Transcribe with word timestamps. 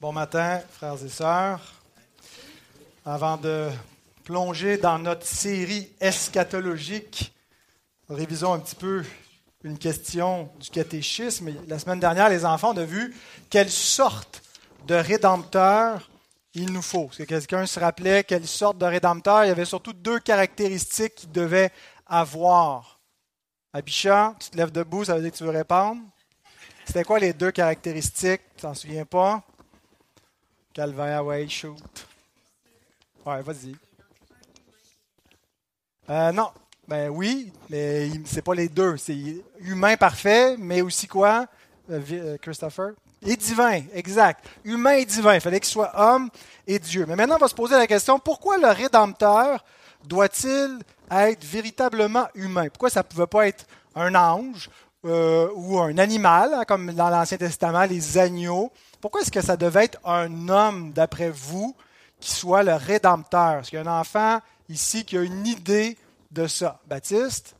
Bon 0.00 0.12
matin, 0.12 0.60
frères 0.70 1.04
et 1.04 1.08
sœurs. 1.08 1.60
Avant 3.04 3.36
de 3.36 3.68
plonger 4.22 4.76
dans 4.76 4.96
notre 4.96 5.26
série 5.26 5.90
eschatologique, 6.00 7.34
révisons 8.08 8.52
un 8.52 8.60
petit 8.60 8.76
peu 8.76 9.04
une 9.64 9.76
question 9.76 10.52
du 10.60 10.70
catéchisme. 10.70 11.52
La 11.66 11.80
semaine 11.80 11.98
dernière, 11.98 12.28
les 12.28 12.44
enfants 12.44 12.78
ont 12.78 12.84
vu 12.84 13.12
quelle 13.50 13.68
sorte 13.68 14.40
de 14.86 14.94
rédempteur 14.94 16.08
il 16.54 16.72
nous 16.72 16.82
faut. 16.82 17.08
Est-ce 17.10 17.18
que 17.18 17.24
quelqu'un 17.24 17.66
se 17.66 17.80
rappelait 17.80 18.22
quelle 18.22 18.46
sorte 18.46 18.78
de 18.78 18.86
rédempteur? 18.86 19.46
Il 19.46 19.48
y 19.48 19.50
avait 19.50 19.64
surtout 19.64 19.94
deux 19.94 20.20
caractéristiques 20.20 21.16
qu'il 21.16 21.32
devait 21.32 21.72
avoir. 22.06 23.00
Abisha, 23.72 24.36
tu 24.38 24.50
te 24.50 24.56
lèves 24.56 24.70
debout, 24.70 25.06
ça 25.06 25.16
veut 25.16 25.22
dire 25.22 25.32
que 25.32 25.36
tu 25.38 25.42
veux 25.42 25.50
répondre? 25.50 26.02
C'était 26.84 27.02
quoi 27.02 27.18
les 27.18 27.32
deux 27.32 27.50
caractéristiques? 27.50 28.42
Tu 28.54 28.62
t'en 28.62 28.74
souviens 28.74 29.04
pas? 29.04 29.42
Calvaire, 30.78 31.24
ouais, 31.24 31.48
shoot. 31.48 32.06
Ouais, 33.26 33.42
vas-y. 33.42 33.74
Euh, 36.08 36.30
non, 36.30 36.52
ben 36.86 37.08
oui, 37.08 37.52
mais 37.68 38.08
c'est 38.24 38.42
pas 38.42 38.54
les 38.54 38.68
deux. 38.68 38.96
C'est 38.96 39.42
humain 39.58 39.96
parfait, 39.96 40.54
mais 40.56 40.80
aussi 40.80 41.08
quoi, 41.08 41.46
euh, 41.90 42.00
euh, 42.12 42.36
Christopher? 42.40 42.92
Et 43.26 43.34
divin, 43.34 43.82
exact. 43.92 44.46
Humain 44.62 44.92
et 44.92 45.04
divin. 45.04 45.34
Il 45.34 45.40
fallait 45.40 45.58
qu'il 45.58 45.68
soit 45.68 45.90
homme 45.98 46.30
et 46.64 46.78
Dieu. 46.78 47.06
Mais 47.08 47.16
maintenant, 47.16 47.34
on 47.34 47.40
va 47.40 47.48
se 47.48 47.56
poser 47.56 47.74
la 47.74 47.88
question 47.88 48.20
pourquoi 48.20 48.56
le 48.56 48.68
Rédempteur 48.68 49.64
doit-il 50.04 50.78
être 51.10 51.44
véritablement 51.44 52.28
humain? 52.36 52.68
Pourquoi 52.68 52.90
ça 52.90 53.00
ne 53.00 53.08
pouvait 53.08 53.26
pas 53.26 53.48
être 53.48 53.66
un 53.96 54.14
ange 54.14 54.70
ou 55.02 55.80
un 55.80 55.98
animal, 55.98 56.54
hein, 56.54 56.64
comme 56.64 56.92
dans 56.92 57.10
l'Ancien 57.10 57.38
Testament, 57.38 57.82
les 57.82 58.16
agneaux 58.16 58.70
pourquoi 59.00 59.20
est-ce 59.20 59.30
que 59.30 59.40
ça 59.40 59.56
devait 59.56 59.84
être 59.84 60.00
un 60.04 60.48
homme, 60.48 60.92
d'après 60.92 61.30
vous, 61.30 61.76
qui 62.20 62.30
soit 62.30 62.62
le 62.62 62.74
rédempteur? 62.74 63.60
Est-ce 63.60 63.70
qu'il 63.70 63.78
y 63.78 63.82
a 63.82 63.90
un 63.90 64.00
enfant 64.00 64.40
ici 64.68 65.04
qui 65.04 65.16
a 65.16 65.22
une 65.22 65.46
idée 65.46 65.96
de 66.30 66.46
ça? 66.46 66.80
Baptiste? 66.86 67.54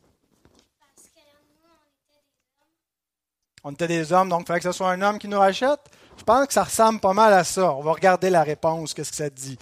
On 3.63 3.71
était 3.71 3.87
des 3.87 4.11
hommes, 4.11 4.29
donc 4.29 4.41
il 4.41 4.47
fallait 4.47 4.59
que 4.59 4.71
ce 4.71 4.77
soit 4.77 4.91
un 4.91 5.01
homme 5.01 5.19
qui 5.19 5.27
nous 5.27 5.39
rachète? 5.39 5.79
Je 6.17 6.23
pense 6.23 6.47
que 6.47 6.53
ça 6.53 6.63
ressemble 6.63 6.99
pas 6.99 7.13
mal 7.13 7.33
à 7.33 7.43
ça. 7.43 7.73
On 7.73 7.81
va 7.81 7.93
regarder 7.93 8.29
la 8.29 8.43
réponse, 8.43 8.93
qu'est-ce 8.93 9.11
que 9.11 9.17
ça 9.17 9.29
dit. 9.29 9.57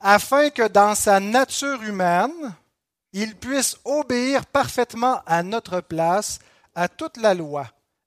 Afin 0.00 0.50
que 0.50 0.66
dans 0.66 0.94
sa 0.94 1.20
nature 1.20 1.82
humaine, 1.82 2.54
il 3.12 3.36
puisse 3.36 3.78
obéir 3.84 4.44
parfaitement 4.46 5.22
à 5.26 5.42
notre 5.42 5.80
place, 5.80 6.40
à 6.74 6.88
toute 6.88 7.16
la 7.16 7.34
loi 7.34 7.66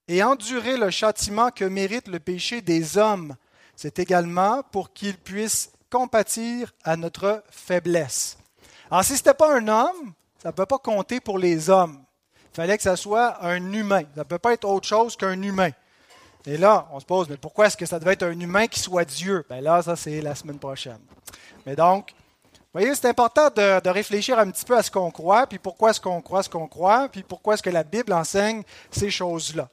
et 0.10 0.24
endurer 0.24 0.76
le 0.76 0.90
châtiment 0.90 1.52
que 1.52 1.64
mérite 1.64 2.08
le 2.08 2.20
péché 2.20 2.62
des 2.62 2.98
hommes. 2.98 3.36
C'est 3.76 4.00
également 4.00 4.64
pour 4.72 4.92
qu'il 4.92 5.16
puisse 5.16 5.72
compatir 5.92 6.74
à 6.84 6.98
notre 6.98 7.44
faiblesse. 7.52 8.38
Alors, 8.90 9.04
si 9.04 9.14
ce 9.14 9.20
n'était 9.20 9.36
pas 9.36 9.56
un 9.56 9.68
homme, 9.68 10.14
ça 10.42 10.50
ne 10.50 10.54
peut 10.54 10.66
pas 10.66 10.80
compter 10.80 11.20
pour 11.20 11.38
les 11.38 11.70
hommes. 11.70 12.04
Il 12.52 12.56
fallait 12.56 12.76
que 12.76 12.84
ce 12.84 12.96
soit 12.96 13.46
un 13.46 13.72
humain. 13.72 14.02
Ça 14.16 14.22
ne 14.22 14.24
peut 14.24 14.40
pas 14.40 14.54
être 14.54 14.66
autre 14.66 14.88
chose 14.88 15.16
qu'un 15.16 15.40
humain. 15.44 15.70
Et 16.48 16.58
là, 16.58 16.88
on 16.92 17.00
se 17.00 17.06
pose, 17.06 17.30
mais 17.30 17.38
pourquoi 17.38 17.68
est-ce 17.68 17.78
que 17.78 17.86
ça 17.86 18.00
devait 18.00 18.14
être 18.14 18.24
un 18.24 18.40
humain 18.40 18.66
qui 18.66 18.80
soit 18.80 19.06
Dieu? 19.06 19.46
Bien 19.48 19.62
là, 19.62 19.84
ça, 19.84 19.96
c'est 19.96 20.22
la 20.22 20.34
semaine 20.34 20.58
prochaine. 20.58 21.00
Mais 21.68 21.76
donc, 21.76 22.14
vous 22.52 22.80
voyez, 22.80 22.96
c'est 22.96 23.10
important 23.10 23.50
de, 23.50 23.80
de, 23.80 23.90
réfléchir 23.90 24.40
un 24.40 24.50
petit 24.50 24.66
peu 24.66 24.76
à 24.76 24.82
ce 24.82 24.90
qu'on 24.90 25.12
croit, 25.12 25.46
puis 25.46 25.60
pourquoi 25.60 25.92
est-ce 25.92 26.02
qu'on 26.02 26.22
croit 26.22 26.42
ce 26.42 26.50
qu'on 26.50 26.68
croit, 26.68 27.10
puis 27.10 27.22
pourquoi 27.22 27.54
est-ce 27.54 27.64
que 27.64 27.70
la 27.70 27.84
Bible 27.84 28.14
enseigne 28.14 28.64
ces 28.90 29.12
choses-là. 29.12 29.70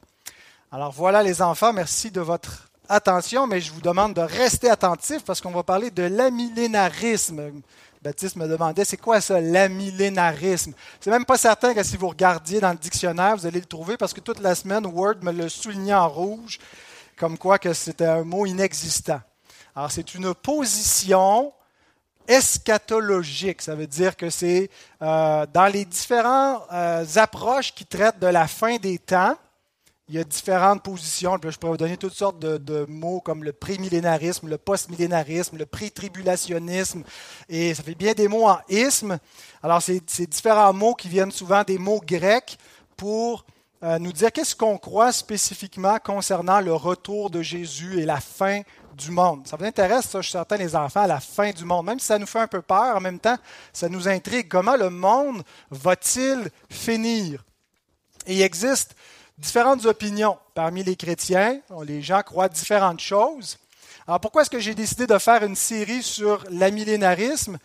Alors 0.73 0.91
voilà 0.91 1.23
les 1.23 1.43
enfants, 1.43 1.73
merci 1.73 2.11
de 2.11 2.21
votre 2.21 2.69
attention, 2.89 3.47
mais 3.47 3.61
je 3.61 3.73
vous 3.73 3.81
demande 3.81 4.15
de 4.15 4.21
rester 4.21 4.69
attentifs 4.69 5.25
parce 5.25 5.41
qu'on 5.41 5.53
va 5.53 5.63
parler 5.63 5.93
de 5.93 6.03
l'amillénarisme. 6.03 7.63
Baptiste 8.03 8.35
me 8.35 8.49
demandait, 8.49 8.85
c'est 8.85 8.97
quoi 8.97 9.21
ça, 9.21 9.41
l'amillénarisme? 9.41 10.73
C'est 11.01 11.11
même 11.11 11.25
pas 11.25 11.39
certain 11.39 11.73
que 11.73 11.85
si 11.85 11.97
vous 11.97 12.09
regardiez 12.09 12.61
dans 12.61 12.71
le 12.71 12.79
dictionnaire, 12.79 13.37
vous 13.37 13.47
allez 13.47 13.61
le 13.61 13.67
trouver 13.67 13.97
parce 13.97 14.13
que 14.13 14.21
toute 14.21 14.41
la 14.41 14.57
semaine, 14.57 14.87
Word 14.87 15.17
me 15.23 15.31
le 15.31 15.49
soulignait 15.49 15.95
en 15.95 16.09
rouge, 16.09 16.59
comme 17.17 17.39
quoi 17.39 17.61
que 17.61 17.73
c'était 17.73 18.05
un 18.05 18.25
mot 18.25 18.45
inexistant. 18.45 19.21
Alors 19.75 19.93
c'est 19.93 20.15
une 20.17 20.35
position 20.35 21.53
eschatologique. 22.27 23.63
Ça 23.63 23.77
veut 23.77 23.87
dire 23.87 24.17
que 24.17 24.31
c'est 24.31 24.69
euh, 25.01 25.47
dans 25.53 25.67
les 25.67 25.85
différentes 25.85 26.65
euh, 26.73 27.05
approches 27.15 27.73
qui 27.73 27.87
traitent 27.87 28.19
de 28.19 28.27
la 28.27 28.49
fin 28.49 28.77
des 28.79 28.99
temps, 28.99 29.37
il 30.09 30.15
y 30.15 30.19
a 30.19 30.25
différentes 30.25 30.85
positions. 30.85 31.37
Je 31.43 31.59
pourrais 31.59 31.73
vous 31.73 31.77
donner 31.77 31.97
toutes 31.97 32.15
sortes 32.15 32.39
de, 32.39 32.87
mots 32.89 33.21
comme 33.21 33.43
le 33.43 33.53
prémillénarisme, 33.53 34.49
le 34.49 34.59
postmillénarisme, 34.59 35.57
le 35.57 35.67
pré-tribulationnisme. 35.67 37.03
Et 37.49 37.75
ça 37.75 37.83
fait 37.83 37.97
bien 37.97 38.13
des 38.13 38.29
mots 38.29 38.47
en 38.47 38.61
isme. 38.69 39.19
Alors, 39.63 39.83
c'est 39.83 40.31
différents 40.31 40.73
mots 40.73 40.95
qui 40.95 41.09
viennent 41.09 41.33
souvent 41.33 41.65
des 41.65 41.79
mots 41.79 42.01
grecs 42.01 42.57
pour 42.97 43.45
euh, 43.83 43.99
nous 43.99 44.13
dire 44.13 44.31
qu'est-ce 44.31 44.55
qu'on 44.55 44.79
croit 44.79 45.11
spécifiquement 45.11 45.99
concernant 45.99 46.61
le 46.61 46.73
retour 46.73 47.29
de 47.29 47.43
Jésus 47.43 48.01
et 48.01 48.07
la 48.07 48.21
fin 48.21 48.63
du 48.97 49.11
monde. 49.11 49.47
Ça 49.47 49.57
vous 49.57 49.65
intéresse, 49.65 50.07
ça, 50.07 50.21
je 50.21 50.29
suis 50.29 50.33
certain, 50.33 50.57
les 50.57 50.77
enfants, 50.77 51.03
à 51.03 51.07
la 51.09 51.21
fin 51.21 51.51
du 51.51 51.65
monde. 51.65 51.85
Même 51.85 51.99
si 51.99 52.07
ça 52.07 52.19
nous 52.19 52.27
fait 52.27 52.39
un 52.39 52.47
peu 52.47 52.63
peur, 52.63 52.97
en 52.97 53.01
même 53.01 53.19
temps, 53.19 53.37
ça 53.73 53.89
nous 53.89 54.09
intrigue. 54.09 54.47
Comment 54.49 54.77
le 54.77 54.89
monde 54.89 55.43
va-t-il 55.71 56.49
finir? 56.71 57.45
Et 58.27 58.37
il 58.37 58.43
existe 58.43 58.95
différentes 59.39 59.85
opinions 59.87 60.39
parmi 60.55 60.83
les 60.83 60.97
chrétiens. 60.97 61.61
Les 61.85 62.03
gens 62.03 62.23
croient 62.23 62.49
différentes 62.49 63.01
choses. 63.01 63.59
Alors 64.07 64.21
pourquoi 64.21 64.43
est-ce 64.43 64.51
que 64.51 64.61
j'ai 64.61 64.75
décidé 64.75 65.07
de 65.07 65.19
faire 65.19 65.43
une 65.43 65.57
série 65.57 66.03
sur 66.03 66.45
l'amillénarisme? 66.51 67.59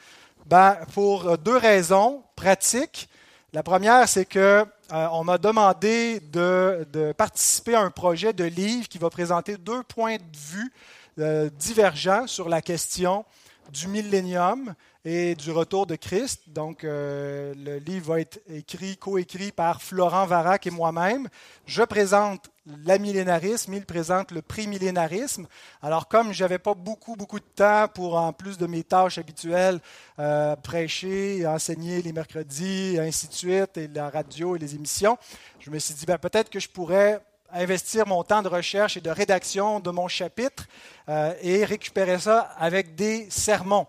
Ben, 0.46 0.78
Pour 0.94 1.38
deux 1.38 1.58
raisons 1.58 2.24
pratiques. 2.36 3.08
La 3.54 3.64
première, 3.64 4.08
c'est 4.08 4.26
que 4.26 4.66
euh, 4.94 5.08
on 5.12 5.24
m'a 5.24 5.38
demandé 5.38 6.20
de, 6.20 6.88
de, 6.92 7.12
participer 7.12 7.76
à 7.76 7.82
un 7.82 7.92
projet 7.92 8.34
de 8.34 8.44
livre 8.44 8.88
qui 8.88 8.98
va 8.98 9.10
présenter 9.10 9.58
deux 9.58 9.84
points 9.84 10.18
de 10.18 10.38
vue 10.38 10.72
euh, 11.20 11.50
divergents 11.50 12.28
sur 12.28 12.50
la 12.50 12.62
question 12.62 13.26
du 13.72 13.88
millénium 13.88 14.74
et 15.04 15.36
du 15.36 15.52
retour 15.52 15.88
de 15.88 15.96
Christ. 15.96 16.44
Donc, 16.48 16.84
euh, 16.84 17.54
le 17.58 17.78
livre 17.78 18.14
va 18.14 18.20
être 18.22 18.40
écrit, 18.50 18.98
coécrit 18.98 19.52
par 19.52 19.82
Florent 19.82 20.26
Varac 20.26 20.68
et 20.68 20.70
moi-même. 20.70 21.28
Je 21.66 21.82
présente 21.84 22.52
l'amillénarisme, 22.86 23.74
il 23.74 23.86
présente 23.86 24.32
le 24.32 24.44
prémillénarisme. 24.44 25.48
Alors, 25.82 26.08
comme 26.08 26.32
je 26.32 26.44
n'avais 26.44 26.60
pas 26.60 26.76
beaucoup, 26.76 27.16
beaucoup 27.16 27.40
de 27.40 27.46
temps 27.56 27.88
pour, 27.88 28.16
en 28.16 28.32
plus 28.32 28.58
de 28.58 28.68
mes 28.68 28.84
tâches 28.84 29.18
habituelles, 29.18 29.80
euh, 30.20 30.56
prêcher, 30.56 31.48
enseigner 31.48 32.02
les 32.04 32.14
mercredis, 32.14 32.98
ainsi 33.00 33.28
de 33.28 33.34
suite, 33.34 33.78
et 33.78 33.88
la 33.88 34.10
radio 34.10 34.56
et 34.56 34.60
les 34.60 34.76
émissions, 34.76 35.18
je 35.60 35.72
me 35.72 35.80
suis 35.80 35.96
dit, 35.96 36.06
ben, 36.06 36.20
peut-être 36.20 36.52
que 36.52 36.60
je 36.60 36.70
pourrais 36.70 37.20
investir 37.54 38.08
mon 38.08 38.24
temps 38.24 38.42
de 38.42 38.48
recherche 38.48 38.98
et 38.98 39.02
de 39.02 39.10
rédaction 39.10 39.80
de 39.80 39.90
mon 39.90 40.08
chapitre 40.08 40.68
euh, 41.10 41.34
et 41.42 41.66
récupérer 41.66 42.20
ça 42.20 42.52
avec 42.58 42.96
des 42.96 43.30
sermons. 43.30 43.88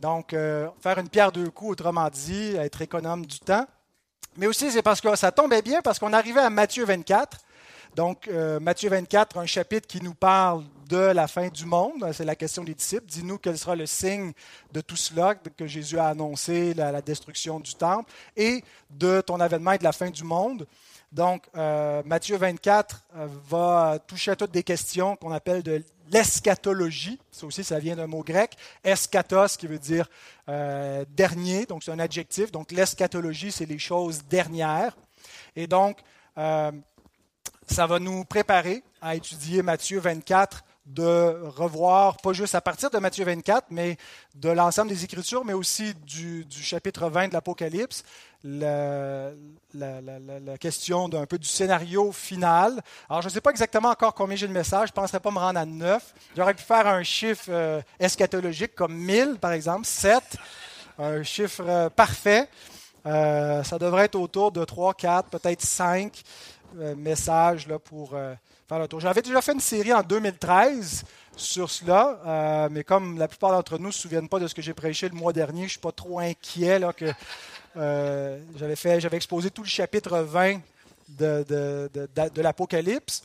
Donc, 0.00 0.32
euh, 0.32 0.68
faire 0.80 0.98
une 0.98 1.08
pierre 1.08 1.32
deux 1.32 1.50
coups, 1.50 1.72
autrement 1.72 2.08
dit, 2.10 2.54
être 2.56 2.82
économe 2.82 3.24
du 3.24 3.40
temps. 3.40 3.66
Mais 4.36 4.46
aussi, 4.46 4.70
c'est 4.70 4.82
parce 4.82 5.00
que 5.00 5.16
ça 5.16 5.32
tombait 5.32 5.62
bien, 5.62 5.80
parce 5.82 5.98
qu'on 5.98 6.12
arrivait 6.12 6.40
à 6.40 6.50
Matthieu 6.50 6.84
24. 6.84 7.38
Donc, 7.94 8.28
euh, 8.28 8.60
Matthieu 8.60 8.90
24, 8.90 9.38
un 9.38 9.46
chapitre 9.46 9.86
qui 9.86 10.02
nous 10.02 10.12
parle 10.12 10.64
de 10.86 10.98
la 10.98 11.26
fin 11.26 11.48
du 11.48 11.64
monde. 11.64 12.06
C'est 12.12 12.26
la 12.26 12.36
question 12.36 12.62
des 12.62 12.74
disciples. 12.74 13.06
Dis-nous 13.06 13.38
quel 13.38 13.56
sera 13.56 13.74
le 13.74 13.86
signe 13.86 14.32
de 14.70 14.82
tout 14.82 14.96
cela 14.96 15.34
que 15.34 15.66
Jésus 15.66 15.98
a 15.98 16.08
annoncé, 16.08 16.74
la, 16.74 17.00
destruction 17.00 17.58
du 17.58 17.74
temple, 17.74 18.12
et 18.36 18.62
de 18.90 19.22
ton 19.22 19.40
avènement 19.40 19.72
et 19.72 19.78
de 19.78 19.84
la 19.84 19.92
fin 19.92 20.10
du 20.10 20.24
monde. 20.24 20.66
Donc, 21.16 21.44
euh, 21.56 22.02
Matthieu 22.04 22.36
24 22.36 23.02
va 23.48 23.98
toucher 24.06 24.32
à 24.32 24.36
toutes 24.36 24.50
des 24.50 24.62
questions 24.62 25.16
qu'on 25.16 25.32
appelle 25.32 25.62
de 25.62 25.82
l'eschatologie. 26.12 27.18
Ça 27.32 27.46
aussi, 27.46 27.64
ça 27.64 27.78
vient 27.78 27.96
d'un 27.96 28.06
mot 28.06 28.22
grec. 28.22 28.54
Eschatos, 28.84 29.56
qui 29.56 29.66
veut 29.66 29.78
dire 29.78 30.10
euh, 30.50 31.06
dernier, 31.08 31.64
donc 31.64 31.84
c'est 31.84 31.90
un 31.90 32.00
adjectif. 32.00 32.52
Donc 32.52 32.70
l'eschatologie, 32.70 33.50
c'est 33.50 33.64
les 33.64 33.78
choses 33.78 34.24
dernières. 34.28 34.94
Et 35.56 35.66
donc, 35.66 36.00
euh, 36.36 36.70
ça 37.66 37.86
va 37.86 37.98
nous 37.98 38.26
préparer 38.26 38.84
à 39.00 39.14
étudier 39.14 39.62
Matthieu 39.62 40.00
24 40.00 40.65
de 40.86 41.42
revoir, 41.56 42.16
pas 42.18 42.32
juste 42.32 42.54
à 42.54 42.60
partir 42.60 42.90
de 42.90 42.98
Matthieu 42.98 43.24
24, 43.24 43.66
mais 43.70 43.96
de 44.36 44.48
l'ensemble 44.50 44.88
des 44.88 45.02
Écritures, 45.02 45.44
mais 45.44 45.52
aussi 45.52 45.94
du, 46.06 46.46
chapitre 46.50 47.10
20 47.10 47.28
de 47.28 47.32
l'Apocalypse, 47.32 48.04
la, 48.44 49.30
la, 49.74 50.58
question 50.58 51.08
d'un 51.08 51.26
peu 51.26 51.38
du 51.38 51.48
scénario 51.48 52.12
final. 52.12 52.80
Alors, 53.10 53.20
je 53.20 53.26
ne 53.26 53.32
sais 53.32 53.40
pas 53.40 53.50
exactement 53.50 53.88
encore 53.88 54.14
combien 54.14 54.36
j'ai 54.36 54.46
de 54.46 54.52
messages, 54.52 54.88
je 54.88 54.92
ne 54.92 55.02
penserais 55.02 55.18
pas 55.18 55.32
me 55.32 55.38
rendre 55.38 55.58
à 55.58 55.66
9. 55.66 56.14
J'aurais 56.36 56.54
pu 56.54 56.62
faire 56.62 56.86
un 56.86 57.02
chiffre 57.02 57.48
euh, 57.48 57.82
eschatologique 57.98 58.76
comme 58.76 58.94
1000, 58.94 59.38
par 59.40 59.52
exemple, 59.52 59.86
7, 59.86 60.22
un 60.98 61.24
chiffre 61.24 61.64
euh, 61.66 61.90
parfait. 61.90 62.48
Euh, 63.06 63.64
ça 63.64 63.78
devrait 63.78 64.04
être 64.04 64.14
autour 64.14 64.52
de 64.52 64.64
3, 64.64 64.94
4, 64.94 65.30
peut-être 65.30 65.62
5 65.62 66.22
messages 66.96 67.66
là, 67.68 67.78
pour 67.78 68.16
faire 68.68 68.78
le 68.78 68.88
tour. 68.88 69.00
J'avais 69.00 69.22
déjà 69.22 69.40
fait 69.40 69.52
une 69.52 69.60
série 69.60 69.92
en 69.92 70.02
2013 70.02 71.04
sur 71.36 71.70
cela, 71.70 72.18
euh, 72.26 72.68
mais 72.70 72.82
comme 72.82 73.18
la 73.18 73.28
plupart 73.28 73.52
d'entre 73.52 73.78
nous 73.78 73.88
ne 73.88 73.92
se 73.92 74.00
souviennent 74.00 74.28
pas 74.28 74.38
de 74.38 74.48
ce 74.48 74.54
que 74.54 74.62
j'ai 74.62 74.74
prêché 74.74 75.08
le 75.08 75.14
mois 75.14 75.32
dernier, 75.32 75.60
je 75.60 75.64
ne 75.64 75.70
suis 75.70 75.78
pas 75.78 75.92
trop 75.92 76.18
inquiet 76.18 76.78
là, 76.78 76.92
que 76.92 77.12
euh, 77.76 78.38
j'avais, 78.56 78.76
fait, 78.76 79.00
j'avais 79.00 79.18
exposé 79.18 79.50
tout 79.50 79.62
le 79.62 79.68
chapitre 79.68 80.18
20 80.18 80.60
de, 81.10 81.44
de, 81.48 81.90
de 82.34 82.42
l'Apocalypse. 82.42 83.22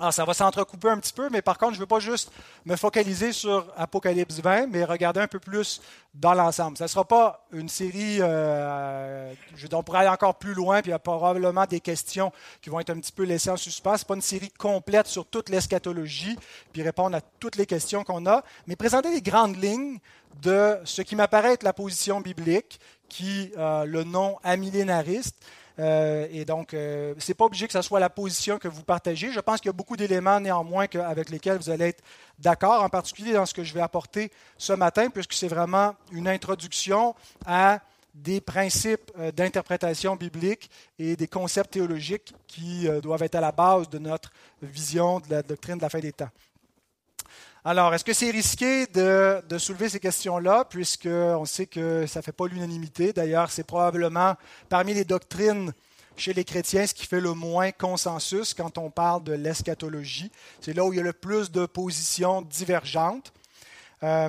Alors, 0.00 0.12
ça 0.12 0.24
va 0.24 0.34
s'entrecouper 0.34 0.88
un 0.88 0.98
petit 0.98 1.12
peu, 1.12 1.28
mais 1.30 1.40
par 1.40 1.56
contre, 1.56 1.74
je 1.74 1.78
ne 1.78 1.82
veux 1.82 1.86
pas 1.86 2.00
juste 2.00 2.32
me 2.66 2.74
focaliser 2.74 3.30
sur 3.30 3.72
Apocalypse 3.76 4.40
20, 4.40 4.66
mais 4.66 4.82
regarder 4.82 5.20
un 5.20 5.28
peu 5.28 5.38
plus 5.38 5.80
dans 6.12 6.34
l'ensemble. 6.34 6.76
Ça 6.76 6.86
ne 6.86 6.88
sera 6.88 7.04
pas 7.04 7.46
une 7.52 7.68
série, 7.68 8.16
euh, 8.20 9.32
je, 9.54 9.68
on 9.72 9.84
pourrait 9.84 10.00
aller 10.00 10.08
encore 10.08 10.34
plus 10.34 10.52
loin, 10.52 10.82
puis 10.82 10.88
il 10.88 10.90
y 10.90 10.94
a 10.94 10.98
probablement 10.98 11.64
des 11.66 11.78
questions 11.78 12.32
qui 12.60 12.70
vont 12.70 12.80
être 12.80 12.90
un 12.90 12.98
petit 12.98 13.12
peu 13.12 13.22
laissées 13.22 13.50
en 13.50 13.56
suspens. 13.56 13.96
Ce 13.96 14.04
pas 14.04 14.16
une 14.16 14.20
série 14.20 14.50
complète 14.50 15.06
sur 15.06 15.26
toute 15.26 15.48
l'eschatologie, 15.48 16.36
puis 16.72 16.82
répondre 16.82 17.16
à 17.16 17.20
toutes 17.38 17.54
les 17.54 17.66
questions 17.66 18.02
qu'on 18.02 18.26
a, 18.26 18.42
mais 18.66 18.74
présenter 18.74 19.12
les 19.12 19.22
grandes 19.22 19.62
lignes 19.62 20.00
de 20.42 20.76
ce 20.82 21.02
qui 21.02 21.14
m'apparaît 21.14 21.52
être 21.52 21.62
la 21.62 21.72
position 21.72 22.20
biblique, 22.20 22.80
qui 23.08 23.52
euh, 23.56 23.84
le 23.84 24.02
nom 24.02 24.38
amillénariste, 24.42 25.36
euh, 25.78 26.26
et 26.30 26.44
donc, 26.44 26.72
euh, 26.72 27.14
ce 27.18 27.30
n'est 27.30 27.34
pas 27.34 27.46
obligé 27.46 27.66
que 27.66 27.72
ce 27.72 27.82
soit 27.82 28.00
la 28.00 28.10
position 28.10 28.58
que 28.58 28.68
vous 28.68 28.84
partagez. 28.84 29.32
Je 29.32 29.40
pense 29.40 29.60
qu'il 29.60 29.68
y 29.68 29.70
a 29.70 29.72
beaucoup 29.74 29.96
d'éléments 29.96 30.38
néanmoins 30.40 30.86
avec 30.94 31.30
lesquels 31.30 31.58
vous 31.58 31.70
allez 31.70 31.86
être 31.86 32.02
d'accord, 32.38 32.82
en 32.82 32.88
particulier 32.88 33.32
dans 33.32 33.46
ce 33.46 33.54
que 33.54 33.64
je 33.64 33.74
vais 33.74 33.80
apporter 33.80 34.30
ce 34.56 34.72
matin, 34.72 35.10
puisque 35.10 35.32
c'est 35.32 35.48
vraiment 35.48 35.94
une 36.12 36.28
introduction 36.28 37.14
à 37.44 37.80
des 38.14 38.40
principes 38.40 39.10
euh, 39.18 39.32
d'interprétation 39.32 40.14
biblique 40.14 40.70
et 40.98 41.16
des 41.16 41.26
concepts 41.26 41.72
théologiques 41.72 42.32
qui 42.46 42.86
doivent 43.02 43.24
être 43.24 43.34
à 43.34 43.40
la 43.40 43.50
base 43.50 43.88
de 43.88 43.98
notre 43.98 44.30
vision 44.62 45.18
de 45.18 45.30
la 45.30 45.42
doctrine 45.42 45.76
de 45.76 45.82
la 45.82 45.90
fin 45.90 45.98
des 45.98 46.12
temps. 46.12 46.30
Alors, 47.66 47.94
est-ce 47.94 48.04
que 48.04 48.12
c'est 48.12 48.30
risqué 48.30 48.86
de, 48.88 49.56
soulever 49.56 49.88
ces 49.88 49.98
questions-là, 49.98 50.66
puisqu'on 50.66 51.46
sait 51.46 51.64
que 51.64 52.06
ça 52.06 52.18
ne 52.18 52.22
fait 52.22 52.32
pas 52.32 52.46
l'unanimité? 52.46 53.14
D'ailleurs, 53.14 53.50
c'est 53.50 53.64
probablement 53.64 54.34
parmi 54.68 54.92
les 54.92 55.06
doctrines 55.06 55.72
chez 56.14 56.34
les 56.34 56.44
chrétiens 56.44 56.86
ce 56.86 56.92
qui 56.92 57.06
fait 57.06 57.22
le 57.22 57.32
moins 57.32 57.72
consensus 57.72 58.52
quand 58.52 58.76
on 58.76 58.90
parle 58.90 59.24
de 59.24 59.32
l'eschatologie. 59.32 60.30
C'est 60.60 60.74
là 60.74 60.84
où 60.84 60.92
il 60.92 60.96
y 60.96 61.00
a 61.00 61.02
le 61.02 61.14
plus 61.14 61.50
de 61.50 61.64
positions 61.64 62.42
divergentes. 62.42 63.32
Euh, 64.02 64.28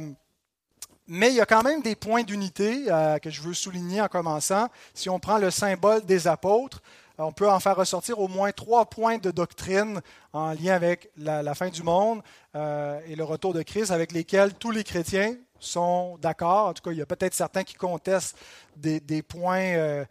mais 1.08 1.28
il 1.30 1.36
y 1.36 1.42
a 1.42 1.46
quand 1.46 1.62
même 1.62 1.82
des 1.82 1.98
points 1.98 2.24
d'unité 2.24 2.86
euh, 2.88 3.20
que 3.20 3.30
je 3.30 3.42
veux 3.42 3.54
souligner 3.54 4.00
en 4.00 4.08
commençant. 4.08 4.70
Si 4.94 5.10
on 5.10 5.20
prend 5.20 5.40
le 5.40 5.52
symbole 5.52 6.06
des 6.06 6.30
apôtres, 6.30 6.82
on 7.18 7.32
peut 7.32 7.50
en 7.50 7.60
faire 7.60 7.76
ressortir 7.76 8.20
au 8.20 8.28
moins 8.28 8.52
trois 8.52 8.86
points 8.86 9.18
de 9.18 9.32
doctrine 9.32 10.02
en 10.34 10.52
lien 10.52 10.74
avec 10.74 11.10
la, 11.18 11.56
fin 11.56 11.70
du 11.70 11.84
monde 11.84 12.22
euh, 12.56 13.00
et 13.08 13.16
le 13.16 13.24
retour 13.24 13.54
de 13.54 13.62
Christ, 13.62 13.92
avec 13.92 14.12
lesquels 14.12 14.54
tous 14.54 14.72
les 14.72 14.84
chrétiens 14.84 15.36
sont 15.60 16.18
d'accord. 16.22 16.68
En 16.68 16.74
tout 16.74 16.84
cas, 16.84 16.92
il 16.92 16.98
y 16.98 17.02
a 17.02 17.06
peut-être 17.06 17.34
certains 17.34 17.64
qui 17.64 17.76
contestent 17.76 18.38
des, 18.76 19.22
points 19.22 19.76
euh, 19.76 20.06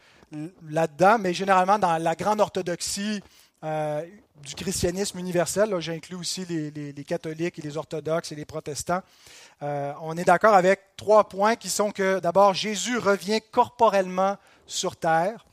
là-dedans, 0.68 1.18
mais 1.18 1.34
généralement 1.34 1.78
dans 1.78 1.98
la 1.98 2.14
grande 2.14 2.40
orthodoxie 2.40 3.22
euh, 3.62 4.04
du 4.42 4.54
christianisme 4.54 5.18
universel, 5.18 5.74
j'inclus 5.80 6.16
aussi 6.16 6.44
les, 6.46 7.04
catholiques 7.04 7.58
et 7.58 7.62
les 7.62 7.76
orthodoxes 7.76 8.32
et 8.32 8.34
les 8.34 8.44
protestants, 8.44 9.00
on 9.62 10.16
est 10.18 10.24
d'accord 10.24 10.52
avec 10.52 10.80
trois 10.98 11.26
points 11.26 11.56
qui 11.56 11.70
sont 11.70 11.90
que 11.90 12.18
d'abord, 12.18 12.52
Jésus 12.52 12.98
revient 12.98 13.40
corporellement 13.50 14.36
sur 14.66 14.96
terre. 14.96 15.46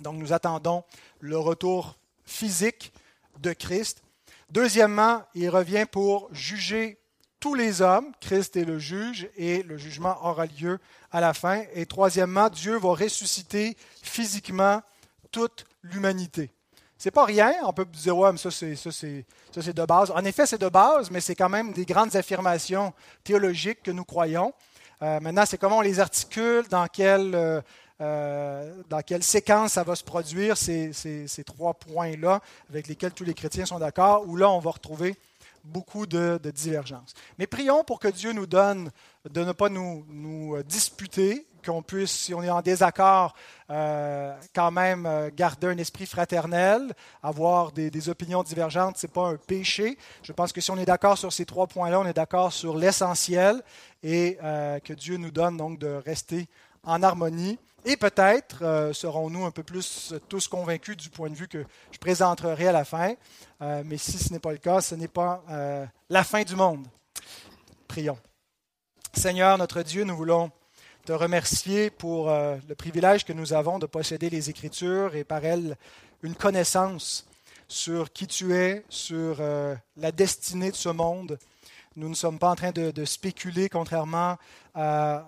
Donc 0.00 0.16
nous 0.16 0.32
attendons 0.32 0.84
le 1.20 1.38
retour 1.38 1.96
physique 2.24 2.92
de 3.40 3.52
Christ. 3.52 4.02
Deuxièmement, 4.50 5.22
il 5.34 5.48
revient 5.48 5.86
pour 5.90 6.28
juger 6.32 6.98
tous 7.40 7.54
les 7.54 7.82
hommes. 7.82 8.12
Christ 8.20 8.56
est 8.56 8.64
le 8.64 8.78
juge 8.78 9.28
et 9.36 9.62
le 9.62 9.76
jugement 9.76 10.16
aura 10.24 10.46
lieu 10.46 10.78
à 11.10 11.20
la 11.20 11.34
fin. 11.34 11.62
Et 11.74 11.86
troisièmement, 11.86 12.48
Dieu 12.48 12.78
va 12.78 12.90
ressusciter 12.90 13.76
physiquement 14.02 14.82
toute 15.30 15.66
l'humanité. 15.82 16.50
C'est 16.96 17.10
pas 17.10 17.24
rien, 17.24 17.52
on 17.64 17.72
peut 17.72 17.84
dire, 17.84 18.16
ouais, 18.16 18.32
mais 18.32 18.38
ça 18.38 18.50
c'est, 18.50 18.76
ça, 18.76 18.90
c'est, 18.90 19.26
ça 19.52 19.60
c'est 19.60 19.76
de 19.76 19.84
base. 19.84 20.10
En 20.10 20.24
effet, 20.24 20.46
c'est 20.46 20.60
de 20.60 20.68
base, 20.68 21.10
mais 21.10 21.20
c'est 21.20 21.34
quand 21.34 21.48
même 21.48 21.72
des 21.72 21.84
grandes 21.84 22.16
affirmations 22.16 22.94
théologiques 23.24 23.82
que 23.82 23.90
nous 23.90 24.04
croyons. 24.04 24.54
Euh, 25.02 25.20
maintenant, 25.20 25.44
c'est 25.44 25.58
comment 25.58 25.78
on 25.78 25.82
les 25.82 26.00
articule, 26.00 26.66
dans 26.70 26.86
quel, 26.86 27.34
euh, 27.34 27.60
euh, 28.00 28.82
dans 28.88 29.02
quelle 29.02 29.22
séquence 29.22 29.74
ça 29.74 29.84
va 29.84 29.94
se 29.94 30.02
produire, 30.02 30.56
ces, 30.56 30.92
trois 31.46 31.74
points-là, 31.74 32.40
avec 32.68 32.88
lesquels 32.88 33.12
tous 33.12 33.24
les 33.24 33.34
chrétiens 33.34 33.66
sont 33.66 33.78
d'accord, 33.78 34.24
où 34.26 34.36
là, 34.36 34.50
on 34.50 34.58
va 34.58 34.72
retrouver 34.72 35.16
beaucoup 35.62 36.06
de, 36.06 36.40
divergences. 36.52 37.14
Mais 37.38 37.46
prions 37.46 37.84
pour 37.84 38.00
que 38.00 38.08
Dieu 38.08 38.32
nous 38.32 38.46
donne 38.46 38.90
de 39.30 39.44
ne 39.44 39.52
pas 39.52 39.68
nous, 39.68 40.04
nous 40.08 40.60
disputer, 40.64 41.46
qu'on 41.64 41.82
puisse, 41.82 42.10
si 42.10 42.34
on 42.34 42.42
est 42.42 42.50
en 42.50 42.60
désaccord, 42.60 43.34
euh, 43.70 44.36
quand 44.54 44.70
même 44.70 45.06
euh, 45.06 45.30
garder 45.34 45.68
un 45.68 45.78
esprit 45.78 46.04
fraternel, 46.04 46.92
avoir 47.22 47.72
des 47.72 48.08
opinions 48.10 48.42
divergentes, 48.42 48.98
ce 48.98 49.06
n'est 49.06 49.12
pas 49.12 49.28
un 49.28 49.36
péché. 49.36 49.96
Je 50.22 50.32
pense 50.32 50.52
que 50.52 50.60
si 50.60 50.70
on 50.70 50.76
est 50.76 50.84
d'accord 50.84 51.16
sur 51.16 51.32
ces 51.32 51.46
trois 51.46 51.68
points-là, 51.68 52.00
on 52.00 52.06
est 52.06 52.12
d'accord 52.12 52.52
sur 52.52 52.76
l'essentiel 52.76 53.62
et 54.02 54.36
que 54.84 54.92
Dieu 54.92 55.16
nous 55.16 55.30
donne 55.30 55.56
donc 55.56 55.78
de 55.78 55.88
rester 56.04 56.48
en 56.82 57.02
harmonie. 57.02 57.58
Et 57.86 57.98
peut-être 57.98 58.62
euh, 58.62 58.92
serons-nous 58.94 59.44
un 59.44 59.50
peu 59.50 59.62
plus 59.62 60.14
tous 60.28 60.48
convaincus 60.48 60.96
du 60.96 61.10
point 61.10 61.28
de 61.28 61.34
vue 61.34 61.48
que 61.48 61.64
je 61.90 61.98
présenterai 61.98 62.68
à 62.68 62.72
la 62.72 62.84
fin. 62.84 63.14
Euh, 63.60 63.82
mais 63.84 63.98
si 63.98 64.12
ce 64.12 64.32
n'est 64.32 64.38
pas 64.38 64.52
le 64.52 64.58
cas, 64.58 64.80
ce 64.80 64.94
n'est 64.94 65.08
pas 65.08 65.44
euh, 65.50 65.84
la 66.08 66.24
fin 66.24 66.44
du 66.44 66.56
monde. 66.56 66.86
Prions. 67.86 68.18
Seigneur, 69.12 69.58
notre 69.58 69.82
Dieu, 69.82 70.04
nous 70.04 70.16
voulons 70.16 70.50
te 71.04 71.12
remercier 71.12 71.90
pour 71.90 72.30
le 72.30 72.74
privilège 72.74 73.24
que 73.24 73.34
nous 73.34 73.52
avons 73.52 73.78
de 73.78 73.84
posséder 73.84 74.30
les 74.30 74.48
Écritures 74.48 75.14
et 75.14 75.22
par 75.22 75.44
elles 75.44 75.76
une 76.22 76.34
connaissance 76.34 77.26
sur 77.68 78.10
qui 78.10 78.26
tu 78.26 78.54
es, 78.54 78.84
sur 78.88 79.40
la 79.96 80.12
destinée 80.12 80.70
de 80.70 80.76
ce 80.76 80.88
monde 80.88 81.38
nous 81.96 82.08
ne 82.08 82.14
sommes 82.14 82.38
pas 82.38 82.50
en 82.50 82.54
train 82.56 82.72
de, 82.72 83.04
spéculer, 83.04 83.68
contrairement 83.68 84.36
à, 84.74 85.24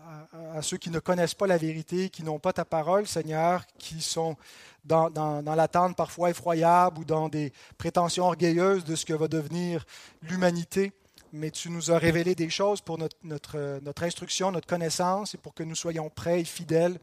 ceux 0.62 0.76
qui 0.76 0.90
ne 0.90 0.98
connaissent 0.98 1.34
pas 1.34 1.46
la 1.46 1.58
vérité, 1.58 2.08
qui 2.10 2.22
n'ont 2.22 2.38
pas 2.38 2.52
ta 2.52 2.64
parole, 2.64 3.06
Seigneur, 3.06 3.64
qui 3.78 4.00
sont 4.02 4.36
dans, 4.84 5.42
l'attente 5.56 5.96
parfois 5.96 6.30
effroyable 6.30 6.98
ou 6.98 7.04
dans 7.04 7.28
des 7.28 7.52
prétentions 7.78 8.24
orgueilleuses 8.24 8.84
de 8.84 8.96
ce 8.96 9.04
que 9.04 9.12
va 9.12 9.28
devenir 9.28 9.84
l'humanité. 10.22 10.92
Mais 11.32 11.50
tu 11.50 11.70
nous 11.70 11.90
as 11.90 11.98
révélé 11.98 12.34
des 12.34 12.50
choses 12.50 12.80
pour 12.80 12.98
notre, 12.98 13.80
instruction, 14.02 14.50
notre 14.50 14.66
connaissance, 14.66 15.34
et 15.34 15.38
pour 15.38 15.54
que 15.54 15.62
nous 15.62 15.74
soyons 15.74 16.10
prêts 16.10 16.40
et 16.40 16.44
fidèles. 16.44 16.98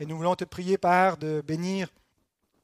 Et 0.00 0.06
nous 0.06 0.16
voulons 0.16 0.34
te 0.34 0.44
prier, 0.44 0.78
Père, 0.78 1.16
de 1.16 1.42
bénir 1.46 1.88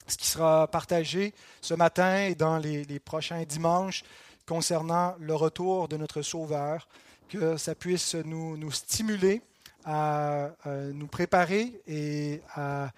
ce 0.07 0.19
qui 0.19 0.27
sera 0.27 0.67
partagé 0.69 1.35
ce 1.63 1.73
matin 1.73 2.27
et 2.27 2.35
dans 2.35 2.59
les 2.59 2.99
prochains 2.99 3.43
dimanches 3.45 4.03
concernant 4.47 5.15
le 5.19 5.35
retour 5.35 5.89
de 5.89 5.97
notre 5.97 6.23
Sauveur, 6.23 6.89
que 7.29 7.57
ça 7.57 7.75
puisse 7.75 8.15
nous, 8.15 8.57
nous 8.57 8.71
stimuler 8.71 9.43
à, 9.85 10.51
nous 10.67 11.07
préparer 11.07 11.81
et 11.87 12.41
à, 12.55 12.91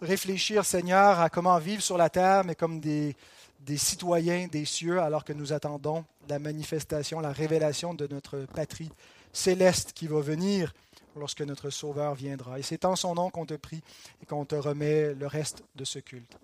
réfléchir, 0.00 0.64
Seigneur, 0.64 1.20
à 1.20 1.30
comment 1.30 1.58
vivre 1.58 1.82
sur 1.82 1.96
la 1.96 2.10
terre, 2.10 2.44
mais 2.44 2.54
comme 2.54 2.80
des, 2.80 3.16
des 3.60 3.76
citoyens 3.76 4.46
des 4.46 4.64
cieux, 4.64 5.00
alors 5.00 5.24
que 5.24 5.32
nous 5.32 5.52
attendons 5.52 6.04
la 6.28 6.38
manifestation, 6.38 7.20
la 7.20 7.32
révélation 7.32 7.94
de 7.94 8.06
notre 8.06 8.46
patrie 8.54 8.90
céleste 9.32 9.92
qui 9.92 10.06
va 10.06 10.20
venir 10.20 10.72
lorsque 11.16 11.42
notre 11.42 11.70
Sauveur 11.70 12.14
viendra. 12.14 12.58
Et 12.58 12.62
c'est 12.62 12.84
en 12.84 12.96
son 12.96 13.14
nom 13.14 13.30
qu'on 13.30 13.46
te 13.46 13.54
prie 13.54 13.82
et 14.22 14.26
qu'on 14.26 14.44
te 14.44 14.54
remet 14.54 15.14
le 15.14 15.26
reste 15.26 15.64
de 15.74 15.84
ce 15.84 15.98
culte. 15.98 16.36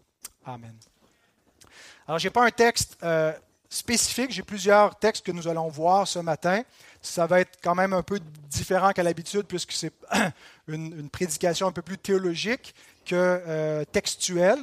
Amen. 0.45 0.75
Alors, 2.07 2.19
je 2.19 2.26
n'ai 2.26 2.33
pas 2.33 2.45
un 2.45 2.50
texte 2.50 2.99
euh, 3.02 3.33
J'ai 4.29 4.43
plusieurs 4.43 4.99
textes 4.99 5.25
que 5.25 5.33
nous 5.33 5.49
allons 5.49 5.69
voir 5.69 6.07
ce 6.07 6.19
matin. 6.19 6.62
Ça 7.00 7.26
va 7.26 7.41
être 7.41 7.59
quand 7.62 7.75
même 7.75 7.95
un 7.95 8.02
peu 8.02 8.21
différent 8.50 8.93
qu'à 8.93 9.02
l'habitude 9.02 9.45
puisque 9.47 9.73
c'est 9.73 9.93
une, 10.69 11.09
prédication 11.09 11.69
un 11.69 11.73
peu 11.73 11.81
plus 11.81 11.97
théologique 11.97 12.75
que 13.07 13.14
euh, 13.14 13.85
textuelle. 13.87 14.59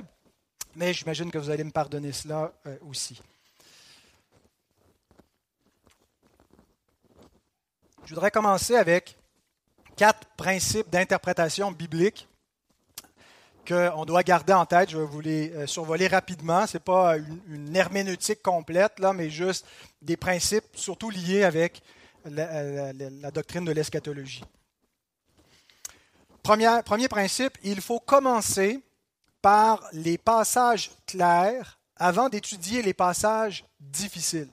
Mais 0.75 0.94
j'imagine 0.94 1.32
que 1.32 1.39
vous 1.39 1.50
allez 1.50 1.63
me 1.63 1.72
pardonner 1.72 2.12
cela 2.12 2.54
euh, 2.68 2.78
aussi. 2.88 3.20
Je 8.06 8.13
voudrais 8.13 8.32
commencer 8.32 8.75
avec 8.75 9.18
quatre 9.96 10.28
principes 10.38 10.89
d'interprétation 10.89 11.72
biblique 11.72 12.28
qu'on 13.70 14.06
doit 14.06 14.24
garder 14.24 14.54
en 14.54 14.66
tête. 14.66 14.90
Je 14.90 14.98
vais 14.98 15.06
vous 15.06 15.22
les 15.22 15.52
euh, 15.52 15.68
survoler 15.68 16.08
rapidement. 16.08 16.66
Ce 16.66 16.78
n'est 16.78 16.84
pas 16.84 17.18
une, 17.18 17.76
herméneutique 17.76 18.42
complète, 18.42 19.00
là, 19.00 19.14
mais 19.14 19.30
juste 19.30 19.66
des 20.02 20.18
principes, 20.18 20.66
surtout 20.74 21.10
liés 21.10 21.44
avec 21.44 21.82
la, 22.26 23.32
doctrine 23.32 23.64
de 23.66 23.72
l'eschatologie. 23.72 24.44
Premier, 26.42 26.80
premier 26.84 27.08
principe, 27.08 27.58
il 27.64 27.80
faut 27.80 28.00
commencer 28.00 28.82
par 29.42 29.88
les 29.94 30.18
passages 30.18 30.92
clairs 31.06 31.80
avant 31.96 32.30
d'étudier 32.30 32.82
les 32.82 32.94
passages 32.94 33.64
difficiles. 33.80 34.50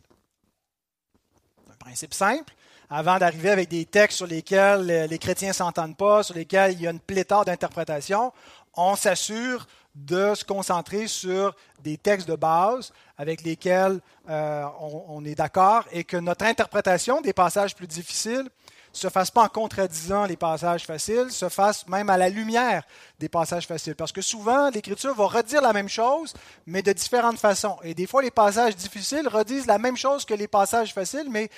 Principe 1.78 2.14
simple. 2.14 2.52
Avant 2.88 3.18
d'arriver 3.18 3.50
avec 3.50 3.68
des 3.68 3.84
textes 3.84 4.18
sur 4.18 4.26
lesquels 4.28 4.86
les 5.08 5.18
chrétiens 5.18 5.48
ne 5.48 5.54
s'entendent 5.54 5.96
pas, 5.96 6.22
sur 6.22 6.34
lesquels 6.34 6.72
il 6.72 6.82
y 6.82 6.86
a 6.86 6.90
une 6.90 7.00
pléthore 7.00 7.44
d'interprétations, 7.44 8.32
on 8.76 8.96
s'assure 8.96 9.66
de 9.94 10.34
se 10.34 10.44
concentrer 10.44 11.08
sur 11.08 11.54
des 11.82 11.96
textes 11.96 12.28
de 12.28 12.36
base 12.36 12.92
avec 13.16 13.42
lesquels 13.42 14.00
euh, 14.28 14.64
on, 14.80 15.24
est 15.24 15.34
d'accord 15.34 15.84
et 15.90 16.04
que 16.04 16.18
notre 16.18 16.44
interprétation 16.44 17.22
des 17.22 17.32
passages 17.32 17.74
plus 17.74 17.86
difficiles 17.86 18.48
se 18.92 19.08
fasse 19.08 19.30
pas 19.30 19.44
en 19.44 19.48
contradisant 19.48 20.24
les 20.24 20.36
passages 20.36 20.84
faciles, 20.84 21.30
se 21.30 21.48
fasse 21.48 21.86
même 21.86 22.08
à 22.08 22.16
la 22.16 22.28
lumière 22.28 22.82
des 23.18 23.28
passages 23.28 23.66
faciles. 23.66 23.94
Parce 23.94 24.12
que 24.12 24.22
souvent, 24.22 24.70
l'Écriture 24.70 25.14
va 25.14 25.26
redire 25.26 25.60
la 25.60 25.74
même 25.74 25.88
chose, 25.88 26.32
mais 26.66 26.82
de 26.82 26.92
différentes 26.92 27.38
façons. 27.38 27.76
Et 27.82 27.94
des 27.94 28.06
fois, 28.06 28.22
les 28.22 28.30
passages 28.30 28.74
difficiles 28.74 29.28
redisent 29.28 29.66
la 29.66 29.78
même 29.78 29.96
chose 29.96 30.24
que 30.24 30.34
les 30.34 30.48
passages 30.48 30.94
faciles, 30.94 31.28
mais 31.30 31.50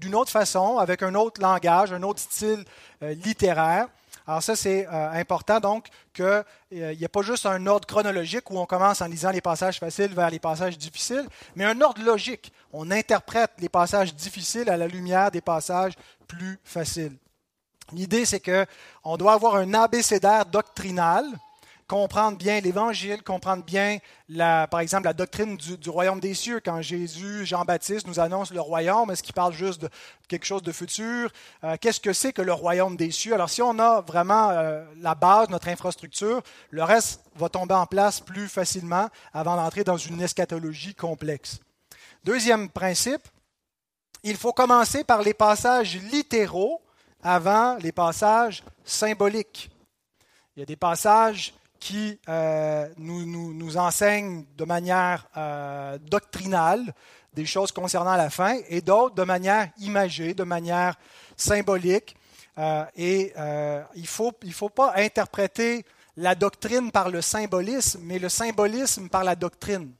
d'une 0.00 0.14
autre 0.14 0.30
façon, 0.30 0.78
avec 0.78 1.02
un 1.02 1.14
autre 1.14 1.42
langage, 1.42 1.92
un 1.92 2.02
autre 2.02 2.20
style 2.20 2.64
euh, 3.02 3.12
littéraire. 3.14 3.88
Alors 4.26 4.42
ça, 4.42 4.56
c'est 4.56 4.86
euh, 4.86 5.10
important 5.12 5.60
donc 5.60 5.86
qu'il 6.12 6.24
euh, 6.24 6.94
n'y 6.94 7.04
a 7.04 7.08
pas 7.08 7.22
juste 7.22 7.46
un 7.46 7.64
ordre 7.66 7.86
chronologique 7.86 8.50
où 8.50 8.58
on 8.58 8.66
commence 8.66 9.00
en 9.00 9.06
lisant 9.06 9.30
les 9.30 9.40
passages 9.40 9.78
faciles 9.78 10.12
vers 10.12 10.30
les 10.30 10.40
passages 10.40 10.76
difficiles, 10.76 11.26
mais 11.54 11.64
un 11.64 11.80
ordre 11.80 12.02
logique. 12.02 12.52
On 12.72 12.90
interprète 12.90 13.52
les 13.58 13.68
passages 13.68 14.14
difficiles 14.14 14.68
à 14.68 14.76
la 14.76 14.88
lumière 14.88 15.30
des 15.30 15.40
passages 15.40 15.94
plus 16.26 16.58
faciles. 16.64 17.16
L'idée, 17.92 18.24
c'est 18.24 18.40
qu'on 18.40 19.16
doit 19.16 19.34
avoir 19.34 19.54
un 19.54 19.72
abécédaire 19.74 20.44
doctrinal 20.44 21.24
comprendre 21.86 22.36
bien 22.36 22.60
l'Évangile, 22.60 23.22
comprendre 23.22 23.64
bien, 23.64 23.98
par 24.36 24.80
exemple, 24.80 25.04
la 25.04 25.12
doctrine 25.12 25.56
du, 25.56 25.90
royaume 25.90 26.20
des 26.20 26.34
cieux. 26.34 26.60
Quand 26.64 26.82
Jésus, 26.82 27.46
Jean-Baptiste 27.46 28.06
nous 28.06 28.18
annonce 28.18 28.52
le 28.52 28.60
royaume, 28.60 29.10
est-ce 29.10 29.22
qu'il 29.22 29.34
parle 29.34 29.52
juste 29.52 29.82
de 29.82 29.88
quelque 30.28 30.44
chose 30.44 30.62
de 30.62 30.72
futur? 30.72 31.30
Euh, 31.64 31.76
qu'est-ce 31.80 32.00
que 32.00 32.12
c'est 32.12 32.32
que 32.32 32.42
le 32.42 32.52
royaume 32.52 32.96
des 32.96 33.10
cieux? 33.10 33.34
Alors, 33.34 33.50
si 33.50 33.62
on 33.62 33.78
a 33.78 34.00
vraiment 34.00 34.50
euh, 34.50 34.84
la 35.00 35.14
base, 35.14 35.48
notre 35.48 35.68
infrastructure, 35.68 36.42
le 36.70 36.82
reste 36.82 37.22
va 37.36 37.48
tomber 37.48 37.74
en 37.74 37.86
place 37.86 38.20
plus 38.20 38.48
facilement 38.48 39.08
avant 39.32 39.56
d'entrer 39.56 39.84
dans 39.84 39.96
une 39.96 40.20
eschatologie 40.20 40.94
complexe. 40.94 41.60
Deuxième 42.24 42.68
principe, 42.68 43.22
il 44.24 44.36
faut 44.36 44.52
commencer 44.52 45.04
par 45.04 45.22
les 45.22 45.34
passages 45.34 45.96
littéraux 46.10 46.82
avant 47.22 47.76
les 47.76 47.92
passages 47.92 48.64
symboliques. 48.84 49.70
Il 50.56 50.60
y 50.60 50.62
a 50.62 50.66
des 50.66 50.76
passages 50.76 51.54
qui 51.78 52.18
euh, 52.28 52.88
nous, 52.96 53.24
nous, 53.52 53.76
enseignent 53.76 54.44
de 54.56 54.64
manière 54.64 55.28
euh, 55.36 55.98
doctrinale 55.98 56.94
des 57.34 57.46
choses 57.46 57.70
concernant 57.72 58.16
la 58.16 58.30
fin, 58.30 58.58
et 58.68 58.80
d'autres 58.80 59.14
de 59.14 59.22
manière 59.22 59.70
imagée, 59.78 60.34
de 60.34 60.44
manière 60.44 60.98
symbolique. 61.36 62.16
Euh, 62.58 62.84
et 62.96 63.32
il 63.94 64.02
ne 64.02 64.06
faut, 64.06 64.32
il 64.42 64.54
faut 64.54 64.70
pas 64.70 64.94
interpréter 64.96 65.84
la 66.16 66.34
doctrine 66.34 66.90
par 66.90 67.10
le 67.10 67.20
symbolisme, 67.20 68.00
mais 68.02 68.18
le 68.18 68.30
symbolisme 68.30 69.08
par 69.10 69.22
la 69.22 69.36
doctrine. 69.36 69.92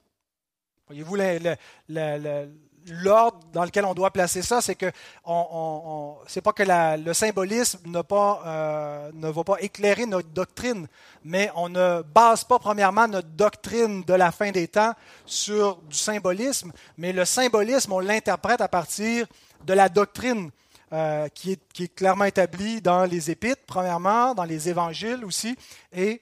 Voyez-vous 0.87 1.16
le, 1.16 2.49
l'ordre 2.88 3.38
dans 3.52 3.64
lequel 3.64 3.84
on 3.84 3.94
doit 3.94 4.10
placer 4.10 4.42
ça, 4.42 4.60
c'est 4.60 4.74
que 4.74 4.90
on, 5.24 6.16
c'est 6.26 6.40
pas 6.40 6.52
que 6.52 6.62
le 6.62 7.12
symbolisme 7.12 7.78
euh, 7.86 9.10
ne 9.14 9.28
va 9.28 9.44
pas 9.44 9.56
éclairer 9.60 10.06
notre 10.06 10.28
doctrine, 10.28 10.86
mais 11.24 11.50
on 11.54 11.68
ne 11.68 12.02
base 12.02 12.44
pas 12.44 12.58
premièrement 12.58 13.08
notre 13.08 13.28
doctrine 13.28 14.02
de 14.02 14.14
la 14.14 14.32
fin 14.32 14.50
des 14.50 14.68
temps 14.68 14.92
sur 15.24 15.76
du 15.88 15.96
symbolisme, 15.96 16.72
mais 16.98 17.12
le 17.12 17.24
symbolisme, 17.24 17.92
on 17.92 18.00
l'interprète 18.00 18.60
à 18.60 18.68
partir 18.68 19.26
de 19.64 19.72
la 19.74 19.88
doctrine 19.88 20.50
euh, 20.92 21.28
qui, 21.34 21.52
est, 21.52 21.60
qui, 21.72 21.84
est, 21.84 21.94
clairement 21.94 22.26
établie 22.26 22.80
dans 22.80 23.04
les 23.04 23.30
Épîtres, 23.30 23.62
premièrement, 23.66 24.34
dans 24.34 24.44
les 24.44 24.68
Évangiles 24.68 25.24
aussi, 25.24 25.56
et 25.92 26.20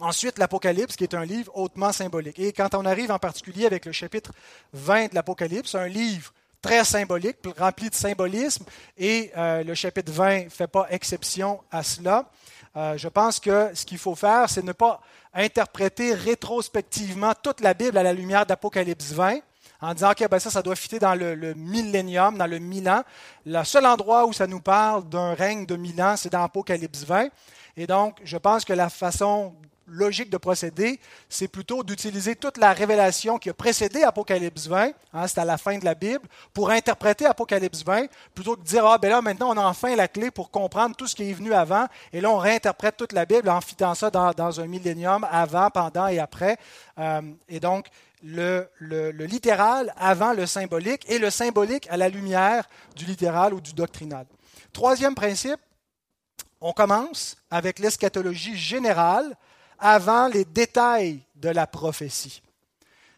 Ensuite, 0.00 0.38
l'Apocalypse, 0.38 0.96
qui 0.96 1.04
est 1.04 1.14
un 1.14 1.24
livre 1.24 1.52
hautement 1.54 1.92
symbolique. 1.92 2.38
Et 2.38 2.52
quand 2.52 2.74
on 2.74 2.86
arrive 2.86 3.10
en 3.10 3.18
particulier 3.18 3.66
avec 3.66 3.84
le 3.84 3.92
chapitre 3.92 4.32
20 4.72 5.10
de 5.10 5.14
l'Apocalypse, 5.14 5.74
un 5.74 5.88
livre 5.88 6.32
très 6.62 6.84
symbolique, 6.84 7.36
rempli 7.58 7.90
de 7.90 7.94
symbolisme, 7.94 8.64
et 8.96 9.30
euh, 9.36 9.62
le 9.62 9.74
chapitre 9.74 10.10
20 10.10 10.44
ne 10.44 10.48
fait 10.48 10.66
pas 10.66 10.86
exception 10.90 11.60
à 11.70 11.82
cela. 11.82 12.26
Euh, 12.76 12.96
je 12.96 13.08
pense 13.08 13.40
que 13.40 13.70
ce 13.74 13.84
qu'il 13.84 13.98
faut 13.98 14.14
faire, 14.14 14.48
c'est 14.48 14.64
ne 14.64 14.72
pas 14.72 15.00
interpréter 15.34 16.14
rétrospectivement 16.14 17.32
toute 17.42 17.60
la 17.60 17.74
Bible 17.74 17.98
à 17.98 18.02
la 18.02 18.12
lumière 18.12 18.46
d'Apocalypse 18.46 19.12
20 19.12 19.40
en 19.82 19.94
disant, 19.94 20.10
OK, 20.12 20.28
ben 20.30 20.38
ça, 20.38 20.50
ça 20.50 20.62
doit 20.62 20.76
fitter 20.76 20.98
dans 20.98 21.14
le, 21.14 21.34
le 21.34 21.54
millénium, 21.54 22.36
dans 22.36 22.46
le 22.46 22.58
mille 22.58 22.88
ans. 22.88 23.02
Le 23.46 23.64
seul 23.64 23.86
endroit 23.86 24.26
où 24.26 24.32
ça 24.32 24.46
nous 24.46 24.60
parle 24.60 25.08
d'un 25.08 25.34
règne 25.34 25.66
de 25.66 25.76
mille 25.76 26.00
ans, 26.02 26.16
c'est 26.16 26.30
dans 26.30 26.42
Apocalypse 26.42 27.04
20. 27.04 27.28
Et 27.76 27.86
donc, 27.86 28.18
je 28.24 28.36
pense 28.36 28.64
que 28.64 28.72
la 28.74 28.90
façon 28.90 29.54
logique 29.90 30.30
de 30.30 30.36
procéder, 30.36 31.00
c'est 31.28 31.48
plutôt 31.48 31.82
d'utiliser 31.82 32.36
toute 32.36 32.56
la 32.56 32.72
révélation 32.72 33.38
qui 33.38 33.50
a 33.50 33.54
précédé 33.54 34.02
Apocalypse 34.02 34.66
20, 34.66 34.92
hein, 35.12 35.26
c'est 35.26 35.40
à 35.40 35.44
la 35.44 35.58
fin 35.58 35.78
de 35.78 35.84
la 35.84 35.94
Bible, 35.94 36.26
pour 36.54 36.70
interpréter 36.70 37.26
Apocalypse 37.26 37.84
20, 37.84 38.06
plutôt 38.34 38.56
que 38.56 38.60
de 38.62 38.66
dire, 38.66 38.86
ah 38.86 38.98
ben 38.98 39.10
là, 39.10 39.20
maintenant, 39.20 39.50
on 39.50 39.58
a 39.58 39.64
enfin 39.64 39.94
la 39.96 40.08
clé 40.08 40.30
pour 40.30 40.50
comprendre 40.50 40.96
tout 40.96 41.06
ce 41.06 41.14
qui 41.14 41.28
est 41.28 41.32
venu 41.32 41.52
avant, 41.52 41.86
et 42.12 42.20
là, 42.20 42.30
on 42.30 42.38
réinterprète 42.38 42.96
toute 42.96 43.12
la 43.12 43.26
Bible 43.26 43.48
en 43.48 43.60
fitant 43.60 43.94
ça 43.94 44.10
dans, 44.10 44.60
un 44.60 44.66
millénium, 44.66 45.26
avant, 45.30 45.70
pendant 45.70 46.06
et 46.06 46.18
après. 46.18 46.56
Euh, 46.98 47.20
et 47.48 47.60
donc, 47.60 47.86
le, 48.22 48.68
le, 48.78 49.10
littéral 49.24 49.94
avant 49.96 50.32
le 50.32 50.46
symbolique, 50.46 51.08
et 51.10 51.18
le 51.18 51.30
symbolique 51.30 51.88
à 51.90 51.96
la 51.96 52.08
lumière 52.08 52.68
du 52.94 53.04
littéral 53.04 53.54
ou 53.54 53.60
du 53.60 53.72
doctrinal. 53.72 54.26
Troisième 54.72 55.14
principe, 55.14 55.60
on 56.60 56.72
commence 56.72 57.36
avec 57.50 57.78
l'eschatologie 57.78 58.56
générale, 58.56 59.34
avant 59.80 60.28
les 60.28 60.44
détails 60.44 61.20
de 61.36 61.48
la 61.48 61.66
prophétie. 61.66 62.42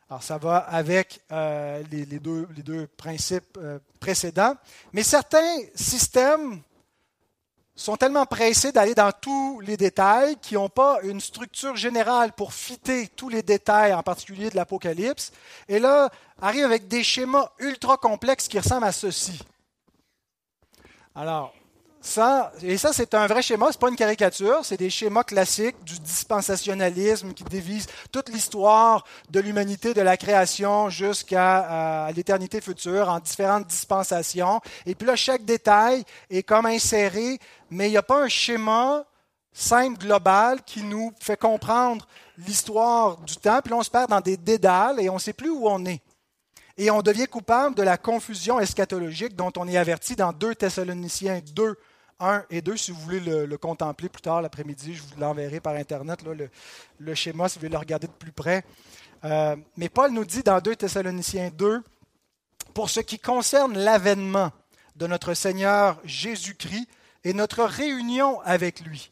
Alors 0.09 0.23
ça 0.23 0.37
va 0.37 0.59
avec 0.59 1.21
euh, 1.33 1.83
les, 1.91 2.05
deux, 2.05 2.87
principes 2.97 3.57
euh, 3.57 3.79
précédents, 3.99 4.55
mais 4.93 5.03
certains 5.03 5.57
systèmes 5.75 6.61
sont 7.75 7.97
tellement 7.97 8.27
pressés 8.27 8.73
d'aller 8.73 8.95
dans 8.95 9.11
tous 9.13 9.61
les 9.61 9.79
détails 9.79 10.37
qu'ils 10.37 10.59
n'ont 10.59 10.69
pas 10.69 10.99
une 11.03 11.21
structure 11.21 11.77
générale 11.77 12.33
pour 12.33 12.53
fitter 12.53 13.09
tous 13.09 13.31
les 13.31 13.43
détails, 13.43 13.95
en 13.95 14.03
particulier 14.03 14.51
de 14.51 14.57
l'Apocalypse, 14.57 15.33
et 15.69 15.79
là 15.79 16.11
arrivent 16.41 16.67
avec 16.67 16.89
des 16.89 17.03
schémas 17.03 17.51
ultra 17.59 17.97
complexes 17.97 18.49
qui 18.49 18.59
ressemblent 18.59 18.85
à 18.85 18.93
ceci. 18.93 19.41
Alors, 21.15 21.55
ça, 22.05 22.53
et 22.63 22.77
ça, 22.79 22.93
c'est 22.93 23.15
un 23.15 23.29
vrai 23.29 23.43
schéma, 23.43 23.67
ce 23.67 23.77
n'est 23.77 23.81
pas 23.81 23.89
une 23.89 23.97
caricature, 23.97 24.65
c'est 24.65 24.77
des 24.77 24.91
schémas 24.91 25.23
classiques 25.23 25.77
du 25.85 26.01
dispensationalisme 26.01 27.33
qui 27.33 27.45
dévisent 27.45 27.87
toute 28.11 28.29
l'histoire 28.29 29.05
de 29.31 29.39
l'humanité, 29.39 29.95
de 29.95 30.01
la 30.01 30.17
création 30.17 30.91
jusqu'à 30.91 32.09
euh, 32.09 32.13
l'éternité 32.13 32.61
future 32.61 33.09
en 33.09 33.21
différentes 33.21 33.69
dispensations. 33.69 34.61
Et 34.85 34.97
puis 34.97 35.07
là, 35.07 35.15
chaque 35.15 35.45
détail 35.45 36.03
est 36.29 36.43
comme 36.43 36.67
inséré, 36.67 37.39
mais 37.71 37.87
il 37.87 37.93
n'y 37.93 37.97
a 37.97 38.03
pas 38.03 38.25
un 38.25 38.29
schéma 38.29 39.05
simple, 39.53 39.99
global, 39.99 40.61
qui 40.65 40.83
nous 40.83 41.13
fait 41.21 41.37
comprendre 41.37 42.09
l'histoire 42.37 43.19
du 43.19 43.37
temps. 43.37 43.61
Puis 43.63 43.71
là, 43.71 43.77
on 43.77 43.83
se 43.83 43.91
perd 43.91 44.11
dans 44.11 44.21
des 44.21 44.37
dédales 44.37 45.01
et 45.01 45.09
on 45.09 45.15
ne 45.15 45.21
sait 45.21 45.33
plus 45.33 45.51
où 45.51 45.69
on 45.69 45.85
est. 45.85 46.03
Et 46.77 46.91
on 46.91 47.03
devient 47.03 47.27
coupable 47.27 47.77
de 47.77 47.83
la 47.83 47.97
confusion 47.97 48.59
eschatologique 48.59 49.37
dont 49.37 49.53
on 49.57 49.69
est 49.69 49.77
averti 49.77 50.17
dans 50.17 50.33
2 50.33 50.55
Thessaloniciens 50.55 51.41
2, 51.55 51.77
1 52.21 52.45
et 52.51 52.63
2, 52.63 52.77
si 52.77 52.91
vous 52.91 53.01
voulez 53.01 53.21
le, 53.21 53.59
contempler 53.59 54.09
plus 54.09 54.23
tard 54.23 54.43
l'après-midi, 54.43 54.95
je 54.95 55.03
vous 55.03 55.21
l'enverrai 55.21 55.61
par 55.61 55.75
Internet, 55.75 56.21
le, 56.99 57.15
schéma, 57.15 57.49
si 57.49 57.57
vous 57.57 57.61
voulez 57.61 57.73
le 57.73 57.79
regarder 57.79 58.07
de 58.07 58.13
plus 58.13 58.33
près. 58.33 58.65
Euh, 59.25 59.57
mais 59.77 59.89
Paul 59.89 60.13
nous 60.13 60.25
dit 60.25 60.43
dans 60.43 60.61
2 60.61 60.77
Thessaloniciens 60.77 61.51
2, 61.51 61.83
pour 62.75 62.91
ce 62.91 63.01
qui 63.01 63.19
concerne 63.19 63.77
l'avènement 63.77 64.51
de 64.97 65.07
notre 65.07 65.35
Seigneur 65.35 66.01
Jésus-Christ 66.05 66.89
et 67.25 67.33
notre 67.33 67.65
réunion 67.65 68.41
avec 68.43 68.81
lui, 68.81 69.11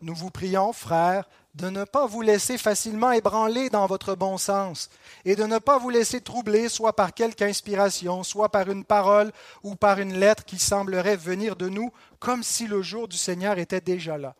nous 0.00 0.14
vous 0.14 0.30
prions, 0.30 0.72
frères, 0.72 1.28
de 1.54 1.68
ne 1.68 1.84
pas 1.84 2.06
vous 2.06 2.20
laisser 2.20 2.58
facilement 2.58 3.12
ébranler 3.12 3.70
dans 3.70 3.86
votre 3.86 4.14
bon 4.14 4.38
sens, 4.38 4.90
et 5.24 5.36
de 5.36 5.44
ne 5.44 5.58
pas 5.58 5.78
vous 5.78 5.90
laisser 5.90 6.20
troubler 6.20 6.68
soit 6.68 6.96
par 6.96 7.14
quelque 7.14 7.42
inspiration, 7.42 8.22
soit 8.22 8.48
par 8.48 8.68
une 8.68 8.84
parole 8.84 9.30
ou 9.62 9.76
par 9.76 10.00
une 10.00 10.14
lettre 10.14 10.44
qui 10.44 10.58
semblerait 10.58 11.16
venir 11.16 11.54
de 11.54 11.68
nous, 11.68 11.92
comme 12.18 12.42
si 12.42 12.66
le 12.66 12.82
jour 12.82 13.06
du 13.06 13.16
Seigneur 13.16 13.58
était 13.58 13.80
déjà 13.80 14.18
là. 14.18 14.34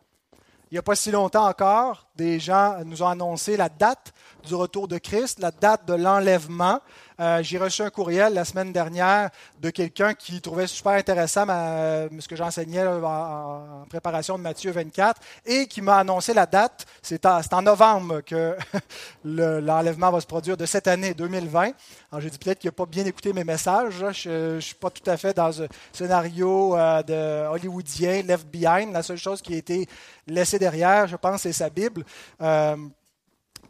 Il 0.71 0.73
n'y 0.73 0.79
a 0.79 0.83
pas 0.83 0.95
si 0.95 1.11
longtemps 1.11 1.47
encore, 1.47 2.07
des 2.15 2.39
gens 2.39 2.83
nous 2.85 3.03
ont 3.03 3.07
annoncé 3.07 3.55
la 3.55 3.69
date 3.69 4.13
du 4.45 4.55
retour 4.55 4.87
de 4.87 4.97
Christ, 4.97 5.39
la 5.39 5.51
date 5.51 5.85
de 5.85 5.93
l'enlèvement, 5.93 6.81
Euh, 7.19 7.41
j'ai 7.41 7.57
reçu 7.57 7.81
un 7.81 7.89
courriel 7.89 8.33
la 8.33 8.43
semaine 8.43 8.73
dernière 8.73 9.29
de 9.61 9.69
quelqu'un 9.69 10.13
qui 10.13 10.41
trouvait 10.41 10.67
super 10.67 10.93
intéressant 10.93 11.45
ce 11.45 12.27
que 12.27 12.35
j'enseignais 12.35 12.85
en, 12.85 13.85
préparation 13.89 14.37
de 14.37 14.43
Matthieu 14.43 14.71
24 14.71 15.21
et 15.45 15.67
qui 15.67 15.81
m'a 15.81 15.97
annoncé 15.99 16.33
la 16.33 16.45
date. 16.45 16.85
C'est 17.01 17.25
en, 17.25 17.61
novembre 17.61 18.21
que 18.21 18.55
l'enlèvement 19.23 20.11
va 20.11 20.19
se 20.19 20.27
produire 20.27 20.57
de 20.57 20.65
cette 20.65 20.87
année 20.87 21.13
2020. 21.13 21.71
Alors 22.11 22.21
j'ai 22.21 22.29
dit 22.29 22.37
peut-être 22.37 22.59
qu'il 22.59 22.67
n'a 22.67 22.73
pas 22.73 22.85
bien 22.85 23.05
écouté 23.05 23.31
mes 23.33 23.43
messages. 23.43 24.03
Je 24.11 24.55
ne 24.55 24.59
suis 24.59 24.75
pas 24.75 24.89
tout 24.89 25.09
à 25.09 25.17
fait 25.17 25.33
dans 25.33 25.61
un 25.61 25.67
scénario 25.93 26.75
euh, 26.75 27.01
de 27.03 27.47
hollywoodien, 27.47 28.23
left 28.23 28.47
behind. 28.47 28.91
La 28.93 29.03
seule 29.03 29.17
chose 29.17 29.41
qui 29.41 29.53
a 29.53 29.57
été 29.57 29.87
laissée 30.27 30.59
derrière, 30.59 31.07
je 31.07 31.15
pense, 31.15 31.41
c'est 31.41 31.53
sa 31.53 31.69
Bible. 31.69 32.03
Euh, 32.41 32.75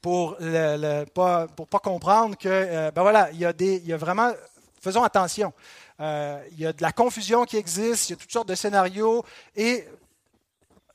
pour 0.05 0.37
ne 0.39 1.03
pas, 1.05 1.47
pour 1.47 1.67
pas 1.67 1.79
comprendre 1.79 2.37
que, 2.37 2.47
euh, 2.47 2.91
ben 2.91 3.01
voilà, 3.01 3.31
il 3.31 3.39
y, 3.39 3.45
a 3.45 3.51
des, 3.51 3.77
il 3.77 3.87
y 3.87 3.93
a 3.93 3.97
vraiment, 3.97 4.31
faisons 4.79 5.01
attention. 5.01 5.51
Euh, 5.99 6.39
il 6.51 6.59
y 6.59 6.67
a 6.67 6.73
de 6.73 6.81
la 6.83 6.91
confusion 6.91 7.43
qui 7.43 7.57
existe, 7.57 8.09
il 8.09 8.11
y 8.11 8.13
a 8.13 8.17
toutes 8.17 8.31
sortes 8.31 8.47
de 8.47 8.53
scénarios 8.53 9.25
et 9.55 9.83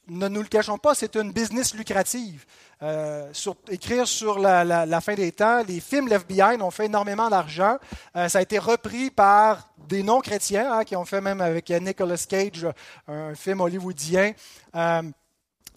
ne 0.06 0.28
nous 0.28 0.42
le 0.42 0.46
cachons 0.46 0.78
pas, 0.78 0.94
c'est 0.94 1.16
une 1.16 1.32
business 1.32 1.74
lucrative. 1.74 2.44
Euh, 2.82 3.32
écrire 3.68 4.06
sur 4.06 4.38
la, 4.38 4.64
la, 4.64 5.00
fin 5.00 5.14
des 5.14 5.32
temps, 5.32 5.64
les 5.66 5.80
films 5.80 6.06
Left 6.06 6.28
Behind 6.28 6.62
ont 6.62 6.70
fait 6.70 6.86
énormément 6.86 7.28
d'argent. 7.28 7.78
ça 8.14 8.38
a 8.38 8.42
été 8.42 8.60
repris 8.60 9.10
par 9.10 9.70
des 9.88 10.04
non-chrétiens 10.04 10.72
hein, 10.72 10.84
qui 10.84 10.94
ont 10.94 11.04
fait 11.04 11.20
même 11.20 11.40
avec 11.40 11.68
Nicolas 11.68 12.24
Cage 12.28 12.64
un 13.08 13.34
film 13.34 13.60
hollywoodien. 13.60 14.34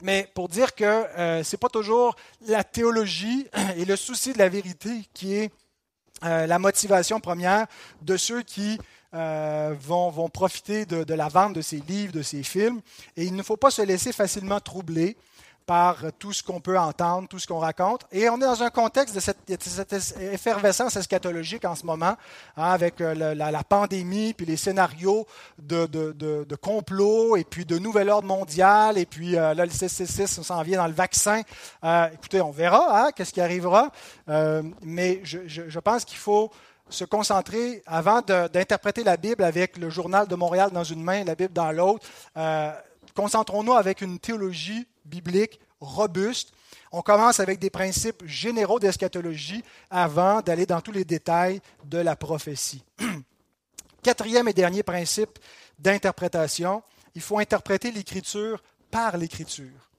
Mais 0.04 0.30
pour 0.34 0.50
dire 0.50 0.76
que 0.76 0.84
euh, 0.84 1.44
ce 1.44 1.56
n'est 1.56 1.58
pas 1.58 1.70
toujours 1.70 2.16
la 2.48 2.66
théologie 2.66 3.48
et 3.78 3.86
le 3.86 3.96
souci 3.96 4.34
de 4.34 4.38
la 4.38 4.50
vérité 4.50 4.92
qui 5.14 5.34
est 5.34 5.52
euh, 6.26 6.46
la 6.46 6.60
motivation 6.60 7.22
première 7.22 7.68
de 8.02 8.18
ceux 8.18 8.42
qui 8.44 8.78
euh, 9.14 9.74
vont, 9.80 10.30
profiter 10.30 10.86
de, 10.86 11.14
la 11.14 11.30
vente 11.30 11.54
de 11.54 11.62
ces 11.62 11.78
livres, 11.88 12.12
de 12.12 12.22
ces 12.22 12.44
films. 12.44 12.82
Et 13.16 13.24
il 13.24 13.34
ne 13.34 13.44
faut 13.44 13.56
pas 13.56 13.72
se 13.72 13.82
laisser 13.82 14.12
facilement 14.12 14.60
troubler 14.60 15.16
par 15.66 15.98
tout 16.20 16.34
ce 16.34 16.44
qu'on 16.44 16.60
peut 16.60 16.78
entendre, 16.78 17.28
tout 17.28 17.40
ce 17.40 17.48
qu'on 17.48 17.60
raconte. 17.60 18.06
Et 18.12 18.30
on 18.30 18.38
est 18.38 18.46
dans 18.46 18.64
un 18.64 18.70
contexte 18.70 19.16
de 19.16 19.20
cette, 19.20 19.38
effervescence 20.20 20.96
eschatologique 20.96 21.66
en 21.66 21.76
ce 21.76 21.86
moment, 21.86 22.16
hein, 22.58 22.72
avec 22.72 23.02
euh, 23.02 23.34
la, 23.36 23.64
pandémie, 23.64 24.34
puis 24.34 24.46
les 24.46 24.58
scénarios 24.58 25.26
de, 25.60 26.56
complot, 26.56 27.38
et 27.38 27.44
puis 27.44 27.66
de 27.66 27.78
nouvel 27.78 28.10
ordre 28.10 28.28
mondial, 28.28 28.98
et 28.98 29.06
puis 29.06 29.38
euh, 29.38 29.54
là, 29.54 29.66
le 29.66 29.72
666 29.72 30.42
s'en 30.42 30.62
vient 30.64 30.80
dans 30.80 30.88
le 30.88 30.94
vaccin. 30.94 31.42
Euh, 31.84 32.08
écoutez, 32.14 32.42
on 32.42 32.52
verra 32.52 33.06
hein, 33.06 33.12
qu'est-ce 33.16 33.34
qui 33.34 33.42
arrivera, 33.42 33.92
mais 34.82 35.22
je, 35.24 35.40
je 35.48 35.80
pense 35.80 36.06
qu'il 36.06 36.18
faut 36.18 36.52
se 36.90 37.06
concentrer, 37.06 37.82
avant 37.86 38.22
d'interpréter 38.22 39.04
la 39.04 39.18
Bible 39.18 39.44
avec 39.44 39.78
le 39.78 39.90
journal 39.90 40.28
de 40.28 40.36
Montréal 40.36 40.70
dans 40.72 40.84
une 40.84 41.02
main, 41.02 41.24
la 41.24 41.36
Bible 41.36 41.54
dans 41.54 41.72
l'autre, 41.72 42.06
concentrons-nous 43.16 43.74
avec 43.74 44.02
une 44.02 44.20
théologie 44.20 44.86
biblique 45.06 45.60
robuste. 45.80 46.52
On 46.92 47.02
commence 47.02 47.40
avec 47.40 47.60
des 47.60 47.70
principes 47.70 48.26
généraux 48.26 48.80
d'eschatologie 48.80 49.64
avant 49.90 50.42
d'aller 50.42 50.66
dans 50.66 50.82
tous 50.82 50.92
les 50.92 51.06
détails 51.06 51.62
de 51.86 51.98
la 51.98 52.16
prophétie. 52.16 52.84
Quatrième 54.04 54.48
et 54.48 54.54
dernier 54.54 54.84
principe 54.84 55.40
d'interprétation, 55.80 56.84
il 57.16 57.22
faut 57.22 57.40
interpréter 57.40 57.92
l'Écriture 57.92 58.62
par 58.92 59.18
l'Écriture. 59.18 59.90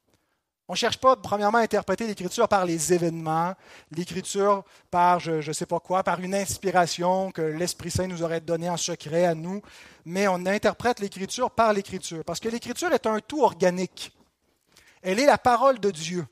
On 0.67 0.73
ne 0.73 0.79
cherche 0.79 0.97
pas, 0.97 1.15
premièrement, 1.17 1.59
à 1.59 1.63
interpréter 1.63 2.07
l'Écriture 2.07 2.49
par 2.49 2.65
les 2.65 2.93
événements, 2.93 3.55
l'Écriture 3.91 4.65
par 4.91 5.21
je 5.21 5.47
ne 5.47 5.53
sais 5.53 5.67
pas 5.67 5.79
quoi, 5.79 6.03
par 6.03 6.21
une 6.21 6.35
inspiration 6.35 7.31
que 7.33 7.43
l'Esprit 7.43 7.91
Saint 7.91 8.07
nous 8.07 8.23
aurait 8.23 8.41
donnée 8.41 8.71
en 8.71 8.79
secret 8.79 9.27
à 9.27 9.35
nous, 9.35 9.61
mais 10.07 10.27
on 10.27 10.47
interprète 10.47 11.01
l'Écriture 11.01 11.51
par 11.51 11.75
l'Écriture, 11.75 12.25
parce 12.25 12.41
que 12.41 12.49
l'Écriture 12.49 12.93
est 12.93 13.07
un 13.07 13.21
tout 13.21 13.43
organique. 13.43 14.13
Elle 15.05 15.21
est 15.21 15.27
la 15.27 15.39
parole 15.39 15.79
de 15.79 15.91
Dieu. 15.91 16.27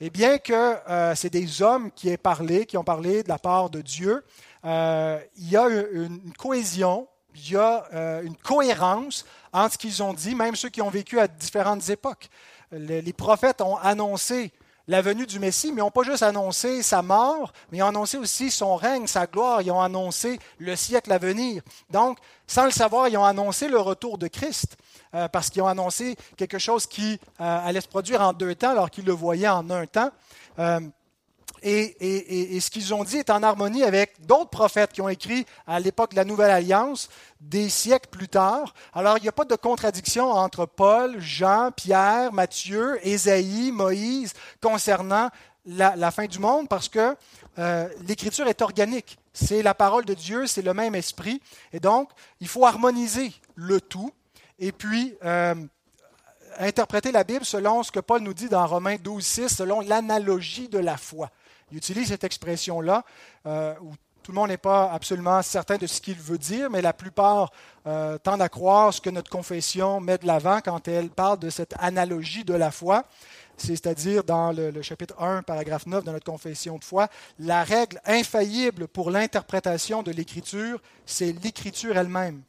Et 0.00 0.10
bien 0.10 0.38
que 0.38 0.52
euh, 0.52 1.14
c'est 1.14 1.30
des 1.30 1.62
hommes 1.62 1.90
qui 1.92 2.08
aient 2.08 2.16
parlé, 2.18 2.66
qui 2.66 2.76
ont 2.76 2.84
parlé 2.84 3.22
de 3.22 3.28
la 3.28 3.38
part 3.38 3.70
de 3.70 3.80
Dieu, 3.80 4.24
euh, 4.64 5.18
il 5.36 5.48
y 5.48 5.56
a 5.56 5.66
une, 5.68 6.32
cohésion, 6.36 7.08
il 7.34 7.52
y 7.52 7.56
a 7.56 7.86
euh, 7.94 8.22
une 8.22 8.36
cohérence 8.36 9.24
entre 9.52 9.74
ce 9.74 9.78
qu'ils 9.78 10.02
ont 10.02 10.12
dit, 10.12 10.34
même 10.34 10.56
ceux 10.56 10.68
qui 10.68 10.82
ont 10.82 10.90
vécu 10.90 11.18
à 11.18 11.26
différentes 11.26 11.88
époques 11.88 12.28
les, 12.72 13.12
prophètes 13.12 13.60
ont 13.60 13.76
annoncé 13.76 14.52
la 14.88 15.02
venue 15.02 15.26
du 15.26 15.38
Messie, 15.38 15.68
mais 15.68 15.80
ils 15.80 15.84
n'ont 15.84 15.90
pas 15.90 16.02
juste 16.02 16.22
annoncé 16.22 16.82
sa 16.82 17.02
mort, 17.02 17.52
mais 17.70 17.78
ils 17.78 17.82
ont 17.82 17.88
annoncé 17.88 18.16
aussi 18.16 18.50
son 18.50 18.74
règne, 18.74 19.06
sa 19.06 19.26
gloire, 19.26 19.60
ils 19.60 19.70
ont 19.70 19.80
annoncé 19.80 20.40
le 20.58 20.74
siècle 20.74 21.12
à 21.12 21.18
venir. 21.18 21.62
Donc, 21.90 22.18
sans 22.46 22.64
le 22.64 22.70
savoir, 22.70 23.08
ils 23.08 23.16
ont 23.18 23.24
annoncé 23.24 23.68
le 23.68 23.78
retour 23.78 24.16
de 24.16 24.28
Christ, 24.28 24.78
euh, 25.14 25.28
parce 25.28 25.50
qu'ils 25.50 25.60
ont 25.60 25.66
annoncé 25.66 26.16
quelque 26.38 26.58
chose 26.58 26.86
qui 26.86 27.20
euh, 27.40 27.66
allait 27.66 27.82
se 27.82 27.88
produire 27.88 28.22
en 28.22 28.32
deux 28.32 28.54
temps, 28.54 28.70
alors 28.70 28.90
qu'ils 28.90 29.04
le 29.04 29.12
voyaient 29.12 29.48
en 29.48 29.68
un 29.68 29.86
temps. 29.86 30.10
Euh, 30.58 30.80
et, 31.62 32.60
ce 32.60 32.70
qu'ils 32.70 32.94
ont 32.94 33.04
dit 33.04 33.16
est 33.16 33.30
en 33.30 33.42
harmonie 33.42 33.82
avec 33.82 34.24
d'autres 34.26 34.50
prophètes 34.50 34.92
qui 34.92 35.00
ont 35.00 35.08
écrit 35.08 35.46
à 35.66 35.80
l'époque 35.80 36.12
de 36.12 36.16
la 36.16 36.24
Nouvelle 36.24 36.50
Alliance, 36.50 37.08
des 37.40 37.68
siècles 37.68 38.08
plus 38.10 38.28
tard. 38.28 38.74
Alors, 38.92 39.18
il 39.18 39.22
n'y 39.22 39.28
a 39.28 39.32
pas 39.32 39.44
de 39.44 39.56
contradiction 39.56 40.30
entre 40.30 40.66
Paul, 40.66 41.20
Jean, 41.20 41.70
Pierre, 41.70 42.32
Matthieu, 42.32 42.98
Ésaïe, 43.06 43.72
Moïse 43.72 44.32
concernant 44.60 45.30
la, 45.66 46.10
fin 46.10 46.26
du 46.26 46.38
monde 46.38 46.68
parce 46.68 46.88
que 46.88 47.16
euh, 47.58 47.88
l'écriture 48.06 48.46
est 48.46 48.62
organique. 48.62 49.18
C'est 49.32 49.62
la 49.62 49.74
parole 49.74 50.04
de 50.04 50.14
Dieu, 50.14 50.46
c'est 50.46 50.62
le 50.62 50.74
même 50.74 50.94
esprit. 50.94 51.40
Et 51.72 51.80
donc, 51.80 52.10
il 52.40 52.48
faut 52.48 52.66
harmoniser 52.66 53.32
le 53.54 53.80
tout 53.80 54.10
et 54.58 54.72
puis 54.72 55.14
euh, 55.24 55.54
interpréter 56.58 57.12
la 57.12 57.24
Bible 57.24 57.44
selon 57.44 57.82
ce 57.82 57.92
que 57.92 58.00
Paul 58.00 58.22
nous 58.22 58.34
dit 58.34 58.48
dans 58.48 58.66
Romains 58.66 58.96
12, 58.96 59.24
6, 59.24 59.48
selon 59.48 59.80
l'analogie 59.80 60.68
de 60.68 60.78
la 60.78 60.96
foi. 60.96 61.30
Il 61.70 61.78
utilise 61.78 62.08
cette 62.08 62.24
expression-là 62.24 63.04
euh, 63.46 63.74
où 63.82 63.92
tout 64.22 64.32
le 64.32 64.36
monde 64.36 64.50
n'est 64.50 64.58
pas 64.58 64.92
absolument 64.92 65.40
certain 65.40 65.76
de 65.76 65.86
ce 65.86 66.00
qu'il 66.00 66.18
veut 66.18 66.36
dire, 66.36 66.68
mais 66.68 66.82
la 66.82 66.92
plupart 66.92 67.50
euh, 67.86 68.18
tendent 68.18 68.42
à 68.42 68.50
croire 68.50 68.92
ce 68.92 69.00
que 69.00 69.08
notre 69.08 69.30
confession 69.30 70.00
met 70.00 70.18
de 70.18 70.26
l'avant 70.26 70.60
quand 70.62 70.86
elle 70.86 71.08
parle 71.08 71.38
de 71.38 71.48
cette 71.48 71.74
analogie 71.78 72.44
de 72.44 72.52
la 72.52 72.70
foi. 72.70 73.04
C'est-à-dire 73.56 74.24
dans 74.24 74.52
le, 74.52 74.70
le, 74.70 74.82
chapitre 74.82 75.14
1, 75.18 75.42
paragraphe 75.42 75.86
9 75.86 76.04
de 76.04 76.10
notre 76.10 76.30
confession 76.30 76.76
de 76.76 76.84
foi, 76.84 77.08
la 77.38 77.64
règle 77.64 78.00
infaillible 78.04 78.86
pour 78.86 79.10
l'interprétation 79.10 80.02
de 80.02 80.10
l'Écriture, 80.10 80.80
c'est 81.06 81.32
l'Écriture 81.42 81.96
elle-même. 81.96 82.42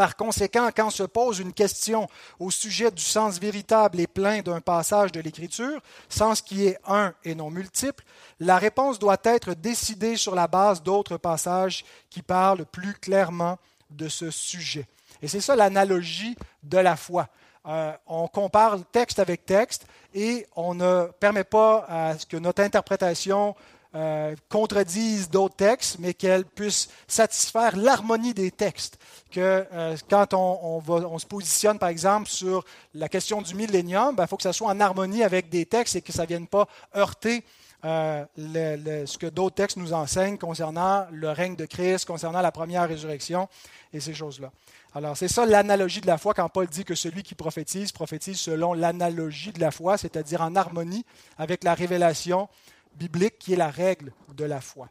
Par 0.00 0.16
conséquent, 0.16 0.70
quand 0.74 0.88
se 0.88 1.02
pose 1.02 1.40
une 1.40 1.52
question 1.52 2.08
au 2.38 2.50
sujet 2.50 2.90
du 2.90 3.02
sens 3.02 3.38
véritable 3.38 4.00
et 4.00 4.06
plein 4.06 4.40
d'un 4.40 4.62
passage 4.62 5.12
de 5.12 5.20
l'Écriture, 5.20 5.78
sens 6.08 6.40
qui 6.40 6.64
est 6.64 6.78
un 6.86 7.12
et 7.22 7.34
non 7.34 7.50
multiple, 7.50 8.02
la 8.38 8.56
réponse 8.56 8.98
doit 8.98 9.20
être 9.24 9.52
décidée 9.52 10.16
sur 10.16 10.34
la 10.34 10.46
base 10.46 10.82
d'autres 10.82 11.18
passages 11.18 11.84
qui 12.08 12.22
parlent 12.22 12.64
plus 12.64 12.94
clairement 12.94 13.58
de 13.90 14.08
ce 14.08 14.30
sujet. 14.30 14.86
Et 15.20 15.28
c'est 15.28 15.42
ça 15.42 15.54
l'analogie 15.54 16.34
de 16.62 16.78
la 16.78 16.96
foi. 16.96 17.28
Euh, 17.66 17.92
on 18.06 18.26
compare 18.26 18.78
texte 18.90 19.18
avec 19.18 19.44
texte 19.44 19.86
et 20.14 20.46
on 20.56 20.74
ne 20.74 21.10
permet 21.20 21.44
pas 21.44 21.84
à 21.86 22.16
ce 22.16 22.24
que 22.24 22.38
notre 22.38 22.62
interprétation 22.62 23.54
euh, 23.96 24.36
contredisent 24.48 25.28
d'autres 25.30 25.56
textes, 25.56 25.98
mais 25.98 26.14
qu'elles 26.14 26.44
puissent 26.44 26.88
satisfaire 27.08 27.76
l'harmonie 27.76 28.34
des 28.34 28.52
textes. 28.52 28.98
Que 29.32 29.66
euh, 29.72 29.96
quand 30.08 30.32
on, 30.32 31.18
se 31.18 31.26
positionne, 31.26 31.78
par 31.78 31.88
exemple, 31.88 32.28
sur 32.28 32.64
la 32.94 33.08
question 33.08 33.42
du 33.42 33.54
millénium, 33.54 34.10
il 34.12 34.16
ben, 34.16 34.28
faut 34.28 34.36
que 34.36 34.44
ça 34.44 34.52
soit 34.52 34.68
en 34.68 34.78
harmonie 34.78 35.24
avec 35.24 35.48
des 35.48 35.66
textes 35.66 35.96
et 35.96 36.02
que 36.02 36.12
ça 36.12 36.22
ne 36.22 36.28
vienne 36.28 36.46
pas 36.46 36.68
heurter 36.94 37.42
euh, 37.84 38.24
ce 38.36 39.18
que 39.18 39.26
d'autres 39.26 39.56
textes 39.56 39.76
nous 39.76 39.92
enseignent 39.92 40.38
concernant 40.38 41.06
le 41.10 41.30
règne 41.30 41.56
de 41.56 41.64
Christ, 41.64 42.04
concernant 42.04 42.42
la 42.42 42.52
première 42.52 42.86
résurrection 42.86 43.48
et 43.92 43.98
ces 43.98 44.14
choses-là. 44.14 44.52
Alors, 44.94 45.16
c'est 45.16 45.28
ça 45.28 45.46
l'analogie 45.46 46.00
de 46.00 46.06
la 46.06 46.18
foi 46.18 46.34
quand 46.34 46.48
Paul 46.48 46.66
dit 46.66 46.84
que 46.84 46.94
celui 46.94 47.22
qui 47.22 47.34
prophétise, 47.34 47.90
prophétise 47.90 48.38
selon 48.38 48.72
l'analogie 48.72 49.52
de 49.52 49.60
la 49.60 49.70
foi, 49.70 49.96
c'est-à-dire 49.96 50.42
en 50.42 50.54
harmonie 50.54 51.04
avec 51.38 51.64
la 51.64 51.74
révélation 51.74 52.48
biblique 52.94 53.38
qui 53.38 53.52
est 53.54 53.56
la 53.56 53.70
règle 53.70 54.12
de 54.34 54.44
la 54.44 54.60
foi. 54.60 54.88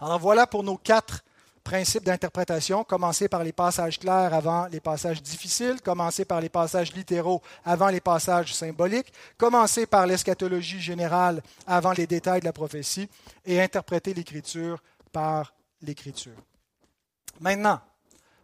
Alors 0.00 0.18
voilà 0.18 0.46
pour 0.46 0.62
nos 0.62 0.76
quatre 0.76 1.22
principes 1.62 2.04
d'interprétation, 2.04 2.84
commencer 2.84 3.28
par 3.28 3.44
les 3.44 3.52
passages 3.52 3.98
clairs 3.98 4.34
avant 4.34 4.66
les 4.66 4.80
passages 4.80 5.22
difficiles, 5.22 5.80
commencer 5.82 6.24
par 6.24 6.40
les 6.40 6.48
passages 6.48 6.92
littéraux 6.94 7.42
avant 7.64 7.88
les 7.88 8.00
passages 8.00 8.54
symboliques, 8.54 9.12
commencer 9.36 9.86
par 9.86 10.06
l'eschatologie 10.06 10.80
générale 10.80 11.42
avant 11.66 11.92
les 11.92 12.06
détails 12.06 12.40
de 12.40 12.46
la 12.46 12.52
prophétie 12.52 13.08
et 13.44 13.60
interpréter 13.60 14.14
l'Écriture 14.14 14.82
par 15.12 15.52
l'Écriture. 15.82 16.36
Maintenant, 17.40 17.80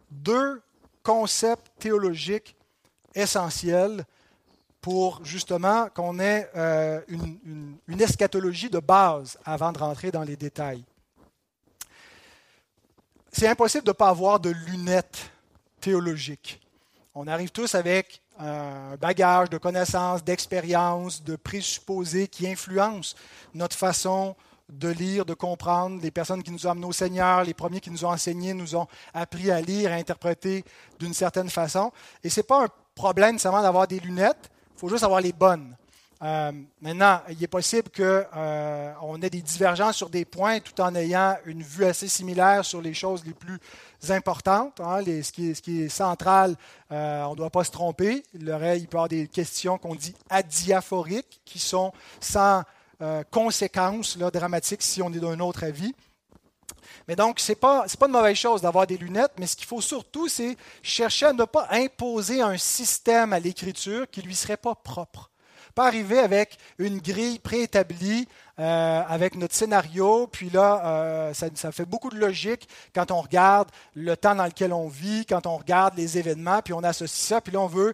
deux 0.09 0.61
concepts 1.03 1.71
théologiques 1.79 2.55
essentiels 3.13 4.05
pour 4.87 5.19
justement 5.25 5.89
qu'on 5.93 6.17
ait 6.17 6.49
euh, 6.55 7.01
une, 7.09 7.77
eschatologie 7.99 8.69
de 8.69 8.79
base 8.79 9.37
avant 9.43 9.73
de 9.73 9.79
rentrer 9.79 10.11
dans 10.11 10.23
les 10.23 10.37
détails. 10.37 10.81
c'est 13.33 13.49
impossible 13.49 13.83
de 13.83 13.89
ne 13.89 13.93
pas 13.93 14.07
avoir 14.07 14.39
de 14.39 14.49
lunettes 14.49 15.29
théologiques. 15.81 16.61
On 17.13 17.27
arrive 17.27 17.49
tous 17.49 17.75
avec 17.75 18.21
un 18.39 18.95
bagage 18.95 19.49
de 19.49 19.57
connaissances, 19.57 20.23
d'expériences, 20.23 21.21
de 21.21 21.35
présupposés 21.35 22.29
qui 22.29 22.47
influencent 22.47 23.13
notre 23.53 23.75
façon 23.75 24.37
de 24.69 24.87
lire, 24.87 25.25
de 25.25 25.33
comprendre. 25.33 26.01
Les 26.01 26.11
personnes 26.11 26.43
qui 26.43 26.51
nous 26.51 26.65
ont 26.65 26.71
amenés 26.71 26.87
au 26.87 26.93
Seigneur, 26.93 27.43
les 27.43 27.53
premiers 27.53 27.81
qui 27.81 27.91
nous 27.91 28.05
ont 28.05 28.11
enseigné, 28.11 28.53
nous 28.53 28.73
ont 28.77 28.87
appris 29.13 29.51
à 29.51 29.59
lire, 29.59 29.91
à 29.91 29.95
interpréter 29.95 30.63
d'une 30.97 31.13
certaine 31.13 31.49
façon. 31.49 31.91
Et 32.23 32.29
ce 32.29 32.39
n'est 32.39 32.45
pas 32.45 32.63
un 32.63 32.69
problème 32.95 33.37
seulement 33.37 33.61
d'avoir 33.61 33.85
des 33.85 33.99
lunettes, 33.99 34.49
il 34.77 34.79
faut 34.79 34.89
juste 34.89 35.03
avoir 35.03 35.21
les 35.21 35.33
bonnes. 35.33 35.75
Euh, 36.21 36.51
maintenant, 36.81 37.21
il 37.29 37.43
est 37.43 37.47
possible 37.47 37.89
qu'on 37.89 38.03
euh, 38.03 39.21
ait 39.23 39.29
des 39.29 39.41
divergences 39.41 39.97
sur 39.97 40.09
des 40.09 40.23
points 40.23 40.59
tout 40.59 40.79
en 40.81 40.93
ayant 40.93 41.35
une 41.45 41.63
vue 41.63 41.85
assez 41.85 42.07
similaire 42.07 42.63
sur 42.63 42.79
les 42.79 42.93
choses 42.93 43.23
les 43.25 43.33
plus 43.33 43.59
importantes. 44.09 44.79
Hein, 44.79 45.01
ce, 45.03 45.31
qui 45.31 45.81
est, 45.81 45.89
central, 45.89 46.55
euh, 46.91 47.23
on 47.23 47.31
ne 47.31 47.37
doit 47.37 47.49
pas 47.49 47.63
se 47.63 47.71
tromper. 47.71 48.23
Il, 48.35 48.45
peut 48.45 48.51
y 48.51 48.85
avoir 48.85 49.07
des 49.07 49.27
questions 49.27 49.79
qu'on 49.79 49.95
dit 49.95 50.13
adiaphoriques, 50.29 51.41
qui 51.43 51.57
sont 51.59 51.91
sans 52.19 52.63
conséquences 53.29 54.17
dramatiques 54.17 54.81
si 54.81 55.03
on 55.03 55.13
est 55.13 55.19
d'un 55.19 55.39
autre 55.39 55.63
avis. 55.63 55.93
Mais 57.07 57.15
donc, 57.15 57.39
ce 57.39 57.51
n'est 57.51 57.55
pas, 57.55 57.85
pas 57.99 58.05
une 58.07 58.11
mauvaise 58.11 58.35
chose 58.35 58.61
d'avoir 58.61 58.85
des 58.85 58.97
lunettes, 58.97 59.31
mais 59.39 59.47
ce 59.47 59.55
qu'il 59.55 59.65
faut 59.65 59.81
surtout, 59.81 60.27
c'est 60.27 60.57
chercher 60.83 61.27
à 61.27 61.33
ne 61.33 61.45
pas 61.45 61.67
imposer 61.71 62.41
un 62.41 62.57
système 62.57 63.31
à 63.31 63.39
l'écriture 63.39 64.09
qui 64.09 64.19
ne 64.19 64.25
lui 64.25 64.35
serait 64.35 64.57
pas 64.57 64.75
propre. 64.75 65.29
Pas 65.73 65.87
arriver 65.87 66.19
avec 66.19 66.57
une 66.79 66.99
grille 66.99 67.39
préétablie, 67.39 68.27
euh, 68.59 69.03
avec 69.07 69.35
notre 69.35 69.53
scénario, 69.53 70.27
puis 70.27 70.49
là, 70.49 70.81
euh, 70.85 71.33
ça, 71.33 71.47
ça, 71.53 71.71
fait 71.71 71.85
beaucoup 71.85 72.09
de 72.09 72.17
logique 72.17 72.67
quand 72.93 73.11
on 73.11 73.21
regarde 73.21 73.69
le 73.93 74.17
temps 74.17 74.35
dans 74.35 74.45
lequel 74.45 74.73
on 74.73 74.87
vit, 74.87 75.25
quand 75.25 75.45
on 75.45 75.57
regarde 75.57 75.95
les 75.95 76.17
événements, 76.17 76.61
puis 76.61 76.73
on 76.73 76.83
associe 76.83 77.27
ça, 77.27 77.39
puis 77.39 77.53
là, 77.53 77.61
on 77.61 77.67
veut 77.67 77.93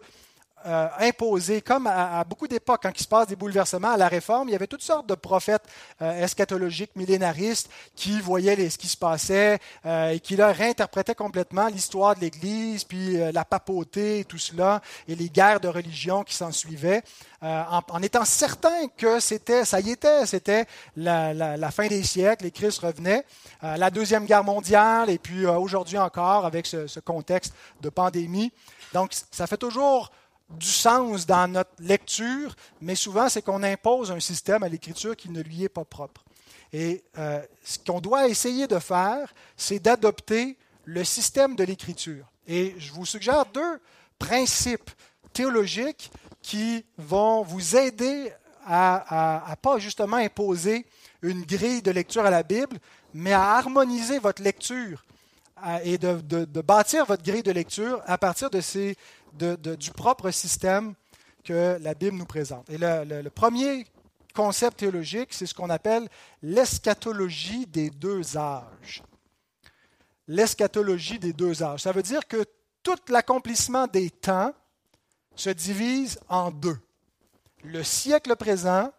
euh, 0.66 0.88
imposé, 1.00 1.62
comme 1.62 1.88
à, 1.88 2.24
beaucoup 2.24 2.48
d'époques, 2.48 2.82
quand 2.84 2.92
il 2.96 3.04
se 3.04 3.08
passe 3.08 3.28
des 3.28 3.36
bouleversements 3.36 3.92
à 3.92 3.98
la 3.98 4.08
Réforme, 4.08 4.48
il 4.48 4.54
y 4.54 4.56
avait 4.56 4.68
toutes 4.68 4.82
sortes 4.82 5.08
de 5.08 5.16
prophètes 5.16 5.64
euh, 6.02 6.24
eschatologiques, 6.24 6.96
millénaristes, 6.96 7.70
qui 7.96 8.22
voyaient 8.22 8.70
ce 8.70 8.78
qui 8.78 8.88
se 8.88 8.96
passait 8.96 9.60
euh, 9.86 10.12
et 10.12 10.20
qui 10.20 10.36
leur 10.38 10.56
réinterprétaient 10.56 11.16
complètement 11.16 11.68
l'histoire 11.68 12.16
de 12.16 12.22
l'Église, 12.22 12.86
puis 12.86 13.18
la 13.32 13.44
papauté 13.44 14.20
et 14.20 14.26
tout 14.26 14.38
cela, 14.38 14.82
et 15.08 15.16
les 15.16 15.30
guerres 15.30 15.60
de 15.60 15.68
religion 15.68 16.24
qui 16.24 16.36
s'en 16.36 16.52
suivaient. 16.52 17.04
En, 17.42 18.02
étant 18.02 18.24
certain 18.24 18.88
que 18.96 19.20
c'était, 19.20 19.66
ça 19.66 19.82
y 19.82 19.92
était, 19.92 20.26
c'était 20.26 20.66
la, 20.96 21.72
fin 21.72 21.88
des 21.88 22.04
siècles, 22.04 22.46
et 22.46 22.52
Christ 22.52 22.80
revenait, 22.80 23.26
la 23.62 23.90
deuxième 23.90 24.26
guerre 24.26 24.46
mondiale, 24.46 25.10
et 25.10 25.18
puis 25.18 25.46
aujourd'hui 25.46 25.98
encore 25.98 26.46
avec 26.46 26.66
ce 26.66 27.00
contexte 27.02 27.54
de 27.82 27.90
pandémie. 27.90 28.54
Donc, 28.94 29.12
ça 29.32 29.48
fait 29.48 29.58
toujours 29.58 30.12
du 30.50 30.68
sens 30.68 31.26
dans 31.26 31.52
notre 31.52 31.72
lecture, 31.80 32.56
mais 32.82 32.96
souvent 32.96 33.30
c'est 33.30 33.42
qu'on 33.42 33.64
impose 33.64 34.12
un 34.12 34.20
système 34.20 34.64
à 34.64 34.70
l'écriture 34.70 35.16
qui 35.16 35.30
ne 35.30 35.42
lui 35.42 35.64
est 35.64 35.70
pas 35.70 35.86
propre. 35.86 36.24
Et 36.72 37.04
euh, 37.18 37.42
ce 37.64 37.78
qu'on 37.80 38.02
doit 38.02 38.28
essayer 38.28 38.68
de 38.68 38.80
faire, 38.80 39.34
c'est 39.56 39.80
d'adopter 39.80 40.58
le 40.86 41.04
système 41.04 41.56
de 41.56 41.64
l'écriture. 41.64 42.26
Et 42.48 42.76
je 42.78 42.92
vous 42.92 43.06
suggère 43.06 43.46
deux 43.46 43.80
principes 44.20 44.90
théologiques 45.32 46.12
qui 46.42 46.86
vont 46.98 47.44
vous 47.44 47.76
aider 47.76 48.32
à, 48.66 49.52
à, 49.52 49.56
pas 49.56 49.78
justement 49.78 50.18
imposer 50.18 50.86
une 51.22 51.44
grille 51.44 51.82
de 51.82 51.92
lecture 51.92 52.26
à 52.26 52.30
la 52.30 52.44
Bible, 52.44 52.78
mais 53.14 53.34
à 53.34 53.56
harmoniser 53.56 54.20
votre 54.20 54.42
lecture 54.42 55.04
et 55.84 55.98
de, 55.98 56.62
bâtir 56.62 57.06
votre 57.06 57.24
grille 57.24 57.44
de 57.44 57.52
lecture 57.52 58.02
à 58.06 58.18
partir 58.18 58.50
de 58.50 58.62
ces 58.62 58.98
du 59.34 59.92
propre 59.92 60.32
système 60.32 60.94
que 61.44 61.78
la 61.82 61.94
Bible 61.94 62.18
nous 62.18 62.26
présente. 62.26 62.70
Et 62.70 62.78
le, 62.78 63.30
premier 63.30 63.86
concept 64.34 64.78
théologique, 64.78 65.30
c'est 65.32 65.46
ce 65.46 65.54
qu'on 65.54 65.70
appelle 65.70 66.08
l'eschatologie 66.42 67.68
des 67.68 67.90
deux 67.90 68.38
âges. 68.38 69.04
L'eschatologie 70.28 71.20
des 71.20 71.34
deux 71.34 71.62
âges. 71.62 71.82
Ça 71.82 71.92
veut 71.92 72.04
dire 72.04 72.28
que 72.28 72.46
tout 72.82 72.98
l'accomplissement 73.10 73.88
des 73.88 74.10
temps 74.10 74.54
se 75.36 75.50
divise 75.50 76.20
en 76.30 76.52
deux. 76.52 76.80
Le 77.64 77.84
siècle 77.84 78.36
présent 78.36 78.92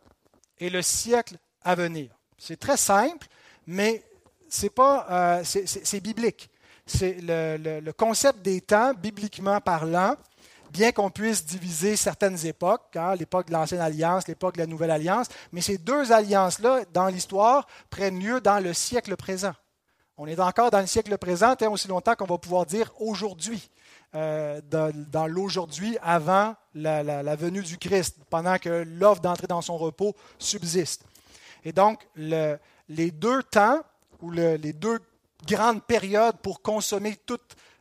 et 0.59 0.71
le 0.71 0.83
siècle 0.83 1.37
à 1.63 1.75
venir. 1.75 2.11
C'est 2.39 2.59
très 2.59 2.77
simple, 2.77 3.27
mais 3.67 4.05
c'est 4.49 4.71
pas, 4.71 5.07
euh, 5.11 5.45
c'est 5.45 6.01
biblique 6.01 6.51
c'est 6.87 7.17
le, 7.21 7.91
concept 7.93 8.43
des 8.43 8.61
temps, 8.61 8.93
bibliquement 8.95 9.61
parlant, 9.61 10.17
bien 10.71 10.93
qu'on 10.93 11.11
puisse 11.11 11.45
diviser 11.45 11.97
certaines 11.97 12.45
époques, 12.47 12.97
hein, 12.97 13.15
l'époque 13.15 13.47
de 13.47 13.53
l'Ancienne 13.53 13.81
Alliance, 13.81 14.27
l'époque 14.27 14.55
de 14.55 14.61
la 14.61 14.67
Nouvelle 14.67 14.91
Alliance, 14.91 15.29
mais 15.53 15.61
ces 15.61 15.79
deux 15.79 16.13
alliances-là, 16.13 16.81
dans 16.93 17.07
l'histoire, 17.07 17.67
prennent 17.91 18.19
lieu 18.19 18.41
dans 18.41 18.59
le 18.59 18.75
siècle 18.75 19.17
présent. 19.17 19.53
On 20.17 20.27
est 20.27 20.39
encore 20.39 20.71
dans 20.71 20.81
le 20.81 20.87
siècle 20.87 21.17
présent, 21.19 21.57
tant 21.57 21.73
aussi 21.73 21.89
longtemps 21.89 22.15
qu'on 22.15 22.27
va 22.27 22.39
pouvoir 22.39 22.67
dire 22.67 22.93
aujourd'hui, 23.01 23.71
euh, 24.15 24.61
dans, 24.71 25.27
l'aujourd'hui 25.27 25.97
avant 26.03 26.55
la, 26.75 27.37
venue 27.37 27.63
du 27.63 27.79
Christ, 27.79 28.19
pendant 28.31 28.59
que 28.59 28.85
l'offre 28.87 29.21
d'entrer 29.21 29.47
dans 29.47 29.63
son 29.63 29.77
repos 29.77 30.15
subsiste. 30.39 31.05
Et 31.65 31.73
donc, 31.73 32.07
les 32.17 33.11
deux 33.11 33.43
temps, 33.43 33.81
ou 34.21 34.31
les 34.31 34.73
deux 34.73 35.01
grande 35.45 35.83
période 35.83 36.37
pour 36.43 36.63
consommer 36.63 37.17
tout 37.27 37.39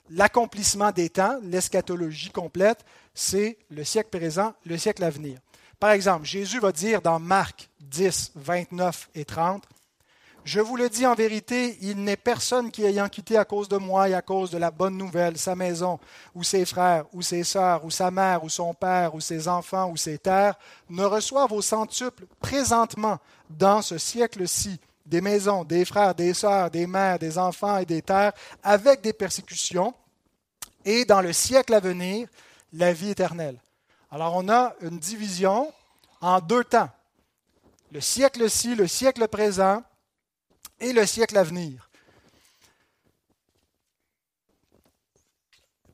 l'accomplissement 0.10 0.92
des 0.92 1.10
temps, 1.10 1.40
l'eschatologie 1.44 2.32
complète, 2.32 2.86
c'est 3.14 3.58
le 3.70 3.84
siècle 3.84 4.18
présent, 4.18 4.54
le 4.66 4.78
siècle 4.78 5.04
à 5.04 5.10
venir. 5.10 5.40
Par 5.80 5.92
exemple, 5.92 6.26
Jésus 6.26 6.60
va 6.60 6.72
dire 6.72 7.02
dans 7.02 7.20
Marc 7.20 7.70
10, 7.82 8.32
29 8.36 9.10
et 9.16 9.26
30, 9.26 9.64
Je 10.46 10.60
vous 10.60 10.76
le 10.76 10.90
dis 10.90 11.06
en 11.06 11.16
vérité, 11.16 11.78
il 11.82 12.04
n'est 12.04 12.18
personne 12.18 12.72
qui 12.72 12.84
ayant 12.84 13.10
quitté 13.10 13.38
à 13.38 13.46
cause 13.46 13.70
de 13.70 13.78
moi 13.78 14.10
et 14.10 14.14
à 14.14 14.22
cause 14.22 14.50
de 14.50 14.58
la 14.58 14.72
bonne 14.72 14.98
nouvelle 14.98 15.38
sa 15.38 15.56
maison, 15.56 16.00
ou 16.36 16.44
ses 16.44 16.66
frères, 16.66 17.06
ou 17.14 17.22
ses 17.22 17.44
sœurs, 17.44 17.86
ou 17.86 17.92
sa 17.92 18.12
mère, 18.12 18.44
ou 18.44 18.50
son 18.50 18.74
père, 18.74 19.16
ou 19.16 19.22
ses 19.22 19.48
enfants, 19.48 19.90
ou 19.90 19.98
ses 19.98 20.18
terres, 20.18 20.56
ne 20.90 21.04
reçoive 21.04 21.52
au 21.52 21.62
centuple 21.62 22.26
présentement 22.40 23.20
dans 23.50 23.82
ce 23.82 23.98
siècle-ci 23.98 24.80
des 25.06 25.22
maisons, 25.22 25.64
des 25.64 25.86
frères, 25.86 26.16
des 26.16 26.34
sœurs, 26.34 26.72
des 26.72 26.88
mères, 26.88 27.20
des 27.20 27.38
enfants 27.38 27.78
et 27.78 27.86
des 27.86 28.02
terres, 28.02 28.34
avec 28.62 29.02
des 29.02 29.14
persécutions, 29.14 29.94
et 30.86 31.06
dans 31.06 31.22
le 31.22 31.34
siècle 31.34 31.74
à 31.74 31.80
venir, 31.80 32.28
la 32.74 32.94
vie 32.94 33.10
éternelle. 33.10 33.60
Alors 34.12 34.36
on 34.36 34.50
a 34.50 34.76
une 34.82 35.00
division 35.00 35.72
en 36.22 36.40
deux 36.40 36.64
temps. 36.64 36.90
Le 37.92 38.02
siècle-ci, 38.02 38.76
le 38.76 38.88
siècle 38.88 39.28
présent 39.28 39.84
et 40.80 40.94
le 40.94 41.06
siècle 41.06 41.38
à 41.38 41.44
venir. 41.44 41.90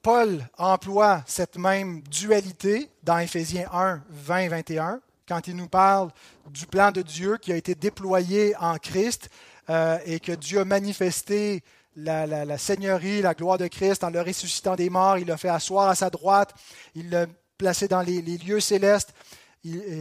Paul 0.01 0.47
emploie 0.57 1.23
cette 1.27 1.57
même 1.57 2.01
dualité 2.03 2.89
dans 3.03 3.17
Éphésiens 3.17 3.69
1, 3.71 4.01
20 4.09 4.47
21 4.49 5.01
quand 5.29 5.47
il 5.47 5.55
nous 5.55 5.67
parle 5.67 6.09
du 6.49 6.65
plan 6.65 6.91
de 6.91 7.03
Dieu 7.03 7.37
qui 7.37 7.53
a 7.53 7.55
été 7.55 7.75
déployé 7.75 8.55
en 8.59 8.77
Christ 8.77 9.29
euh, 9.69 9.99
et 10.05 10.19
que 10.19 10.31
Dieu 10.31 10.59
a 10.59 10.65
manifesté 10.65 11.63
la, 11.95 12.57
seigneurie, 12.57 13.21
la 13.21 13.35
gloire 13.35 13.59
de 13.59 13.67
Christ 13.67 14.03
en 14.03 14.09
le 14.09 14.21
ressuscitant 14.21 14.75
des 14.75 14.89
morts. 14.89 15.19
Il 15.19 15.27
l'a 15.27 15.37
fait 15.37 15.49
asseoir 15.49 15.87
à 15.87 15.95
sa 15.95 16.09
droite. 16.09 16.55
Il 16.95 17.11
l'a 17.11 17.27
placé 17.57 17.87
dans 17.87 18.01
les, 18.01 18.21
lieux 18.21 18.59
célestes, 18.59 19.13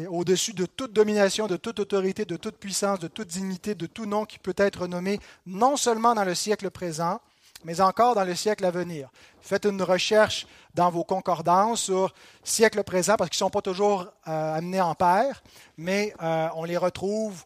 au-dessus 0.09 0.55
de 0.55 0.65
toute 0.65 0.93
domination, 0.95 1.47
de 1.47 1.57
toute 1.57 1.81
autorité, 1.81 2.25
de 2.25 2.37
toute 2.37 2.57
puissance, 2.57 2.99
de 2.99 3.09
toute 3.09 3.29
dignité, 3.29 3.75
de 3.75 3.87
tout 3.87 4.07
nom 4.07 4.25
qui 4.25 4.39
peut 4.39 4.55
être 4.57 4.87
nommé, 4.87 5.21
non 5.45 5.77
seulement 5.77 6.15
dans 6.15 6.25
le 6.25 6.35
siècle 6.35 6.71
présent, 6.71 7.21
mais 7.65 7.81
encore 7.81 8.15
dans 8.15 8.25
le 8.25 8.35
siècle 8.35 8.65
à 8.65 8.71
venir. 8.71 9.09
Faites 9.41 9.65
une 9.65 9.83
recherche 9.83 10.47
dans 10.75 10.91
vos 10.91 11.05
concordances 11.05 11.83
sur 11.83 12.15
siècle 12.45 12.83
présent, 12.85 13.17
parce 13.17 13.31
qu'ils 13.31 13.37
ne 13.37 13.49
sont 13.49 13.51
pas 13.51 13.63
toujours 13.63 14.07
euh, 14.29 14.55
amenés 14.55 14.81
en 14.81 14.95
paire, 14.95 15.43
mais 15.77 16.15
euh, 16.23 16.49
on 16.55 16.65
les 16.65 16.77
retrouve 16.77 17.45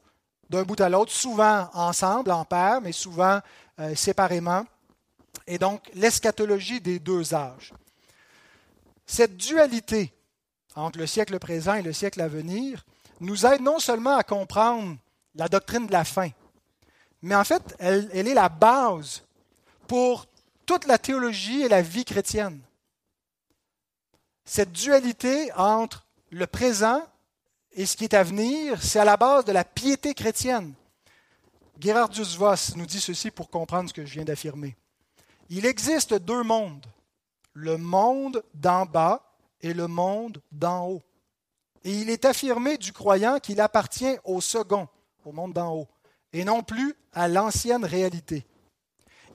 d'un 0.51 0.65
bout 0.65 0.81
à 0.81 0.89
l'autre, 0.89 1.13
souvent 1.13 1.71
ensemble, 1.73 2.31
en 2.31 2.45
paire, 2.45 2.81
mais 2.83 2.93
souvent 2.93 3.41
euh, 3.81 3.95
séparément. 3.95 4.65
Et 5.47 5.59
donc, 5.59 5.81
l'eschatologie 5.95 6.81
des 6.81 6.99
deux 6.99 7.35
âges. 7.35 7.73
Cette 9.07 9.37
dualité 9.37 10.13
entre 10.77 10.99
le 10.99 11.07
siècle 11.07 11.39
présent 11.39 11.75
et 11.75 11.83
le 11.83 11.93
siècle 11.93 12.21
à 12.21 12.29
venir 12.29 12.85
nous 13.21 13.47
aide 13.47 13.63
non 13.63 13.79
seulement 13.79 14.17
à 14.17 14.23
comprendre 14.23 14.97
la 15.35 15.49
doctrine 15.49 15.87
de 15.87 15.93
la 15.93 16.05
fin, 16.05 16.29
mais 17.23 17.35
en 17.35 17.45
fait, 17.45 17.75
elle, 17.79 18.11
elle 18.13 18.29
est 18.29 18.35
la 18.35 18.49
base 18.49 19.23
pour 19.87 20.27
toute 20.67 20.87
la 20.87 20.99
théologie 20.99 21.63
et 21.63 21.69
la 21.69 21.83
vie 21.83 22.05
chrétienne. 22.05 22.61
Cette 24.45 24.73
dualité 24.73 25.53
entre 25.53 26.07
le 26.31 26.47
présent 26.47 27.03
et 27.73 27.87
ce 27.87 27.97
qui 27.97 28.05
est 28.05 28.15
à 28.15 28.23
venir, 28.23 28.83
c'est 28.83 28.99
à 28.99 29.05
la 29.05 29.17
base 29.17 29.45
de 29.45 29.53
la 29.53 29.65
piété 29.65 30.15
chrétienne. 30.15 30.75
Gerardus 31.81 32.37
Voss 32.37 32.77
nous 32.77 32.87
dit 32.87 33.01
ceci 33.01 33.31
pour 33.31 33.51
comprendre 33.51 33.89
ce 33.89 33.95
que 33.95 34.05
je 34.05 34.15
viens 34.15 34.25
d'affirmer. 34.25 34.77
Il 35.49 35.67
existe 35.67 36.15
deux 36.15 36.43
mondes, 36.43 36.87
le 37.55 37.77
monde 37.79 38.43
d'en 38.55 38.87
bas 38.87 39.23
et 39.61 39.75
le 39.75 39.89
monde 39.89 40.41
d'en 40.53 40.89
haut. 40.89 41.03
Et 41.85 41.93
il 41.93 42.11
est 42.11 42.25
affirmé 42.25 42.77
du 42.77 42.93
croyant 42.93 43.39
qu'il 43.39 43.61
appartient 43.61 44.17
au 44.25 44.41
second, 44.41 44.89
au 45.25 45.33
monde 45.33 45.53
d'en 45.55 45.75
haut, 45.75 45.89
et 46.33 46.45
non 46.45 46.63
plus 46.63 46.95
à 47.13 47.27
l'ancienne 47.27 47.85
réalité. 47.85 48.47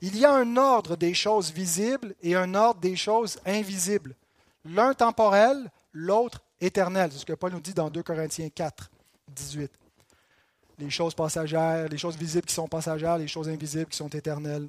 Il 0.00 0.16
y 0.16 0.24
a 0.24 0.32
un 0.32 0.56
ordre 0.56 0.96
des 0.96 1.14
choses 1.14 1.52
visibles 1.52 2.14
et 2.22 2.36
un 2.36 2.54
ordre 2.54 2.80
des 2.80 2.96
choses 2.96 3.38
invisibles, 3.44 4.14
l'un 4.64 4.94
temporel, 4.94 5.70
l'autre 5.92 6.40
éternel. 6.60 7.10
C'est 7.12 7.18
ce 7.18 7.26
que 7.26 7.32
Paul 7.32 7.52
nous 7.52 7.60
dit 7.60 7.74
dans 7.74 7.90
2 7.90 8.02
Corinthiens 8.02 8.48
4, 8.48 8.90
18. 9.28 9.70
Les 10.78 10.90
choses 10.90 11.14
passagères, 11.14 11.88
les 11.88 11.98
choses 11.98 12.16
visibles 12.16 12.46
qui 12.46 12.54
sont 12.54 12.68
passagères, 12.68 13.18
les 13.18 13.26
choses 13.26 13.48
invisibles 13.48 13.86
qui 13.86 13.96
sont 13.96 14.08
éternelles. 14.08 14.68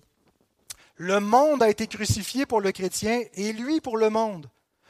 Le 0.95 1.19
monde 1.19 1.61
a 1.61 1.69
été 1.69 1.85
crucifié 1.87 2.45
pour 2.45 2.61
le 2.61 2.71
chrétien 2.71 3.21
et 3.35 3.53
lui 3.53 3.79
pour 3.79 3.97
le 3.97 4.09
monde. 4.09 4.47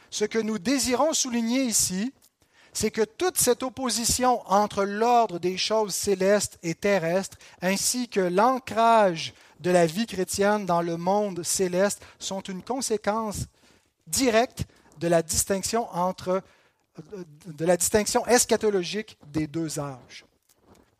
Ce 0.10 0.26
que 0.26 0.40
nous 0.40 0.58
désirons 0.58 1.14
souligner 1.14 1.64
ici, 1.64 2.14
c'est 2.74 2.92
que 2.92 3.04
toute 3.04 3.38
cette 3.38 3.64
opposition 3.64 4.42
entre 4.50 4.84
l'ordre 4.86 5.40
des 5.40 5.58
choses 5.58 5.94
célestes 5.94 6.58
et 6.64 6.76
terrestres, 6.76 7.38
ainsi 7.62 8.08
que 8.08 8.22
l'ancrage 8.22 9.34
de 9.60 9.72
la 9.72 9.86
vie 9.86 10.06
chrétienne 10.06 10.66
dans 10.66 10.82
le 10.82 10.98
monde 10.98 11.44
céleste, 11.44 12.02
sont 12.18 12.42
une 12.42 12.64
conséquence 12.64 13.46
directe 14.08 14.66
de 15.00 15.08
la 15.08 15.22
distinction 15.22 15.88
entre 15.96 16.42
de 17.46 17.66
la 17.66 17.78
distinction 17.78 18.26
eschatologique 18.26 19.18
des 19.28 19.48
deux 19.48 19.80
âges. 19.80 20.26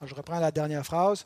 Je 0.02 0.16
reprends 0.16 0.40
la 0.40 0.52
dernière 0.52 0.86
phrase 0.86 1.26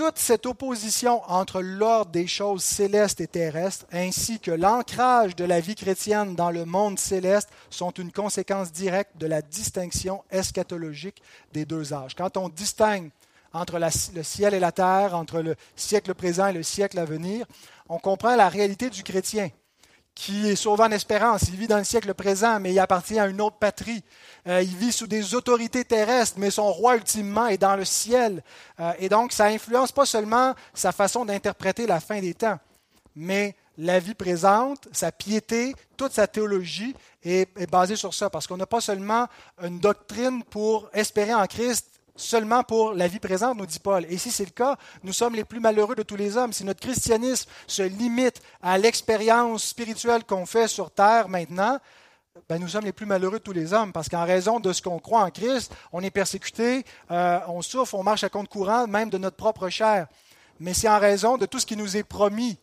toute 0.00 0.18
cette 0.18 0.46
opposition 0.46 1.20
entre 1.30 1.60
l'ordre 1.60 2.10
des 2.10 2.26
choses 2.26 2.64
célestes 2.64 3.20
et 3.20 3.26
terrestres, 3.26 3.84
ainsi 3.92 4.40
que 4.40 4.50
l'ancrage 4.50 5.36
de 5.36 5.44
la 5.44 5.60
vie 5.60 5.74
chrétienne 5.74 6.34
dans 6.34 6.50
le 6.50 6.64
monde 6.64 6.98
céleste, 6.98 7.50
sont 7.68 7.90
une 7.90 8.10
conséquence 8.10 8.72
directe 8.72 9.18
de 9.18 9.26
la 9.26 9.42
distinction 9.42 10.24
eschatologique 10.30 11.20
des 11.52 11.66
deux 11.66 11.92
âges. 11.92 12.14
Quand 12.14 12.38
on 12.38 12.48
distingue 12.48 13.10
entre 13.52 13.78
le 14.14 14.22
ciel 14.22 14.54
et 14.54 14.60
la 14.60 14.72
terre, 14.72 15.14
entre 15.14 15.40
le 15.40 15.56
siècle 15.76 16.14
présent 16.14 16.46
et 16.46 16.52
le 16.52 16.62
siècle 16.62 16.98
à 16.98 17.04
venir, 17.04 17.46
on 17.88 17.98
comprend 17.98 18.36
la 18.36 18.48
réalité 18.48 18.90
du 18.90 19.02
chrétien 19.02 19.50
qui 20.14 20.48
est 20.48 20.56
sauvé 20.56 20.82
en 20.84 20.90
espérance. 20.90 21.44
Il 21.48 21.56
vit 21.56 21.66
dans 21.66 21.78
le 21.78 21.84
siècle 21.84 22.12
présent, 22.14 22.60
mais 22.60 22.72
il 22.72 22.78
appartient 22.78 23.18
à 23.18 23.26
une 23.26 23.40
autre 23.40 23.56
patrie. 23.56 24.02
Euh, 24.46 24.62
il 24.62 24.76
vit 24.76 24.92
sous 24.92 25.06
des 25.06 25.34
autorités 25.34 25.84
terrestres, 25.84 26.34
mais 26.36 26.50
son 26.50 26.70
roi 26.70 26.96
ultimement 26.96 27.46
est 27.46 27.58
dans 27.58 27.76
le 27.76 27.84
ciel. 27.84 28.42
Euh, 28.80 28.92
et 28.98 29.08
donc, 29.08 29.32
ça 29.32 29.46
influence 29.46 29.92
pas 29.92 30.06
seulement 30.06 30.54
sa 30.74 30.92
façon 30.92 31.24
d'interpréter 31.24 31.86
la 31.86 32.00
fin 32.00 32.20
des 32.20 32.34
temps, 32.34 32.58
mais 33.16 33.56
la 33.78 33.98
vie 33.98 34.14
présente, 34.14 34.88
sa 34.92 35.10
piété, 35.10 35.74
toute 35.96 36.12
sa 36.12 36.26
théologie 36.26 36.94
est, 37.22 37.48
est 37.58 37.70
basée 37.70 37.96
sur 37.96 38.12
ça, 38.12 38.28
parce 38.28 38.46
qu'on 38.46 38.58
n'a 38.58 38.66
pas 38.66 38.82
seulement 38.82 39.26
une 39.62 39.78
doctrine 39.78 40.44
pour 40.44 40.90
espérer 40.92 41.32
en 41.32 41.46
Christ 41.46 41.99
seulement 42.20 42.62
pour 42.62 42.92
la 42.92 43.08
vie 43.08 43.18
présente, 43.18 43.56
nous 43.56 43.66
dit 43.66 43.78
Paul. 43.78 44.06
Et 44.08 44.18
si 44.18 44.30
c'est 44.30 44.44
le 44.44 44.50
cas, 44.50 44.76
nous 45.02 45.12
sommes 45.12 45.34
les 45.34 45.44
plus 45.44 45.60
malheureux 45.60 45.94
de 45.94 46.02
tous 46.02 46.16
les 46.16 46.36
hommes. 46.36 46.52
Si 46.52 46.64
notre 46.64 46.80
christianisme 46.80 47.48
se 47.66 47.82
limite 47.82 48.40
à 48.62 48.78
l'expérience 48.78 49.64
spirituelle 49.64 50.24
qu'on 50.24 50.46
fait 50.46 50.68
sur 50.68 50.90
terre 50.90 51.28
maintenant, 51.28 51.78
ben 52.48 52.60
nous 52.60 52.68
sommes 52.68 52.84
les 52.84 52.92
plus 52.92 53.06
malheureux 53.06 53.38
de 53.38 53.44
tous 53.44 53.52
les 53.52 53.72
hommes, 53.72 53.92
parce 53.92 54.08
qu'en 54.08 54.24
raison 54.24 54.60
de 54.60 54.72
ce 54.72 54.82
qu'on 54.82 54.98
croit 54.98 55.22
en 55.22 55.30
Christ, 55.30 55.72
on 55.92 56.02
est 56.02 56.10
persécuté, 56.10 56.84
euh, 57.10 57.38
on 57.48 57.62
souffre, 57.62 57.94
on 57.94 58.02
marche 58.02 58.24
à 58.24 58.28
compte 58.28 58.48
courant, 58.48 58.86
même 58.86 59.10
de 59.10 59.18
notre 59.18 59.36
propre 59.36 59.68
chair. 59.68 60.06
Mais 60.58 60.74
c'est 60.74 60.88
en 60.88 60.98
raison 60.98 61.38
de 61.38 61.46
tout 61.46 61.58
ce 61.58 61.66
qui 61.66 61.76
nous 61.76 61.96
est 61.96 62.02
promis 62.02 62.58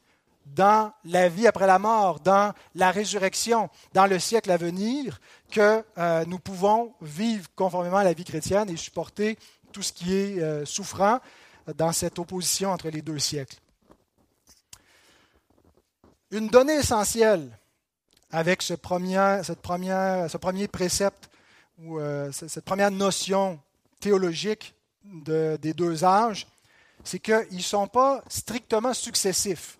dans 0.55 0.93
la 1.03 1.29
vie 1.29 1.47
après 1.47 1.67
la 1.67 1.79
mort, 1.79 2.19
dans 2.19 2.53
la 2.75 2.91
résurrection, 2.91 3.69
dans 3.93 4.07
le 4.07 4.19
siècle 4.19 4.51
à 4.51 4.57
venir, 4.57 5.19
que 5.51 5.83
euh, 5.97 6.25
nous 6.25 6.39
pouvons 6.39 6.93
vivre 7.01 7.47
conformément 7.55 7.97
à 7.97 8.03
la 8.03 8.13
vie 8.13 8.23
chrétienne 8.23 8.69
et 8.69 8.77
supporter 8.77 9.37
tout 9.71 9.81
ce 9.81 9.93
qui 9.93 10.15
est 10.15 10.41
euh, 10.41 10.65
souffrant 10.65 11.19
dans 11.75 11.91
cette 11.91 12.17
opposition 12.19 12.71
entre 12.71 12.89
les 12.89 13.01
deux 13.01 13.19
siècles. 13.19 13.57
Une 16.31 16.47
donnée 16.47 16.75
essentielle 16.75 17.49
avec 18.31 18.61
ce 18.61 18.73
premier, 18.73 19.41
cette 19.43 19.61
première, 19.61 20.29
ce 20.29 20.37
premier 20.37 20.67
précepte 20.67 21.29
ou 21.79 21.99
euh, 21.99 22.31
cette 22.31 22.65
première 22.65 22.91
notion 22.91 23.59
théologique 23.99 24.73
des 25.03 25.73
deux 25.73 26.03
âges, 26.03 26.47
c'est 27.03 27.19
qu'ils 27.19 27.47
ne 27.51 27.61
sont 27.61 27.87
pas 27.87 28.21
strictement 28.27 28.93
successifs. 28.93 29.77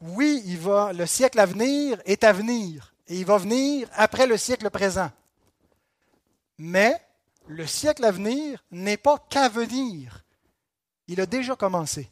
Oui, 0.00 0.42
il 0.44 0.58
va, 0.58 0.92
le 0.92 1.06
siècle 1.06 1.40
à 1.40 1.46
venir 1.46 2.00
est 2.04 2.24
à 2.24 2.32
venir, 2.32 2.92
et 3.08 3.18
il 3.18 3.24
va 3.24 3.38
venir 3.38 3.88
après 3.94 4.26
le 4.26 4.36
siècle 4.36 4.68
présent. 4.70 5.10
Mais 6.58 7.00
le 7.46 7.66
siècle 7.66 8.04
à 8.04 8.10
venir 8.10 8.62
n'est 8.70 8.96
pas 8.96 9.18
qu'à 9.30 9.48
venir. 9.48 10.24
Il 11.08 11.20
a 11.20 11.26
déjà 11.26 11.56
commencé. 11.56 12.10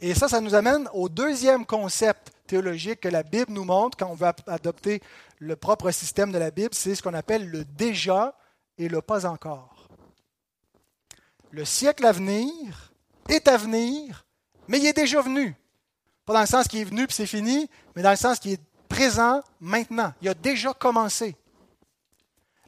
Et 0.00 0.14
ça, 0.14 0.28
ça 0.28 0.40
nous 0.40 0.54
amène 0.54 0.88
au 0.92 1.08
deuxième 1.08 1.64
concept 1.64 2.32
théologique 2.46 3.00
que 3.00 3.08
la 3.08 3.22
Bible 3.22 3.52
nous 3.52 3.64
montre 3.64 3.96
quand 3.96 4.10
on 4.10 4.14
veut 4.14 4.30
adopter 4.46 5.02
le 5.38 5.56
propre 5.56 5.90
système 5.90 6.32
de 6.32 6.38
la 6.38 6.50
Bible, 6.50 6.74
c'est 6.74 6.94
ce 6.94 7.02
qu'on 7.02 7.14
appelle 7.14 7.48
le 7.48 7.64
déjà 7.64 8.36
et 8.78 8.88
le 8.88 9.00
pas 9.00 9.26
encore. 9.26 9.88
Le 11.50 11.64
siècle 11.64 12.04
à 12.04 12.12
venir 12.12 12.92
est 13.28 13.48
à 13.48 13.56
venir, 13.56 14.26
mais 14.68 14.78
il 14.78 14.86
est 14.86 14.92
déjà 14.92 15.20
venu. 15.20 15.54
Pas 16.26 16.34
dans 16.34 16.40
le 16.40 16.46
sens 16.46 16.66
qu'il 16.66 16.80
est 16.80 16.84
venu 16.84 17.06
puis 17.06 17.14
c'est 17.14 17.26
fini, 17.26 17.70
mais 17.94 18.02
dans 18.02 18.10
le 18.10 18.16
sens 18.16 18.40
qu'il 18.40 18.52
est 18.52 18.60
présent 18.88 19.42
maintenant. 19.60 20.12
Il 20.20 20.28
a 20.28 20.34
déjà 20.34 20.74
commencé. 20.74 21.36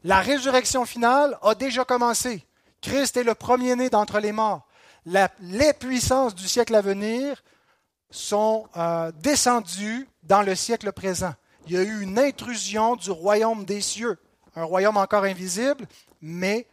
La 0.03 0.21
résurrection 0.21 0.85
finale 0.85 1.37
a 1.41 1.53
déjà 1.55 1.83
commencé. 1.83 2.45
Christ 2.81 3.17
est 3.17 3.23
le 3.23 3.35
premier-né 3.35 3.89
d'entre 3.89 4.19
les 4.19 4.31
morts. 4.31 4.65
les 5.05 5.73
puissances 5.73 6.33
du 6.33 6.47
siècle 6.47 6.73
à 6.73 6.81
venir 6.81 7.43
sont 8.09 8.67
euh, 8.77 9.11
descendues 9.21 10.07
dans 10.23 10.41
le 10.41 10.55
siècle 10.55 10.91
présent. 10.93 11.33
Il 11.67 11.73
y 11.73 11.77
a 11.77 11.83
eu 11.83 12.01
une 12.01 12.17
intrusion 12.17 12.95
du 12.95 13.11
royaume 13.11 13.65
des 13.65 13.81
cieux, 13.81 14.17
un 14.55 14.63
royaume 14.63 14.97
encore 14.97 15.25
invisible, 15.25 15.85
mais 16.21 16.65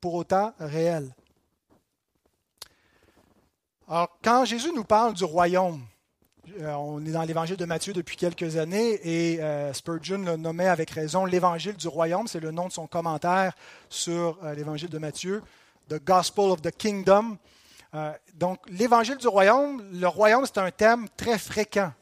pour 0.00 0.14
autant 0.14 0.52
réel. 0.60 1.14
Alors, 3.88 4.16
quand 4.22 4.44
Jésus 4.44 4.72
nous 4.74 4.84
parle 4.84 5.14
du 5.14 5.24
royaume, 5.24 5.82
on 6.60 7.04
est 7.04 7.10
dans 7.10 7.22
l'évangile 7.22 7.56
de 7.56 7.64
Matthieu 7.64 7.92
depuis 7.92 8.16
quelques 8.16 8.56
années 8.56 9.00
et 9.02 9.40
euh, 9.40 9.72
Spurgeon 9.72 10.18
le 10.18 10.36
nommait 10.36 10.68
avec 10.68 10.90
raison 10.90 11.24
l'évangile 11.24 11.74
du 11.74 11.88
royaume. 11.88 12.26
C'est 12.26 12.40
le 12.40 12.50
nom 12.50 12.68
de 12.68 12.72
son 12.72 12.86
commentaire 12.86 13.54
sur 13.88 14.38
euh, 14.42 14.54
l'évangile 14.54 14.88
de 14.88 14.98
Matthieu, 14.98 15.42
The 15.88 16.02
Gospel 16.04 16.46
of 16.46 16.62
the 16.62 16.70
Kingdom. 16.70 17.38
donc, 18.34 18.58
l'évangile 18.68 19.16
du 19.16 19.28
royaume, 19.28 19.82
le 19.92 20.06
royaume, 20.06 20.44
c'est 20.44 20.58
un 20.58 20.70
thème 20.70 21.06
très 21.16 21.38
fréquent 21.38 21.92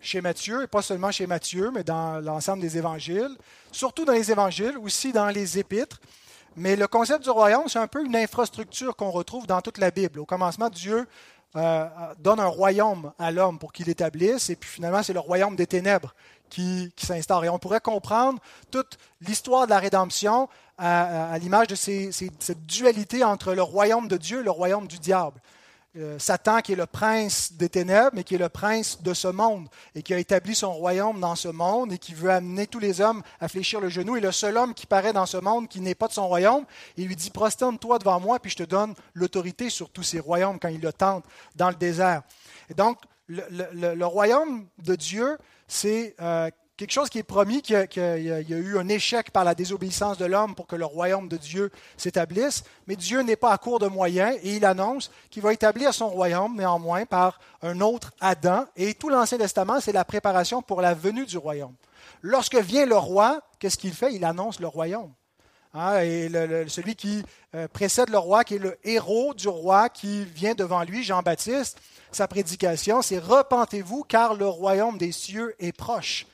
chez 0.00 0.20
Matthieu, 0.20 0.62
et 0.62 0.66
pas 0.66 0.82
seulement 0.82 1.10
chez 1.10 1.26
Matthieu, 1.26 1.70
mais 1.72 1.82
dans 1.82 2.20
l'ensemble 2.20 2.60
des 2.60 2.76
évangiles, 2.76 3.36
surtout 3.72 4.04
dans 4.04 4.12
les 4.12 4.30
évangiles, 4.30 4.76
aussi 4.78 5.12
dans 5.12 5.28
les 5.28 5.58
épîtres. 5.58 6.00
Mais 6.56 6.76
le 6.76 6.86
concept 6.86 7.24
du 7.24 7.30
royaume, 7.30 7.64
c'est 7.66 7.80
un 7.80 7.88
peu 7.88 8.04
une 8.04 8.14
infrastructure 8.14 8.94
qu'on 8.94 9.10
retrouve 9.10 9.46
dans 9.46 9.60
toute 9.60 9.78
la 9.78 9.90
Bible. 9.90 10.20
Au 10.20 10.26
commencement, 10.26 10.68
Dieu 10.68 11.06
euh, 11.56 11.86
donne 12.18 12.40
un 12.40 12.46
royaume 12.46 13.12
à 13.18 13.30
l'homme 13.30 13.58
pour 13.58 13.72
qu'il 13.72 13.86
l'établisse, 13.86 14.50
et 14.50 14.56
puis 14.56 14.68
finalement, 14.68 15.02
c'est 15.02 15.12
le 15.12 15.20
royaume 15.20 15.56
des 15.56 15.66
ténèbres 15.66 16.14
qui, 16.50 16.92
s'instaure. 16.96 17.44
Et 17.44 17.48
on 17.48 17.58
pourrait 17.58 17.80
comprendre 17.80 18.40
toute 18.70 18.98
l'histoire 19.20 19.66
de 19.66 19.70
la 19.70 19.78
rédemption 19.78 20.48
à, 20.78 21.38
l'image 21.38 21.68
de 21.68 21.74
cette 21.76 22.66
dualité 22.66 23.22
entre 23.22 23.54
le 23.54 23.62
royaume 23.62 24.08
de 24.08 24.16
Dieu 24.16 24.40
et 24.40 24.42
le 24.42 24.50
royaume 24.50 24.86
du 24.86 24.98
diable. 24.98 25.40
Euh, 25.96 26.18
Satan 26.18 26.60
qui 26.60 26.72
est 26.72 26.76
le 26.76 26.86
prince 26.86 27.52
des 27.52 27.68
ténèbres, 27.68 28.10
mais 28.14 28.24
qui 28.24 28.34
est 28.34 28.38
le 28.38 28.48
prince 28.48 29.00
de 29.00 29.14
ce 29.14 29.28
monde, 29.28 29.68
et 29.94 30.02
qui 30.02 30.12
a 30.12 30.18
établi 30.18 30.56
son 30.56 30.72
royaume 30.72 31.20
dans 31.20 31.36
ce 31.36 31.46
monde, 31.46 31.92
et 31.92 31.98
qui 31.98 32.14
veut 32.14 32.30
amener 32.30 32.66
tous 32.66 32.80
les 32.80 33.00
hommes 33.00 33.22
à 33.40 33.46
fléchir 33.46 33.80
le 33.80 33.88
genou. 33.88 34.16
Et 34.16 34.20
le 34.20 34.32
seul 34.32 34.56
homme 34.56 34.74
qui 34.74 34.86
paraît 34.86 35.12
dans 35.12 35.26
ce 35.26 35.36
monde, 35.36 35.68
qui 35.68 35.80
n'est 35.80 35.94
pas 35.94 36.08
de 36.08 36.12
son 36.12 36.26
royaume, 36.26 36.64
il 36.96 37.06
lui 37.06 37.14
dit, 37.14 37.30
prosterne-toi 37.30 38.00
devant 38.00 38.18
moi, 38.18 38.40
puis 38.40 38.50
je 38.50 38.56
te 38.56 38.62
donne 38.64 38.94
l'autorité 39.12 39.70
sur 39.70 39.88
tous 39.88 40.02
ces 40.02 40.18
royaumes 40.18 40.58
quand 40.58 40.68
il 40.68 40.80
le 40.80 40.92
tente 40.92 41.24
dans 41.54 41.68
le 41.68 41.76
désert. 41.76 42.22
Et 42.68 42.74
donc, 42.74 42.98
le, 43.28 44.04
royaume 44.04 44.66
de 44.82 44.96
Dieu, 44.96 45.38
c'est 45.68 46.16
euh, 46.20 46.50
quelque 46.76 46.92
chose 46.92 47.08
qui 47.08 47.18
est 47.18 47.22
promis, 47.22 47.62
qu'il 47.62 47.76
y, 47.92 48.00
a 48.00 48.40
eu 48.40 48.78
un 48.78 48.88
échec 48.88 49.30
par 49.30 49.44
la 49.44 49.54
désobéissance 49.54 50.18
de 50.18 50.24
l'homme 50.24 50.54
pour 50.54 50.66
que 50.66 50.76
le 50.76 50.84
royaume 50.84 51.28
de 51.28 51.36
Dieu 51.36 51.70
s'établisse, 51.96 52.64
mais 52.86 52.96
Dieu 52.96 53.20
n'est 53.20 53.36
pas 53.36 53.52
à 53.52 53.58
court 53.58 53.78
de 53.78 53.86
moyens 53.86 54.36
et 54.42 54.56
il 54.56 54.64
annonce 54.64 55.10
qu'il 55.30 55.42
va 55.42 55.52
établir 55.52 55.94
son 55.94 56.08
royaume 56.08 56.56
néanmoins 56.56 57.06
par 57.06 57.38
un 57.62 57.80
autre 57.80 58.12
Adam. 58.20 58.66
Et 58.76 58.94
tout 58.94 59.08
l'Ancien 59.08 59.38
Testament, 59.38 59.80
c'est 59.80 59.92
la 59.92 60.04
préparation 60.04 60.62
pour 60.62 60.80
la 60.80 60.94
venue 60.94 61.26
du 61.26 61.38
royaume. 61.38 61.74
Lorsque 62.22 62.56
vient 62.56 62.86
le 62.86 62.96
roi, 62.96 63.40
qu'est-ce 63.58 63.78
qu'il 63.78 63.92
fait? 63.92 64.14
Il 64.14 64.24
annonce 64.24 64.58
le 64.60 64.66
royaume. 64.66 65.12
Hein, 65.74 66.00
et 66.02 66.28
celui 66.68 66.94
qui 66.94 67.24
euh, 67.54 67.66
précède 67.66 68.08
le 68.08 68.18
roi, 68.18 68.44
qui 68.44 68.54
est 68.54 68.58
le 68.58 68.78
héros 68.84 69.34
du 69.34 69.48
roi 69.48 69.88
qui 69.88 70.24
vient 70.24 70.54
devant 70.54 70.84
lui, 70.84 71.02
Jean-Baptiste, 71.02 71.80
sa 72.12 72.28
prédication, 72.28 73.02
c'est 73.02 73.18
Repentez-vous 73.18 74.04
car 74.04 74.34
le 74.34 74.46
royaume 74.46 74.98
des 74.98 75.10
cieux 75.10 75.54
est 75.58 75.72
proche. 75.72 76.26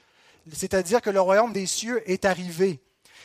C'est-à-dire 0.53 1.01
que 1.01 1.11
le 1.11 1.21
royaume 1.21 1.53
des 1.53 1.67
cieux 1.67 2.03
est 2.11 2.25
arrivé. 2.25 2.81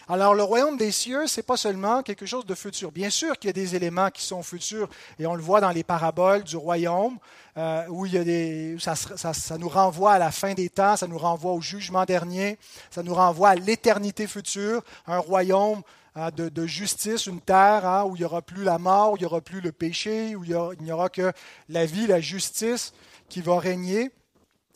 Alors, 0.07 0.35
le 0.35 0.43
royaume 0.43 0.77
des 0.77 0.91
cieux, 0.91 1.25
ce 1.25 1.39
n'est 1.39 1.43
pas 1.43 1.57
seulement 1.57 2.03
quelque 2.03 2.27
chose 2.27 2.45
de 2.45 2.53
futur. 2.53 2.91
Bien 2.91 3.09
sûr 3.09 3.39
qu'il 3.39 3.47
y 3.47 3.49
a 3.49 3.53
des 3.53 3.75
éléments 3.75 4.11
qui 4.11 4.21
sont 4.21 4.43
futurs, 4.43 4.87
et 5.17 5.25
on 5.25 5.33
le 5.33 5.41
voit 5.41 5.61
dans 5.61 5.71
les 5.71 5.83
paraboles 5.83 6.43
du 6.43 6.57
royaume, 6.57 7.17
euh, 7.57 7.87
où 7.89 8.05
il 8.05 8.13
y 8.13 8.17
a 8.19 8.23
des, 8.23 8.77
ça, 8.79 9.57
nous 9.57 9.69
renvoie 9.69 10.13
à 10.13 10.19
la 10.19 10.29
fin 10.29 10.53
des 10.53 10.69
temps, 10.69 10.95
ça 10.95 11.07
nous 11.07 11.17
renvoie 11.17 11.53
au 11.53 11.61
jugement 11.61 12.05
dernier, 12.05 12.59
ça 12.91 13.01
nous 13.01 13.15
renvoie 13.15 13.49
à 13.49 13.55
l'éternité 13.55 14.27
future, 14.27 14.83
un 15.07 15.17
royaume 15.17 15.81
hein, 16.13 16.29
de, 16.29 16.67
justice, 16.67 17.25
une 17.25 17.41
terre 17.41 17.87
hein, 17.87 18.03
où 18.03 18.15
il 18.15 18.19
n'y 18.19 18.25
aura 18.25 18.43
plus 18.43 18.63
la 18.63 18.77
mort, 18.77 19.13
où 19.13 19.15
il 19.17 19.21
n'y 19.21 19.25
aura 19.25 19.41
plus 19.41 19.59
le 19.59 19.71
péché, 19.71 20.35
où 20.35 20.43
il 20.43 20.55
n'y 20.81 20.91
aura, 20.91 21.09
que 21.09 21.31
la 21.67 21.87
vie, 21.87 22.05
la 22.05 22.21
justice 22.21 22.93
qui 23.27 23.41
va 23.41 23.57
régner. 23.57 24.11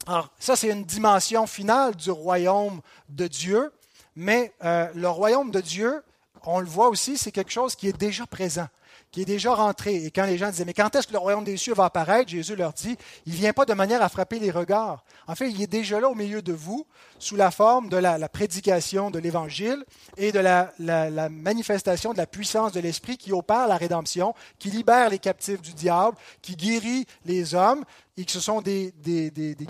Alors, 0.09 0.29
ça, 0.39 0.55
c'est 0.55 0.69
une 0.69 0.85
dimension 0.85 1.45
finale 1.45 1.95
du 1.95 2.09
royaume 2.09 2.81
de 3.09 3.27
Dieu. 3.27 3.71
Mais 4.15 4.51
euh, 4.63 4.87
le 4.95 5.07
royaume 5.07 5.51
de 5.51 5.61
Dieu, 5.61 6.01
on 6.45 6.59
le 6.59 6.65
voit 6.65 6.89
aussi, 6.89 7.15
c'est 7.15 7.31
quelque 7.31 7.51
chose 7.51 7.75
qui 7.75 7.87
est 7.87 7.95
déjà 7.95 8.25
présent, 8.25 8.65
qui 9.11 9.21
est 9.21 9.25
déjà 9.25 9.53
rentré. 9.53 10.03
Et 10.03 10.09
quand 10.09 10.25
les 10.25 10.39
gens 10.39 10.49
disaient, 10.49 10.65
mais 10.65 10.73
quand 10.73 10.95
est-ce 10.95 11.05
que 11.05 11.13
le 11.13 11.19
royaume 11.19 11.43
des 11.43 11.57
cieux 11.57 11.75
va 11.75 11.85
apparaître 11.85 12.27
Jésus 12.27 12.55
leur 12.55 12.73
dit, 12.73 12.97
il 13.27 13.33
ne 13.33 13.37
vient 13.37 13.53
pas 13.53 13.65
de 13.65 13.73
manière 13.75 14.01
à 14.01 14.09
frapper 14.09 14.39
les 14.39 14.49
regards. 14.49 15.03
En 15.27 15.35
fait, 15.35 15.51
il 15.51 15.61
est 15.61 15.67
déjà 15.67 15.99
là 15.99 16.09
au 16.09 16.15
milieu 16.15 16.41
de 16.41 16.53
vous, 16.53 16.87
sous 17.19 17.35
la 17.35 17.51
forme 17.51 17.87
de 17.87 17.97
la, 17.97 18.17
prédication 18.29 19.11
de 19.11 19.19
l'Évangile 19.19 19.85
et 20.17 20.31
de 20.31 20.39
la, 20.39 20.73
la, 20.79 21.29
manifestation 21.29 22.13
de 22.13 22.17
la 22.17 22.25
puissance 22.25 22.71
de 22.71 22.79
l'Esprit 22.79 23.15
qui 23.15 23.31
opère 23.31 23.67
la 23.67 23.77
rédemption, 23.77 24.33
qui 24.57 24.71
libère 24.71 25.11
les 25.11 25.19
captifs 25.19 25.61
du 25.61 25.73
diable, 25.73 26.17
qui 26.41 26.55
guérit 26.55 27.05
les 27.25 27.53
hommes 27.53 27.85
et 28.17 28.25
que 28.25 28.31
ce 28.31 28.39
sont 28.39 28.61
des, 28.61 28.93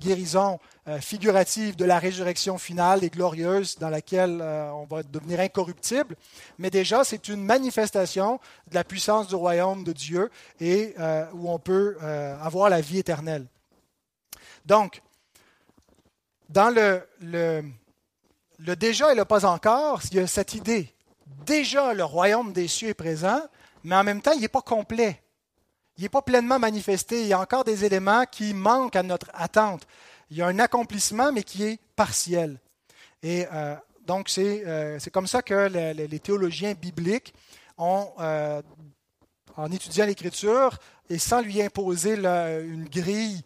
guérisons 0.01 0.59
euh, 0.87 0.99
figuratives 0.99 1.75
de 1.75 1.85
la 1.85 1.99
résurrection 1.99 2.57
finale 2.57 3.03
et 3.03 3.09
glorieuse 3.09 3.77
dans 3.77 3.89
laquelle 3.89 4.39
euh, 4.41 4.71
on 4.71 4.85
va 4.85 5.03
devenir 5.03 5.39
incorruptible. 5.39 6.15
Mais 6.57 6.69
déjà, 6.69 7.03
c'est 7.03 7.27
une 7.27 7.43
manifestation 7.43 8.39
de 8.69 8.75
la 8.75 8.83
puissance 8.83 9.27
du 9.27 9.35
royaume 9.35 9.83
de 9.83 9.93
Dieu 9.93 10.31
et 10.59 10.95
euh, 10.99 11.25
où 11.33 11.51
on 11.51 11.59
peut 11.59 11.97
avoir 12.41 12.69
la 12.69 12.81
vie 12.81 12.97
éternelle. 12.97 13.45
Donc, 14.65 15.01
dans 16.49 16.73
le, 16.73 17.07
le, 17.21 17.63
le 18.57 18.75
déjà 18.75 19.11
et 19.11 19.15
le 19.15 19.25
pas 19.25 19.45
encore, 19.45 20.01
il 20.11 20.17
y 20.17 20.19
a 20.19 20.27
cette 20.27 20.53
idée. 20.53 20.93
Déjà, 21.45 21.93
le 21.93 22.03
royaume 22.03 22.51
des 22.51 22.67
cieux 22.67 22.89
est 22.89 22.93
présent, 22.93 23.41
mais 23.83 23.95
en 23.95 24.03
même 24.03 24.21
temps, 24.21 24.31
il 24.31 24.41
n'est 24.41 24.47
pas 24.47 24.61
complet 24.61 25.21
il 25.99 26.03
n'est 26.03 26.09
pas 26.09 26.21
pleinement 26.21 26.59
manifesté. 26.59 27.23
Il 27.23 27.27
y 27.27 27.33
a 27.33 27.39
encore 27.41 27.65
des 27.65 27.83
éléments 27.83 28.23
qui 28.23 28.53
manquent 28.53 28.95
à 28.95 29.03
notre 29.03 29.27
attente. 29.33 29.85
Il 30.31 30.37
y 30.37 30.41
a 30.41 30.47
un 30.47 30.57
accomplissement, 30.57 31.33
mais 31.33 31.43
qui 31.43 31.65
est 31.65 31.79
partiel. 31.97 32.57
Et 33.21 33.45
euh, 33.51 33.75
donc, 34.07 34.31
euh, 34.37 34.97
c'est 34.97 35.11
comme 35.11 35.27
ça 35.27 35.41
que 35.41 35.67
les 35.67 36.19
théologiens 36.19 36.73
bibliques 36.73 37.33
euh, 37.81 38.61
en 39.57 39.71
étudiant 39.73 40.05
l'Écriture, 40.05 40.77
et 41.09 41.17
sans 41.17 41.41
lui 41.41 41.61
imposer 41.61 42.13
une 42.13 42.87
grille 42.87 43.41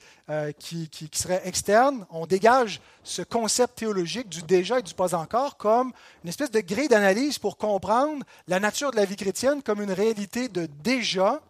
qui, 0.59 0.89
qui, 0.89 1.09
serait 1.13 1.41
externe, 1.45 2.05
on 2.11 2.27
dégage 2.27 2.81
ce 3.03 3.23
concept 3.23 3.79
théologique 3.79 4.29
du 4.29 4.43
déjà 4.43 4.77
et 4.77 4.83
du 4.83 4.93
pas 4.93 5.15
encore 5.15 5.57
comme 5.57 5.91
une 6.23 6.29
espèce 6.29 6.51
de 6.51 6.59
grille 6.59 6.89
d'analyse 6.89 7.39
pour 7.39 7.57
comprendre 7.57 8.23
la 8.47 8.59
nature 8.59 8.91
de 8.91 8.97
la 8.97 9.05
vie 9.05 9.15
chrétienne 9.15 9.63
comme 9.63 9.81
une 9.81 9.93
réalité 9.93 10.49
de 10.49 10.67
déjà 10.83 11.41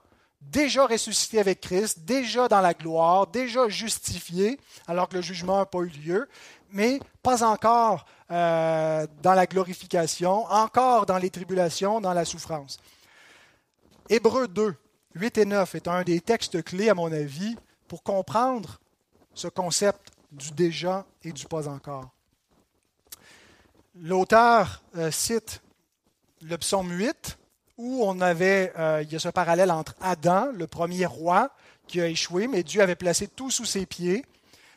déjà 0.49 0.85
ressuscité 0.85 1.39
avec 1.39 1.61
Christ, 1.61 1.99
déjà 1.99 2.47
dans 2.47 2.61
la 2.61 2.73
gloire, 2.73 3.27
déjà 3.27 3.67
justifié, 3.69 4.59
alors 4.87 5.09
que 5.09 5.15
le 5.15 5.21
jugement 5.21 5.57
n'a 5.57 5.65
pas 5.65 5.79
eu 5.79 5.87
lieu, 5.87 6.29
mais 6.71 6.99
pas 7.21 7.43
encore 7.43 8.05
euh, 8.31 9.05
dans 9.21 9.33
la 9.33 9.45
glorification, 9.45 10.45
encore 10.45 11.05
dans 11.05 11.17
les 11.17 11.29
tribulations, 11.29 12.01
dans 12.01 12.13
la 12.13 12.25
souffrance. 12.25 12.79
Hébreux 14.09 14.47
2, 14.47 14.75
8 15.15 15.37
et 15.37 15.45
9 15.45 15.75
est 15.75 15.87
un 15.87 16.03
des 16.03 16.19
textes 16.19 16.63
clés, 16.63 16.89
à 16.89 16.93
mon 16.93 17.11
avis, 17.11 17.55
pour 17.87 18.03
comprendre 18.03 18.79
ce 19.33 19.47
concept 19.47 20.11
du 20.31 20.51
déjà 20.51 21.05
et 21.23 21.31
du 21.31 21.45
pas 21.45 21.67
encore. 21.67 22.09
L'auteur 23.95 24.81
euh, 24.97 25.11
cite 25.11 25.61
le 26.41 26.57
psaume 26.57 26.91
8, 26.91 27.37
où 27.77 28.03
on 28.05 28.21
avait, 28.21 28.71
euh, 28.77 29.01
il 29.03 29.11
y 29.11 29.15
a 29.15 29.19
ce 29.19 29.29
parallèle 29.29 29.71
entre 29.71 29.95
Adam, 30.01 30.51
le 30.53 30.67
premier 30.67 31.05
roi, 31.05 31.51
qui 31.87 32.01
a 32.01 32.07
échoué, 32.07 32.47
mais 32.47 32.63
Dieu 32.63 32.81
avait 32.81 32.95
placé 32.95 33.27
tout 33.27 33.51
sous 33.51 33.65
ses 33.65 33.85
pieds. 33.85 34.23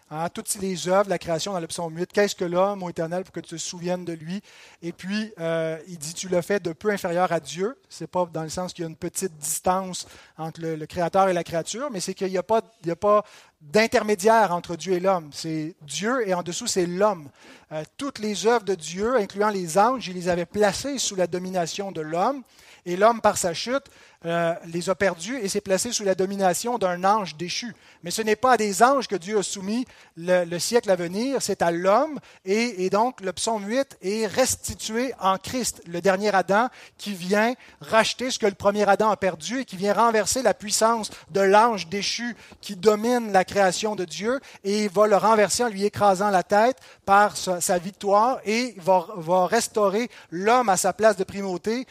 Hein, 0.08 0.28
toutes 0.28 0.54
les 0.60 0.86
œuvres, 0.86 1.10
la 1.10 1.18
création 1.18 1.52
dans 1.52 1.58
le 1.58 1.66
psaume 1.66 1.96
8. 1.96 2.12
Qu'est-ce 2.12 2.36
que 2.36 2.44
l'homme, 2.44 2.78
mon 2.78 2.88
éternel, 2.88 3.24
pour 3.24 3.32
que 3.32 3.40
tu 3.40 3.56
te 3.56 3.60
souviennes 3.60 4.04
de 4.04 4.12
lui? 4.12 4.40
Et 4.80 4.92
puis, 4.92 5.32
euh, 5.40 5.78
il 5.88 5.98
dit, 5.98 6.14
tu 6.14 6.28
le 6.28 6.40
fais 6.42 6.60
de 6.60 6.72
peu 6.72 6.90
inférieur 6.90 7.32
à 7.32 7.40
Dieu. 7.40 7.76
C'est 7.88 8.06
pas 8.06 8.24
dans 8.32 8.44
le 8.44 8.48
sens 8.48 8.72
qu'il 8.72 8.84
y 8.84 8.86
a 8.86 8.88
une 8.88 8.94
petite 8.94 9.36
distance 9.36 10.06
entre 10.38 10.60
le, 10.60 10.86
créateur 10.86 11.28
et 11.28 11.32
la 11.32 11.42
créature, 11.42 11.90
mais 11.90 11.98
c'est 11.98 12.14
qu'il 12.14 12.30
n'y 12.30 12.38
a 12.38 12.44
pas, 12.44 12.62
pas 13.00 13.24
d'intermédiaire 13.60 14.52
entre 14.52 14.76
Dieu 14.76 14.92
et 14.92 15.00
l'homme. 15.00 15.30
C'est 15.32 15.74
Dieu 15.82 16.28
et 16.28 16.34
en 16.34 16.44
dessous, 16.44 16.68
c'est 16.68 16.86
l'homme. 16.86 17.28
Euh, 17.72 17.82
toutes 17.96 18.20
les 18.20 18.46
œuvres 18.46 18.64
de 18.64 18.76
Dieu, 18.76 19.16
incluant 19.16 19.50
les 19.50 19.76
anges, 19.76 20.06
il 20.06 20.14
les 20.14 20.28
avait 20.28 20.46
placées 20.46 20.98
sous 20.98 21.16
la 21.16 21.26
domination 21.26 21.90
de 21.90 22.00
l'homme. 22.00 22.44
Et 22.86 22.96
l'homme, 22.96 23.20
par 23.20 23.36
sa 23.36 23.52
chute, 23.52 23.84
euh, 24.24 24.54
les 24.66 24.88
a 24.88 24.94
perdus 24.94 25.38
et 25.38 25.48
s'est 25.48 25.60
placé 25.60 25.92
sous 25.92 26.02
la 26.02 26.14
domination 26.14 26.78
d'un 26.78 27.04
ange 27.04 27.36
déchu. 27.36 27.74
Mais 28.02 28.10
ce 28.10 28.22
n'est 28.22 28.34
pas 28.34 28.52
à 28.52 28.56
des 28.56 28.82
anges 28.82 29.08
que 29.08 29.14
Dieu 29.14 29.38
a 29.38 29.42
soumis 29.42 29.84
le, 30.16 30.58
siècle 30.58 30.90
à 30.90 30.96
venir, 30.96 31.42
c'est 31.42 31.62
à 31.62 31.70
l'homme. 31.70 32.18
Et, 32.44 32.88
donc, 32.90 33.20
le 33.20 33.32
psaume 33.32 33.66
8 33.66 33.98
est 34.02 34.26
restitué 34.26 35.12
en 35.20 35.36
Christ, 35.36 35.82
le 35.86 36.00
dernier 36.00 36.34
Adam, 36.34 36.68
qui 36.96 37.12
vient 37.12 37.54
racheter 37.80 38.30
ce 38.30 38.38
que 38.38 38.46
le 38.46 38.54
premier 38.54 38.88
Adam 38.88 39.10
a 39.10 39.16
perdu 39.16 39.60
et 39.60 39.64
qui 39.64 39.76
vient 39.76 39.92
renverser 39.92 40.42
la 40.42 40.54
puissance 40.54 41.10
de 41.30 41.40
l'ange 41.40 41.88
déchu 41.88 42.36
qui 42.60 42.74
domine 42.74 43.32
la 43.32 43.44
création 43.44 43.96
de 43.96 44.04
Dieu 44.04 44.40
et 44.64 44.88
va 44.88 45.06
le 45.06 45.16
renverser 45.16 45.64
en 45.64 45.68
lui 45.68 45.84
écrasant 45.84 46.30
la 46.30 46.42
tête 46.42 46.78
par 47.04 47.36
sa, 47.36 47.78
victoire 47.78 48.38
et 48.44 48.74
va, 48.78 49.06
va 49.16 49.46
restaurer 49.46 50.08
l'homme 50.30 50.68
à 50.68 50.76
sa 50.76 50.92
place 50.92 51.16
de 51.16 51.24
primauté 51.24 51.86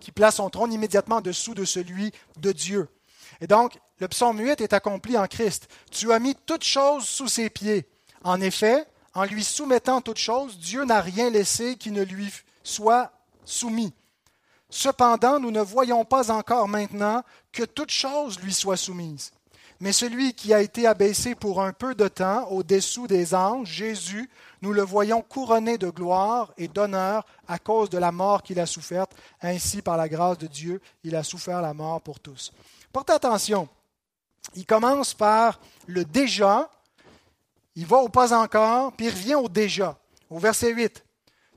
qui 0.00 0.12
place 0.12 0.36
son 0.36 0.50
trône 0.50 0.72
immédiatement 0.72 1.20
dessous 1.20 1.54
de 1.54 1.64
celui 1.64 2.12
de 2.38 2.52
Dieu. 2.52 2.88
Et 3.40 3.46
donc, 3.46 3.78
le 3.98 4.08
psaume 4.08 4.38
8 4.38 4.60
est 4.60 4.72
accompli 4.72 5.16
en 5.16 5.26
Christ. 5.26 5.68
Tu 5.90 6.12
as 6.12 6.18
mis 6.18 6.34
toutes 6.34 6.64
choses 6.64 7.04
sous 7.04 7.28
ses 7.28 7.50
pieds. 7.50 7.88
En 8.22 8.40
effet, 8.40 8.86
en 9.14 9.24
lui 9.24 9.44
soumettant 9.44 10.00
toutes 10.00 10.18
choses, 10.18 10.58
Dieu 10.58 10.84
n'a 10.84 11.00
rien 11.00 11.30
laissé 11.30 11.76
qui 11.76 11.90
ne 11.90 12.02
lui 12.02 12.32
soit 12.62 13.12
soumis. 13.44 13.92
Cependant, 14.68 15.38
nous 15.38 15.50
ne 15.50 15.60
voyons 15.60 16.04
pas 16.04 16.30
encore 16.30 16.68
maintenant 16.68 17.22
que 17.52 17.62
toutes 17.62 17.90
choses 17.90 18.38
lui 18.40 18.52
soient 18.52 18.76
soumises. 18.76 19.32
Mais 19.80 19.92
celui 19.92 20.32
qui 20.32 20.54
a 20.54 20.60
été 20.60 20.86
abaissé 20.86 21.34
pour 21.34 21.62
un 21.62 21.72
peu 21.72 21.94
de 21.94 22.08
temps 22.08 22.48
au-dessous 22.48 23.06
des 23.06 23.34
anges, 23.34 23.68
Jésus, 23.68 24.30
nous 24.62 24.72
le 24.72 24.82
voyons 24.82 25.20
couronné 25.20 25.76
de 25.76 25.90
gloire 25.90 26.52
et 26.56 26.68
d'honneur 26.68 27.26
à 27.46 27.58
cause 27.58 27.90
de 27.90 27.98
la 27.98 28.10
mort 28.10 28.42
qu'il 28.42 28.58
a 28.58 28.66
soufferte. 28.66 29.12
Ainsi, 29.42 29.82
par 29.82 29.96
la 29.96 30.08
grâce 30.08 30.38
de 30.38 30.46
Dieu, 30.46 30.80
il 31.04 31.14
a 31.14 31.22
souffert 31.22 31.60
la 31.60 31.74
mort 31.74 32.00
pour 32.00 32.20
tous. 32.20 32.52
Portez 32.90 33.12
attention, 33.12 33.68
il 34.54 34.64
commence 34.64 35.12
par 35.12 35.60
le 35.86 36.04
déjà, 36.04 36.70
il 37.74 37.84
va 37.84 37.98
au 37.98 38.08
pas 38.08 38.32
encore, 38.36 38.92
puis 38.92 39.06
il 39.06 39.10
revient 39.10 39.34
au 39.34 39.48
déjà, 39.48 39.98
au 40.30 40.38
verset 40.38 40.72
8. 40.72 41.04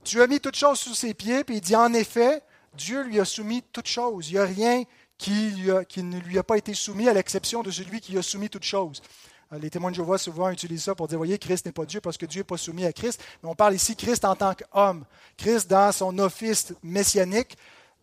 Tu 0.04 0.22
as 0.22 0.28
mis 0.28 0.42
toutes 0.42 0.56
choses 0.56 0.80
sous 0.80 0.94
ses 0.96 1.14
pieds, 1.14 1.46
puis 1.46 1.58
il 1.58 1.62
dit 1.62 1.76
en 1.76 1.94
effet, 1.94 2.42
Dieu 2.74 3.04
lui 3.04 3.20
a 3.20 3.26
soumis 3.26 3.64
toutes 3.72 3.88
choses. 3.88 4.30
Il 4.30 4.34
n'y 4.34 4.40
a 4.40 4.46
rien 4.46 4.84
qui, 5.20 6.04
ne 6.04 6.20
lui 6.20 6.40
a 6.40 6.44
pas 6.44 6.58
été 6.58 6.74
soumis, 6.74 7.08
à 7.08 7.14
l'exception 7.14 7.62
de 7.62 7.70
celui 7.70 8.00
qui 8.00 8.18
a 8.18 8.24
soumis 8.24 8.50
toutes 8.50 8.64
choses. 8.64 9.02
Euh, 9.52 9.60
les 9.60 9.70
témoins 9.70 9.92
de 9.92 9.96
Jéhovah 9.96 10.18
souvent 10.18 10.50
utilisent 10.50 10.84
ça 10.84 10.96
pour 10.96 11.08
dire, 11.08 11.18
voyez, 11.18 11.38
Christ 11.38 11.66
n'est 11.66 11.72
pas 11.72 11.86
Dieu 11.86 12.00
parce 12.02 12.18
que 12.18 12.26
Dieu 12.26 12.40
n'est 12.40 12.46
pas 12.46 12.58
soumis 12.58 12.86
à 12.86 12.94
Christ. 12.94 13.22
Mais 13.44 13.50
on 13.50 13.56
parle 13.56 13.76
ici 13.76 13.96
Christ 13.96 14.24
en 14.26 14.36
tant 14.36 14.54
qu'homme. 14.56 15.04
Christ 15.38 15.70
dans 15.70 15.92
son 15.92 16.18
office 16.20 16.74
messianique. 16.82 17.58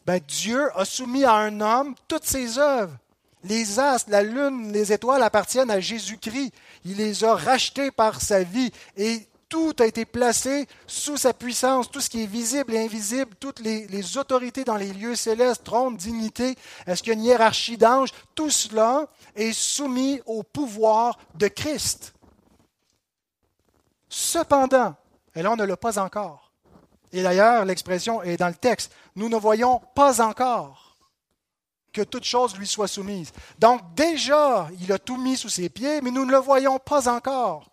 Ben, 0.04 0.20
Dieu 0.28 0.68
a 0.78 0.84
soumis 0.84 1.24
à 1.24 1.34
un 1.34 1.60
homme 1.60 1.94
toutes 2.06 2.26
ses 2.26 2.58
œuvres. 2.58 2.96
Les 3.44 3.78
astres, 3.78 4.10
la 4.10 4.22
lune, 4.22 4.72
les 4.72 4.92
étoiles 4.92 5.22
appartiennent 5.22 5.70
à 5.70 5.80
Jésus-Christ. 5.80 6.52
Il 6.84 6.96
les 6.96 7.24
a 7.24 7.34
rachetés 7.34 7.90
par 7.90 8.20
sa 8.20 8.42
vie. 8.42 8.70
Et 8.96 9.26
tout 9.48 9.74
a 9.78 9.86
été 9.86 10.04
placé 10.04 10.66
sous 10.86 11.16
sa 11.16 11.32
puissance, 11.32 11.90
tout 11.90 12.00
ce 12.00 12.10
qui 12.10 12.22
est 12.22 12.26
visible 12.26 12.74
et 12.74 12.84
invisible, 12.84 13.34
toutes 13.38 13.60
les, 13.60 14.16
autorités 14.16 14.64
dans 14.64 14.76
les 14.76 14.92
lieux 14.92 15.14
célestes, 15.14 15.64
trône, 15.64 15.96
dignité, 15.96 16.56
est-ce 16.86 17.02
qu'il 17.02 17.12
y 17.12 17.16
a 17.16 17.18
une 17.18 17.24
hiérarchie 17.24 17.76
d'anges, 17.76 18.10
tout 18.34 18.50
cela 18.50 19.06
est 19.34 19.52
soumis 19.52 20.20
au 20.26 20.42
pouvoir 20.42 21.18
de 21.34 21.48
Christ. 21.48 22.14
Cependant, 24.08 24.94
et 25.34 25.42
là 25.42 25.52
on 25.52 25.56
ne 25.56 25.64
l'a 25.64 25.76
pas 25.76 25.98
encore, 25.98 26.52
Et 27.12 27.22
d'ailleurs, 27.22 27.64
l'expression 27.64 28.22
est 28.22 28.36
dans 28.36 28.48
le 28.48 28.54
texte. 28.54 28.92
Nous 29.14 29.28
ne 29.28 29.36
voyons 29.36 29.80
pas 29.94 30.20
encore 30.20 30.96
que 31.92 32.02
toute 32.02 32.24
chose 32.24 32.58
lui 32.58 32.66
soit 32.66 32.88
soumise. 32.88 33.32
Donc 33.58 33.80
déjà, 33.94 34.68
il 34.80 34.92
a 34.92 34.98
tout 34.98 35.16
mis 35.16 35.36
sous 35.36 35.48
ses 35.48 35.70
pieds, 35.70 36.00
mais 36.02 36.10
nous 36.10 36.26
ne 36.26 36.32
le 36.32 36.38
voyons 36.38 36.78
pas 36.78 37.08
encore. 37.08 37.70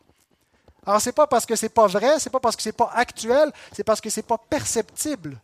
Alors 0.86 1.02
ce 1.02 1.10
n'est 1.10 1.14
pas 1.14 1.28
parce 1.28 1.46
que 1.46 1.56
ce 1.56 1.66
n'est 1.66 1.70
pas 1.70 1.88
vrai, 1.88 2.20
ce 2.20 2.28
n'est 2.28 2.32
pas 2.32 2.40
parce 2.40 2.56
que 2.56 2.62
ce 2.62 2.70
n'est 2.70 2.74
pas 2.74 2.92
actuel, 2.94 3.52
c'est 3.72 3.84
parce 3.84 4.02
que 4.02 4.10
ce 4.10 4.20
n'est 4.20 4.26
pas 4.26 4.38
perceptible. 4.38 5.40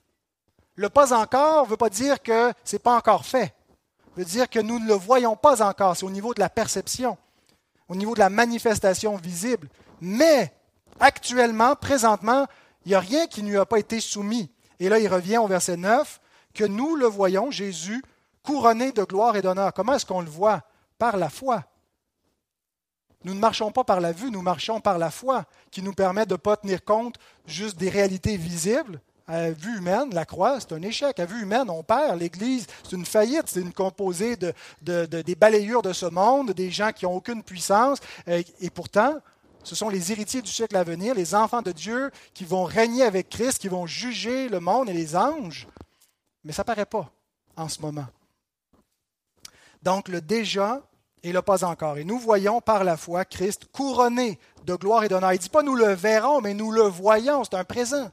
Le 0.75 0.89
pas 0.89 1.13
encore 1.13 1.65
ne 1.65 1.69
veut 1.69 1.77
pas 1.77 1.89
dire 1.89 2.21
que 2.21 2.53
ce 2.63 2.75
n'est 2.75 2.79
pas 2.79 2.95
encore 2.95 3.25
fait. 3.25 3.53
veut 4.15 4.25
dire 4.25 4.49
que 4.49 4.59
nous 4.59 4.79
ne 4.79 4.87
le 4.87 4.93
voyons 4.93 5.35
pas 5.35 5.61
encore. 5.61 5.95
C'est 5.95 6.05
au 6.05 6.09
niveau 6.09 6.33
de 6.33 6.39
la 6.39 6.49
perception, 6.49 7.17
au 7.87 7.95
niveau 7.95 8.13
de 8.13 8.19
la 8.19 8.29
manifestation 8.29 9.15
visible. 9.17 9.69
Mais 10.01 10.53
actuellement, 10.99 11.75
présentement, 11.75 12.45
il 12.85 12.89
n'y 12.89 12.95
a 12.95 12.99
rien 12.99 13.27
qui 13.27 13.43
ne 13.43 13.49
lui 13.49 13.57
a 13.57 13.65
pas 13.65 13.79
été 13.79 13.99
soumis. 13.99 14.51
Et 14.79 14.89
là, 14.89 14.99
il 14.99 15.07
revient 15.07 15.37
au 15.37 15.47
verset 15.47 15.77
9, 15.77 16.21
que 16.53 16.63
nous 16.63 16.95
le 16.95 17.05
voyons, 17.05 17.51
Jésus, 17.51 18.03
couronné 18.43 18.91
de 18.91 19.03
gloire 19.03 19.35
et 19.35 19.41
d'honneur. 19.41 19.73
Comment 19.73 19.93
est-ce 19.93 20.05
qu'on 20.05 20.21
le 20.21 20.29
voit? 20.29 20.61
Par 20.97 21.17
la 21.17 21.29
foi. 21.29 21.63
Nous 23.23 23.33
ne 23.33 23.39
marchons 23.39 23.71
pas 23.71 23.83
par 23.83 23.99
la 23.99 24.11
vue, 24.11 24.31
nous 24.31 24.41
marchons 24.41 24.79
par 24.79 24.97
la 24.97 25.11
foi, 25.11 25.45
qui 25.71 25.81
nous 25.81 25.93
permet 25.93 26.25
de 26.25 26.33
ne 26.33 26.37
pas 26.37 26.55
tenir 26.55 26.83
compte 26.83 27.15
juste 27.45 27.77
des 27.77 27.89
réalités 27.89 28.37
visibles. 28.37 29.01
À 29.27 29.51
vue 29.51 29.77
humaine, 29.77 30.09
la 30.11 30.25
croix, 30.25 30.59
c'est 30.59 30.71
un 30.71 30.81
échec. 30.81 31.19
À 31.19 31.25
vue 31.25 31.43
humaine, 31.43 31.69
on 31.69 31.83
perd. 31.83 32.19
L'Église, 32.19 32.65
c'est 32.83 32.95
une 32.95 33.05
faillite. 33.05 33.43
C'est 33.45 33.61
une 33.61 33.73
composée 33.73 34.35
de, 34.37 35.05
des 35.05 35.35
balayures 35.35 35.83
de 35.83 35.93
ce 35.93 36.07
monde, 36.07 36.51
des 36.51 36.71
gens 36.71 36.91
qui 36.91 37.05
n'ont 37.05 37.15
aucune 37.15 37.43
puissance. 37.43 37.99
Et, 38.25 38.43
et 38.61 38.69
pourtant, 38.71 39.19
ce 39.63 39.75
sont 39.75 39.89
les 39.89 40.11
héritiers 40.11 40.41
du 40.41 40.49
siècle 40.49 40.75
à 40.75 40.83
venir, 40.83 41.13
les 41.13 41.35
enfants 41.35 41.61
de 41.61 41.71
Dieu 41.71 42.09
qui 42.33 42.43
vont 42.43 42.63
régner 42.63 43.03
avec 43.03 43.29
Christ, 43.29 43.59
qui 43.59 43.67
vont 43.67 43.85
juger 43.85 44.49
le 44.49 44.59
monde 44.59 44.89
et 44.89 44.93
les 44.93 45.15
anges. 45.15 45.67
Mais 46.43 46.53
ça 46.53 46.63
ne 46.63 46.67
paraît 46.67 46.87
pas 46.87 47.11
en 47.55 47.69
ce 47.69 47.81
moment. 47.81 48.07
Donc 49.83 50.07
le 50.07 50.21
déjà 50.21 50.81
et 51.23 51.31
le 51.31 51.41
pas 51.41 51.63
encore. 51.63 51.97
Et 51.97 52.03
nous 52.03 52.19
voyons 52.19 52.61
par 52.61 52.83
la 52.83 52.97
foi 52.97 53.25
Christ 53.25 53.65
couronné 53.71 54.39
de 54.65 54.75
gloire 54.75 55.03
et 55.03 55.09
d'honneur. 55.09 55.33
Il 55.33 55.37
ne 55.37 55.41
dit 55.41 55.49
pas 55.49 55.63
nous 55.63 55.75
le 55.75 55.93
verrons, 55.93 56.41
mais 56.41 56.53
nous 56.53 56.71
le 56.71 56.83
voyons, 56.83 57.43
c'est 57.43 57.55
un 57.55 57.63
présent. 57.63 58.11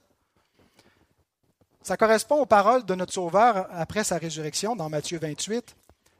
Ça 1.82 1.96
correspond 1.96 2.40
aux 2.40 2.46
paroles 2.46 2.84
de 2.84 2.94
notre 2.94 3.12
Sauveur 3.12 3.68
après 3.72 4.02
sa 4.02 4.18
résurrection 4.18 4.74
dans 4.74 4.88
Matthieu 4.88 5.18
28. 5.20 5.76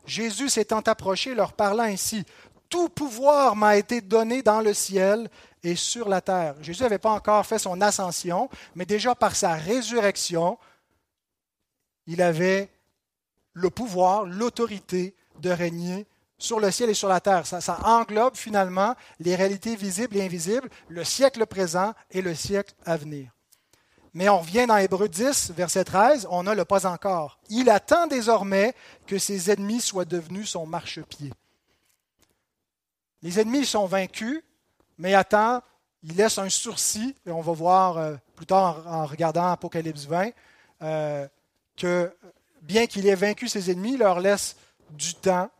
Jésus 0.07 0.49
s'étant 0.49 0.80
approché, 0.80 1.34
leur 1.34 1.53
parlant 1.53 1.84
ainsi, 1.84 2.24
Tout 2.68 2.89
pouvoir 2.89 3.57
m'a 3.57 3.76
été 3.76 4.01
donné 4.01 4.43
dans 4.43 4.61
le 4.61 4.74
ciel 4.74 5.28
et 5.62 5.74
sur 5.74 6.09
la 6.09 6.20
terre. 6.20 6.55
Jésus 6.62 6.82
n'avait 6.82 6.99
pas 6.99 7.11
encore 7.11 7.45
fait 7.45 7.59
son 7.59 7.80
ascension, 7.80 8.49
mais 8.76 8.87
déjà 8.87 9.14
par 9.14 9.34
sa 9.34 9.55
résurrection, 9.55 10.59
il 12.07 12.22
avait 12.22 12.70
le 13.53 13.70
pouvoir, 13.70 14.24
l'autorité 14.24 15.16
de 15.41 15.51
régner 15.51 16.07
sur 16.39 16.61
le 16.61 16.70
ciel 16.70 16.91
et 16.91 16.95
sur 16.95 17.09
la 17.09 17.20
terre. 17.20 17.47
Ça, 17.47 17.78
englobe 17.84 18.37
finalement 18.37 18.95
les 19.20 19.34
réalités 19.34 19.76
visibles 19.76 20.16
et 20.16 20.24
invisibles, 20.24 20.68
le 20.89 21.05
siècle 21.05 21.47
présent 21.47 21.95
et 22.11 22.22
le 22.22 22.34
siècle 22.34 22.74
à 22.84 22.97
venir. 22.97 23.30
Mais 24.14 24.28
on 24.28 24.39
revient 24.39 24.66
dans 24.66 24.78
Hébreu 24.78 25.09
10, 25.09 25.53
verset 25.53 25.84
13, 25.84 26.26
on 26.30 26.47
a 26.47 26.55
le 26.55 26.64
pas 26.64 26.87
encore. 26.87 27.39
Il 27.51 27.68
attend 27.68 28.07
désormais 28.07 28.74
que 29.07 29.18
ses 29.18 29.51
ennemis 29.51 29.82
soient 29.82 30.07
devenus 30.07 30.51
son 30.51 30.66
marchepied. 30.66 31.32
Les 33.22 33.39
ennemis 33.39 33.66
sont 33.66 33.87
vaincus, 33.87 34.43
mais 34.97 35.14
attend, 35.14 35.61
il 36.03 36.16
laisse 36.16 36.39
un 36.39 36.49
sourcil, 36.49 37.14
et 37.26 37.30
on 37.30 37.43
va 37.43 37.53
voir 37.53 37.99
euh, 37.99 38.14
plus 38.37 38.47
tard 38.47 38.84
en 38.87 39.05
regardant 39.05 39.51
Apocalypse 39.51 40.07
20, 40.07 40.30
euh, 40.82 41.26
que 41.76 42.11
bien 42.62 42.87
qu'il 42.87 43.07
ait 43.07 43.14
vaincu 43.14 43.49
ses 43.49 43.70
ennemis, 43.70 43.95
il 43.95 43.99
leur 43.99 44.20
laisse 44.20 44.57
du 44.91 45.14
temps 45.14 45.51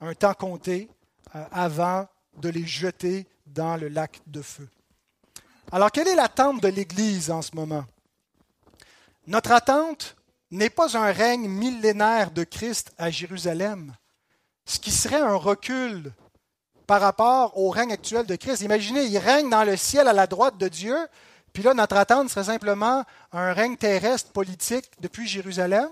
un 0.00 0.14
temps 0.14 0.34
compté 0.34 0.88
euh, 1.34 1.44
avant 1.52 2.06
de 2.38 2.48
les 2.48 2.66
jeter 2.66 3.26
dans 3.46 3.76
le 3.76 3.88
lac 3.88 4.20
de 4.26 4.42
feu. 4.42 4.68
Alors, 5.72 5.90
quelle 5.90 6.08
est 6.08 6.14
l'attente 6.14 6.62
de 6.62 6.68
l'Église 6.68 7.30
en 7.30 7.42
ce 7.42 7.54
moment? 7.54 7.84
Notre 9.26 9.52
attente 9.52 10.16
n'est 10.50 10.70
pas 10.70 10.96
un 10.96 11.10
règne 11.10 11.48
millénaire 11.48 12.30
de 12.30 12.44
Christ 12.44 12.92
à 12.98 13.10
Jérusalem, 13.10 13.94
ce 14.64 14.78
qui 14.78 14.92
serait 14.92 15.20
un 15.20 15.34
recul 15.34 16.12
par 16.86 17.00
rapport 17.00 17.58
au 17.58 17.70
règne 17.70 17.92
actuel 17.92 18.26
de 18.26 18.36
Christ. 18.36 18.60
Imaginez, 18.60 19.04
il 19.04 19.18
règne 19.18 19.50
dans 19.50 19.64
le 19.64 19.76
ciel 19.76 20.06
à 20.06 20.12
la 20.12 20.28
droite 20.28 20.56
de 20.58 20.68
Dieu, 20.68 20.96
puis 21.52 21.64
là, 21.64 21.74
notre 21.74 21.96
attente 21.96 22.30
serait 22.30 22.44
simplement 22.44 23.04
un 23.32 23.52
règne 23.52 23.76
terrestre 23.76 24.30
politique 24.30 24.88
depuis 25.00 25.26
Jérusalem 25.26 25.88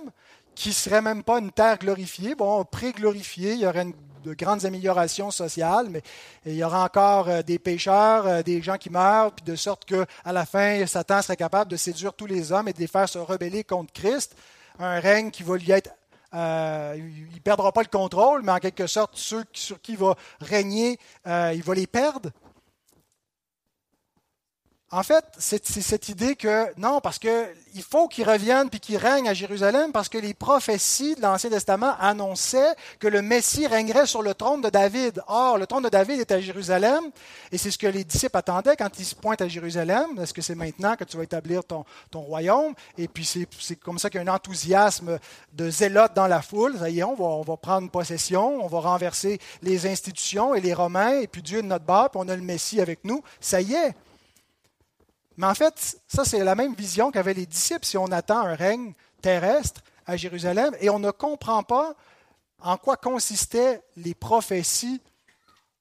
qui 0.54 0.70
ne 0.70 0.74
serait 0.74 1.02
même 1.02 1.22
pas 1.22 1.38
une 1.38 1.50
terre 1.50 1.78
glorifiée. 1.78 2.34
Bon, 2.34 2.64
pré-glorifiée, 2.64 3.54
il 3.54 3.60
y 3.60 3.66
aurait 3.66 3.86
de 4.24 4.34
grandes 4.34 4.64
améliorations 4.64 5.30
sociales, 5.30 5.88
mais 5.90 6.02
il 6.46 6.54
y 6.54 6.64
aura 6.64 6.84
encore 6.84 7.28
euh, 7.28 7.42
des 7.42 7.58
pécheurs, 7.58 8.26
euh, 8.26 8.42
des 8.42 8.62
gens 8.62 8.78
qui 8.78 8.90
meurent, 8.90 9.32
puis 9.32 9.44
de 9.44 9.54
sorte 9.54 9.84
qu'à 9.84 10.32
la 10.32 10.46
fin, 10.46 10.84
Satan 10.86 11.20
serait 11.22 11.36
capable 11.36 11.70
de 11.70 11.76
séduire 11.76 12.14
tous 12.14 12.26
les 12.26 12.50
hommes 12.50 12.68
et 12.68 12.72
de 12.72 12.78
les 12.78 12.86
faire 12.86 13.08
se 13.08 13.18
rebeller 13.18 13.64
contre 13.64 13.92
Christ. 13.92 14.34
Un 14.78 14.98
règne 14.98 15.30
qui 15.30 15.42
va 15.42 15.56
lui 15.56 15.70
être 15.70 15.90
euh, 16.34 16.96
il 16.96 17.32
ne 17.32 17.38
perdra 17.38 17.70
pas 17.70 17.82
le 17.82 17.88
contrôle, 17.88 18.42
mais 18.42 18.50
en 18.50 18.58
quelque 18.58 18.88
sorte, 18.88 19.12
ceux 19.14 19.44
sur 19.52 19.80
qui 19.80 19.92
il 19.92 19.98
va 19.98 20.16
régner, 20.40 20.98
il 21.26 21.62
va 21.62 21.74
les 21.76 21.86
perdre. 21.86 22.30
En 24.94 25.02
fait, 25.02 25.24
c'est 25.38 25.66
cette 25.66 26.08
idée 26.08 26.36
que 26.36 26.72
non, 26.78 27.00
parce 27.00 27.18
qu'il 27.18 27.82
faut 27.82 28.06
qu'il 28.06 28.30
revienne 28.30 28.70
puis 28.70 28.78
qu'il 28.78 28.96
règne 28.96 29.28
à 29.28 29.34
Jérusalem, 29.34 29.90
parce 29.90 30.08
que 30.08 30.18
les 30.18 30.34
prophéties 30.34 31.16
de 31.16 31.20
l'Ancien 31.20 31.50
Testament 31.50 31.96
annonçaient 31.98 32.76
que 33.00 33.08
le 33.08 33.20
Messie 33.20 33.66
régnerait 33.66 34.06
sur 34.06 34.22
le 34.22 34.34
trône 34.34 34.60
de 34.60 34.70
David. 34.70 35.20
Or, 35.26 35.58
le 35.58 35.66
trône 35.66 35.82
de 35.82 35.88
David 35.88 36.20
est 36.20 36.30
à 36.30 36.40
Jérusalem, 36.40 37.02
et 37.50 37.58
c'est 37.58 37.72
ce 37.72 37.78
que 37.78 37.88
les 37.88 38.04
disciples 38.04 38.36
attendaient 38.36 38.76
quand 38.76 38.96
ils 38.96 39.04
se 39.04 39.16
pointent 39.16 39.42
à 39.42 39.48
Jérusalem. 39.48 40.16
Est-ce 40.22 40.32
que 40.32 40.42
c'est 40.42 40.54
maintenant 40.54 40.94
que 40.94 41.02
tu 41.02 41.16
vas 41.16 41.24
établir 41.24 41.64
ton, 41.64 41.84
royaume? 42.12 42.72
Et 42.96 43.08
puis 43.08 43.24
c'est 43.24 43.74
comme 43.74 43.98
ça 43.98 44.08
qu'il 44.08 44.22
y 44.22 44.24
a 44.24 44.30
un 44.30 44.32
enthousiasme 44.32 45.18
de 45.54 45.70
zélote 45.70 46.14
dans 46.14 46.28
la 46.28 46.40
foule. 46.40 46.78
Ça 46.78 46.88
y 46.88 47.00
est, 47.00 47.02
on 47.02 47.42
va, 47.42 47.56
prendre 47.56 47.90
possession, 47.90 48.64
on 48.64 48.68
va 48.68 48.78
renverser 48.78 49.40
les 49.60 49.88
institutions 49.88 50.54
et 50.54 50.60
les 50.60 50.72
Romains, 50.72 51.18
et 51.18 51.26
puis 51.26 51.42
Dieu 51.42 51.58
est 51.58 51.62
de 51.62 51.66
notre 51.66 51.84
bord, 51.84 52.10
puis 52.10 52.20
on 52.22 52.28
a 52.28 52.36
le 52.36 52.42
Messie 52.42 52.80
avec 52.80 53.00
nous. 53.02 53.24
Ça 53.40 53.60
y 53.60 53.74
est. 53.74 53.92
Mais 55.36 55.46
en 55.46 55.54
fait, 55.54 55.98
ça, 56.06 56.24
c'est 56.24 56.44
la 56.44 56.54
même 56.54 56.74
vision 56.74 57.10
qu'avaient 57.10 57.34
les 57.34 57.46
disciples 57.46 57.84
si 57.84 57.96
on 57.96 58.06
attend 58.06 58.40
un 58.40 58.54
règne 58.54 58.92
terrestre 59.20 59.82
à 60.06 60.16
Jérusalem 60.16 60.74
et 60.80 60.90
on 60.90 60.98
ne 60.98 61.10
comprend 61.10 61.62
pas 61.62 61.94
en 62.60 62.76
quoi 62.76 62.96
consistaient 62.96 63.82
les 63.96 64.14
prophéties 64.14 65.00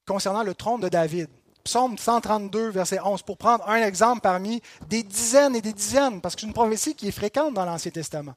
concernant 0.06 0.42
le 0.42 0.54
trône 0.54 0.80
de 0.80 0.88
David. 0.88 1.28
Psaume 1.62 1.96
132, 1.96 2.68
verset 2.68 3.00
11, 3.02 3.22
pour 3.22 3.38
prendre 3.38 3.66
un 3.66 3.82
exemple 3.82 4.20
parmi 4.20 4.60
des 4.86 5.02
dizaines 5.02 5.56
et 5.56 5.62
des 5.62 5.72
dizaines, 5.72 6.20
parce 6.20 6.34
que 6.34 6.42
c'est 6.42 6.46
une 6.46 6.52
prophétie 6.52 6.94
qui 6.94 7.08
est 7.08 7.12
fréquente 7.12 7.54
dans 7.54 7.64
l'Ancien 7.64 7.90
Testament. 7.90 8.34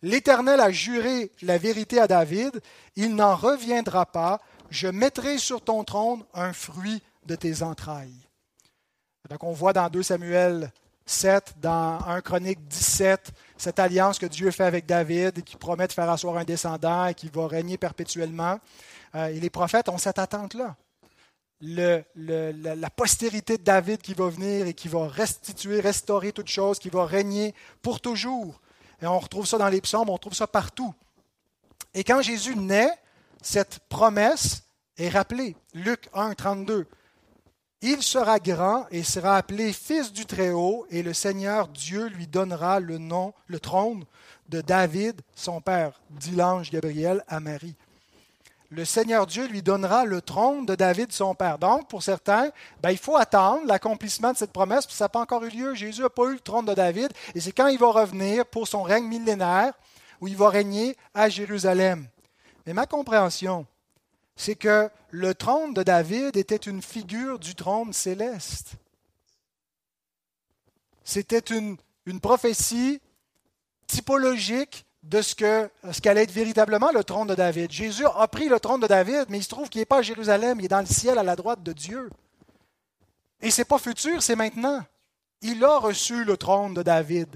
L'Éternel 0.00 0.60
a 0.60 0.70
juré 0.70 1.32
la 1.42 1.58
vérité 1.58 1.98
à 1.98 2.06
David, 2.06 2.60
il 2.94 3.16
n'en 3.16 3.34
reviendra 3.34 4.06
pas, 4.06 4.40
je 4.70 4.86
mettrai 4.86 5.38
sur 5.38 5.60
ton 5.60 5.82
trône 5.82 6.22
un 6.34 6.52
fruit 6.52 7.02
de 7.26 7.34
tes 7.34 7.64
entrailles. 7.64 8.27
Donc 9.28 9.44
on 9.44 9.52
voit 9.52 9.72
dans 9.72 9.88
2 9.88 10.02
Samuel 10.02 10.72
7, 11.04 11.54
dans 11.60 11.98
1 12.06 12.20
Chronique 12.20 12.66
17, 12.68 13.32
cette 13.56 13.78
alliance 13.78 14.18
que 14.18 14.26
Dieu 14.26 14.50
fait 14.50 14.64
avec 14.64 14.86
David 14.86 15.38
et 15.38 15.42
qui 15.42 15.56
promet 15.56 15.86
de 15.86 15.92
faire 15.92 16.08
asseoir 16.08 16.36
un 16.36 16.44
descendant 16.44 17.06
et 17.06 17.14
qui 17.14 17.28
va 17.28 17.46
régner 17.46 17.78
perpétuellement. 17.78 18.58
Euh, 19.14 19.28
et 19.28 19.40
les 19.40 19.50
prophètes 19.50 19.88
ont 19.88 19.98
cette 19.98 20.18
attente-là. 20.18 20.76
la 21.60 22.90
postérité 22.90 23.58
de 23.58 23.62
David 23.62 24.00
qui 24.00 24.14
va 24.14 24.28
venir 24.28 24.66
et 24.66 24.74
qui 24.74 24.88
va 24.88 25.08
restituer, 25.08 25.80
restaurer 25.80 26.32
toute 26.32 26.48
chose, 26.48 26.78
qui 26.78 26.90
va 26.90 27.04
régner 27.04 27.54
pour 27.82 28.00
toujours. 28.00 28.60
Et 29.00 29.06
on 29.06 29.18
retrouve 29.18 29.46
ça 29.46 29.58
dans 29.58 29.68
les 29.68 29.80
psaumes, 29.80 30.10
on 30.10 30.18
trouve 30.18 30.34
ça 30.34 30.46
partout. 30.46 30.94
Et 31.94 32.04
quand 32.04 32.20
Jésus 32.20 32.56
naît, 32.56 32.90
cette 33.42 33.78
promesse 33.88 34.62
est 34.96 35.08
rappelée. 35.08 35.56
Luc 35.72 36.08
1, 36.12 36.34
32. 36.34 36.86
Il 37.80 38.02
sera 38.02 38.40
grand 38.40 38.86
et 38.90 39.04
sera 39.04 39.36
appelé 39.36 39.72
fils 39.72 40.12
du 40.12 40.26
Très-Haut, 40.26 40.84
et 40.90 41.04
le 41.04 41.14
Seigneur 41.14 41.68
Dieu 41.68 42.06
lui 42.06 42.26
donnera 42.26 42.80
le 42.80 42.98
nom, 42.98 43.32
le 43.46 43.60
trône 43.60 44.04
de 44.48 44.60
David, 44.60 45.20
son 45.36 45.60
père, 45.60 46.00
dit 46.10 46.32
l'ange 46.32 46.72
Gabriel 46.72 47.22
à 47.28 47.38
Marie. 47.38 47.76
Le 48.70 48.84
Seigneur 48.84 49.28
Dieu 49.28 49.46
lui 49.46 49.62
donnera 49.62 50.04
le 50.04 50.20
trône 50.20 50.66
de 50.66 50.74
David, 50.74 51.12
son 51.12 51.36
père. 51.36 51.58
Donc, 51.58 51.88
pour 51.88 52.02
certains, 52.02 52.50
ben, 52.82 52.90
il 52.90 52.98
faut 52.98 53.16
attendre 53.16 53.64
l'accomplissement 53.64 54.32
de 54.32 54.36
cette 54.36 54.52
promesse, 54.52 54.84
que 54.84 54.92
ça 54.92 55.04
n'a 55.04 55.08
pas 55.08 55.20
encore 55.20 55.44
eu 55.44 55.50
lieu. 55.50 55.74
Jésus 55.74 56.02
n'a 56.02 56.10
pas 56.10 56.24
eu 56.24 56.34
le 56.34 56.40
trône 56.40 56.66
de 56.66 56.74
David, 56.74 57.12
et 57.34 57.40
c'est 57.40 57.52
quand 57.52 57.68
il 57.68 57.78
va 57.78 57.92
revenir 57.92 58.44
pour 58.44 58.66
son 58.66 58.82
règne 58.82 59.06
millénaire, 59.06 59.72
où 60.20 60.26
il 60.26 60.36
va 60.36 60.48
régner 60.48 60.96
à 61.14 61.28
Jérusalem. 61.28 62.08
Mais 62.66 62.74
ma 62.74 62.86
compréhension, 62.86 63.66
c'est 64.38 64.54
que 64.54 64.88
le 65.10 65.34
trône 65.34 65.74
de 65.74 65.82
David 65.82 66.36
était 66.36 66.56
une 66.56 66.80
figure 66.80 67.40
du 67.40 67.56
trône 67.56 67.92
céleste. 67.92 68.74
C'était 71.02 71.40
une, 71.40 71.76
prophétie 72.22 73.00
typologique 73.86 74.86
de 75.02 75.20
ce 75.20 75.34
que 75.34 75.68
ce 75.90 76.00
qu'allait 76.00 76.22
être 76.22 76.30
véritablement 76.30 76.92
le 76.92 77.02
trône 77.02 77.26
de 77.26 77.34
David. 77.34 77.72
Jésus 77.72 78.06
a 78.06 78.28
pris 78.28 78.48
le 78.48 78.60
trône 78.60 78.80
de 78.80 78.86
David, 78.86 79.26
mais 79.28 79.38
il 79.38 79.42
se 79.42 79.48
trouve 79.48 79.68
qu'il 79.68 79.80
n'est 79.80 79.86
pas 79.86 79.98
à 79.98 80.02
Jérusalem, 80.02 80.60
il 80.60 80.66
est 80.66 80.68
dans 80.68 80.80
le 80.80 80.86
ciel 80.86 81.18
à 81.18 81.22
la 81.24 81.34
droite 81.34 81.62
de 81.62 81.72
Dieu. 81.72 82.08
Et 83.42 83.50
c'est 83.50 83.64
pas 83.64 83.78
futur, 83.78 84.22
c'est 84.22 84.36
maintenant. 84.36 84.84
Il 85.42 85.64
a 85.64 85.78
reçu 85.78 86.24
le 86.24 86.36
trône 86.36 86.74
de 86.74 86.82
David. 86.82 87.28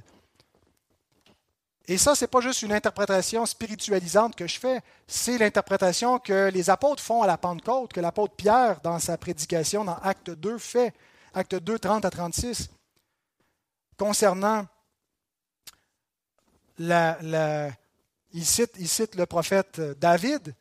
Et 1.89 1.99
ça, 1.99 2.15
ce 2.15 2.25
n'est 2.25 2.29
pas 2.29 2.41
juste 2.41 2.63
une 2.63 2.73
interprétation 2.73 3.45
spiritualisante 3.45 4.37
que 4.37 4.47
je 4.47 4.59
fais, 4.59 4.81
c'est 5.07 5.37
l'interprétation 5.37 6.19
que 6.19 6.49
les 6.51 6.71
apôtres 6.71 7.03
font 7.03 7.23
à 7.23 7.27
la 7.27 7.37
Pentecôte, 7.37 7.93
que 7.93 8.01
l'apôtre 8.01 8.35
Pierre, 8.37 8.81
dans 8.83 8.99
sa 9.01 9.19
prédication 9.19 9.85
dans 9.85 9.97
Acte 9.97 10.31
2, 10.31 10.59
fait, 10.59 10.95
Acte 11.35 11.57
2, 11.57 11.79
30 11.79 12.05
à 12.05 12.11
36, 12.11 12.71
concernant 13.97 14.67
la, 16.79 17.19
il, 18.33 18.47
cite, 18.47 18.73
il 18.79 18.89
cite 18.89 19.17
le 19.17 19.27
prophète 19.27 19.81
David, 19.99 20.55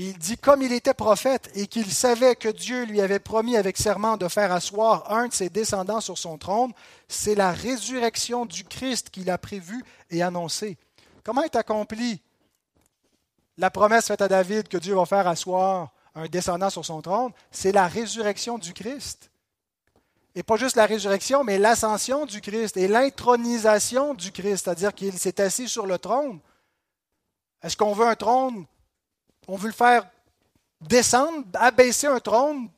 il 0.00 0.16
dit, 0.16 0.36
comme 0.36 0.62
il 0.62 0.72
était 0.72 0.94
prophète 0.94 1.50
et 1.56 1.66
qu'il 1.66 1.90
savait 1.90 2.36
que 2.36 2.48
Dieu 2.48 2.84
lui 2.84 3.00
avait 3.00 3.18
promis 3.18 3.56
avec 3.56 3.76
serment 3.76 4.16
de 4.16 4.28
faire 4.28 4.52
asseoir 4.52 5.10
un 5.10 5.26
de 5.26 5.32
ses 5.32 5.50
descendants 5.50 6.00
sur 6.00 6.16
son 6.16 6.38
trône, 6.38 6.72
c'est 7.08 7.34
la 7.34 7.50
résurrection 7.50 8.46
du 8.46 8.62
Christ 8.62 9.10
qu'il 9.10 9.28
a 9.28 9.38
prévue 9.38 9.84
et 10.10 10.22
annoncée. 10.22 10.78
Comment 11.24 11.42
est 11.42 11.56
accomplie 11.56 12.22
la 13.56 13.70
promesse 13.70 14.06
faite 14.06 14.22
à 14.22 14.28
David 14.28 14.68
que 14.68 14.78
Dieu 14.78 14.94
va 14.94 15.04
faire 15.04 15.26
asseoir 15.26 15.92
un 16.14 16.26
descendant 16.26 16.70
sur 16.70 16.84
son 16.84 17.02
trône? 17.02 17.32
C'est 17.50 17.72
la 17.72 17.88
résurrection 17.88 18.56
du 18.56 18.72
Christ. 18.72 19.32
Et 20.36 20.44
pas 20.44 20.56
juste 20.56 20.76
la 20.76 20.86
résurrection, 20.86 21.42
mais 21.42 21.58
l'ascension 21.58 22.24
du 22.24 22.40
Christ 22.40 22.76
et 22.76 22.86
l'intronisation 22.86 24.14
du 24.14 24.30
Christ, 24.30 24.64
c'est-à-dire 24.64 24.94
qu'il 24.94 25.18
s'est 25.18 25.40
assis 25.40 25.68
sur 25.68 25.86
le 25.86 25.98
trône. 25.98 26.38
Est-ce 27.64 27.76
qu'on 27.76 27.94
veut 27.94 28.06
un 28.06 28.14
trône 28.14 28.64
on 29.48 29.56
veut 29.56 29.68
le 29.68 29.74
faire 29.74 30.06
descendre, 30.80 31.44
abaisser 31.54 32.06
un 32.06 32.20
trône. 32.20 32.68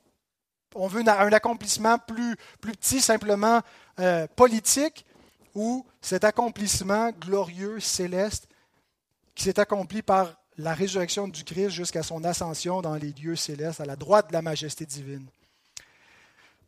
On 0.73 0.87
veut 0.87 1.03
un 1.05 1.33
accomplissement 1.33 1.99
plus, 1.99 2.35
petit, 2.61 3.01
simplement 3.01 3.59
euh, 3.99 4.25
politique, 4.35 5.05
ou 5.53 5.85
cet 6.01 6.23
accomplissement 6.23 7.11
glorieux, 7.11 7.81
céleste, 7.81 8.47
qui 9.35 9.43
s'est 9.43 9.59
accompli 9.59 10.01
par 10.01 10.33
la 10.57 10.73
résurrection 10.73 11.27
du 11.27 11.43
Christ 11.43 11.71
jusqu'à 11.71 12.03
son 12.03 12.23
ascension 12.23 12.81
dans 12.81 12.95
les 12.95 13.11
lieux 13.11 13.35
célestes, 13.35 13.81
à 13.81 13.85
la 13.85 13.97
droite 13.97 14.29
de 14.29 14.33
la 14.33 14.41
majesté 14.41 14.85
divine. 14.85 15.27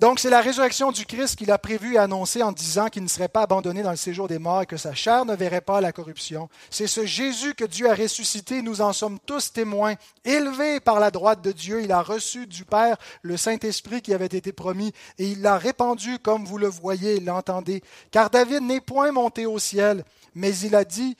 Donc, 0.03 0.19
c'est 0.19 0.29
la 0.29 0.41
résurrection 0.41 0.91
du 0.91 1.05
Christ 1.05 1.37
qu'il 1.37 1.49
a 1.49 1.57
prévu 1.57 1.93
et 1.93 1.97
annoncé 1.97 2.43
en 2.43 2.51
disant 2.51 2.89
qu'il 2.89 3.03
ne 3.03 3.07
serait 3.07 3.29
pas 3.29 3.43
abandonné 3.43 3.83
dans 3.83 3.91
le 3.91 3.95
séjour 3.95 4.27
des 4.27 4.37
morts 4.37 4.63
et 4.63 4.65
que 4.65 4.75
sa 4.75 4.93
chair 4.93 5.23
ne 5.23 5.33
verrait 5.33 5.61
pas 5.61 5.79
la 5.79 5.93
corruption. 5.93 6.49
C'est 6.69 6.87
ce 6.87 7.05
Jésus 7.05 7.53
que 7.53 7.63
Dieu 7.63 7.89
a 7.89 7.95
ressuscité, 7.95 8.61
nous 8.61 8.81
en 8.81 8.91
sommes 8.91 9.17
tous 9.25 9.53
témoins. 9.53 9.93
Élevé 10.25 10.81
par 10.81 10.99
la 10.99 11.09
droite 11.09 11.41
de 11.41 11.53
Dieu, 11.53 11.81
il 11.81 11.93
a 11.93 12.01
reçu 12.01 12.47
du 12.47 12.65
Père 12.65 12.97
le 13.21 13.37
Saint-Esprit 13.37 14.01
qui 14.01 14.13
avait 14.13 14.25
été 14.25 14.51
promis 14.51 14.91
et 15.19 15.25
il 15.25 15.41
l'a 15.41 15.57
répandu 15.57 16.19
comme 16.19 16.43
vous 16.43 16.57
le 16.57 16.67
voyez 16.67 17.15
et 17.15 17.19
l'entendez. 17.21 17.81
Car 18.11 18.29
David 18.29 18.63
n'est 18.63 18.81
point 18.81 19.13
monté 19.13 19.45
au 19.45 19.57
ciel, 19.57 20.03
mais 20.35 20.53
il 20.57 20.75
a 20.75 20.83
dit, 20.83 21.15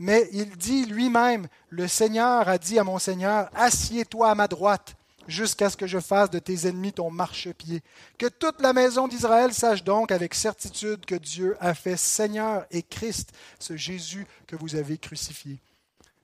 mais 0.00 0.28
il 0.32 0.56
dit 0.56 0.86
lui-même, 0.86 1.46
le 1.68 1.86
Seigneur 1.86 2.48
a 2.48 2.58
dit 2.58 2.80
à 2.80 2.82
mon 2.82 2.98
Seigneur, 2.98 3.48
assieds-toi 3.54 4.28
à 4.28 4.34
ma 4.34 4.48
droite 4.48 4.93
jusqu'à 5.28 5.70
ce 5.70 5.76
que 5.76 5.86
je 5.86 6.00
fasse 6.00 6.30
de 6.30 6.38
tes 6.38 6.66
ennemis 6.66 6.92
ton 6.92 7.10
marchepied. 7.10 7.82
Que 8.18 8.26
toute 8.26 8.60
la 8.60 8.72
maison 8.72 9.08
d'Israël 9.08 9.52
sache 9.52 9.84
donc 9.84 10.12
avec 10.12 10.34
certitude 10.34 11.04
que 11.06 11.14
Dieu 11.14 11.56
a 11.60 11.74
fait 11.74 11.96
Seigneur 11.96 12.66
et 12.70 12.82
Christ, 12.82 13.32
ce 13.58 13.76
Jésus 13.76 14.26
que 14.46 14.56
vous 14.56 14.76
avez 14.76 14.98
crucifié. 14.98 15.60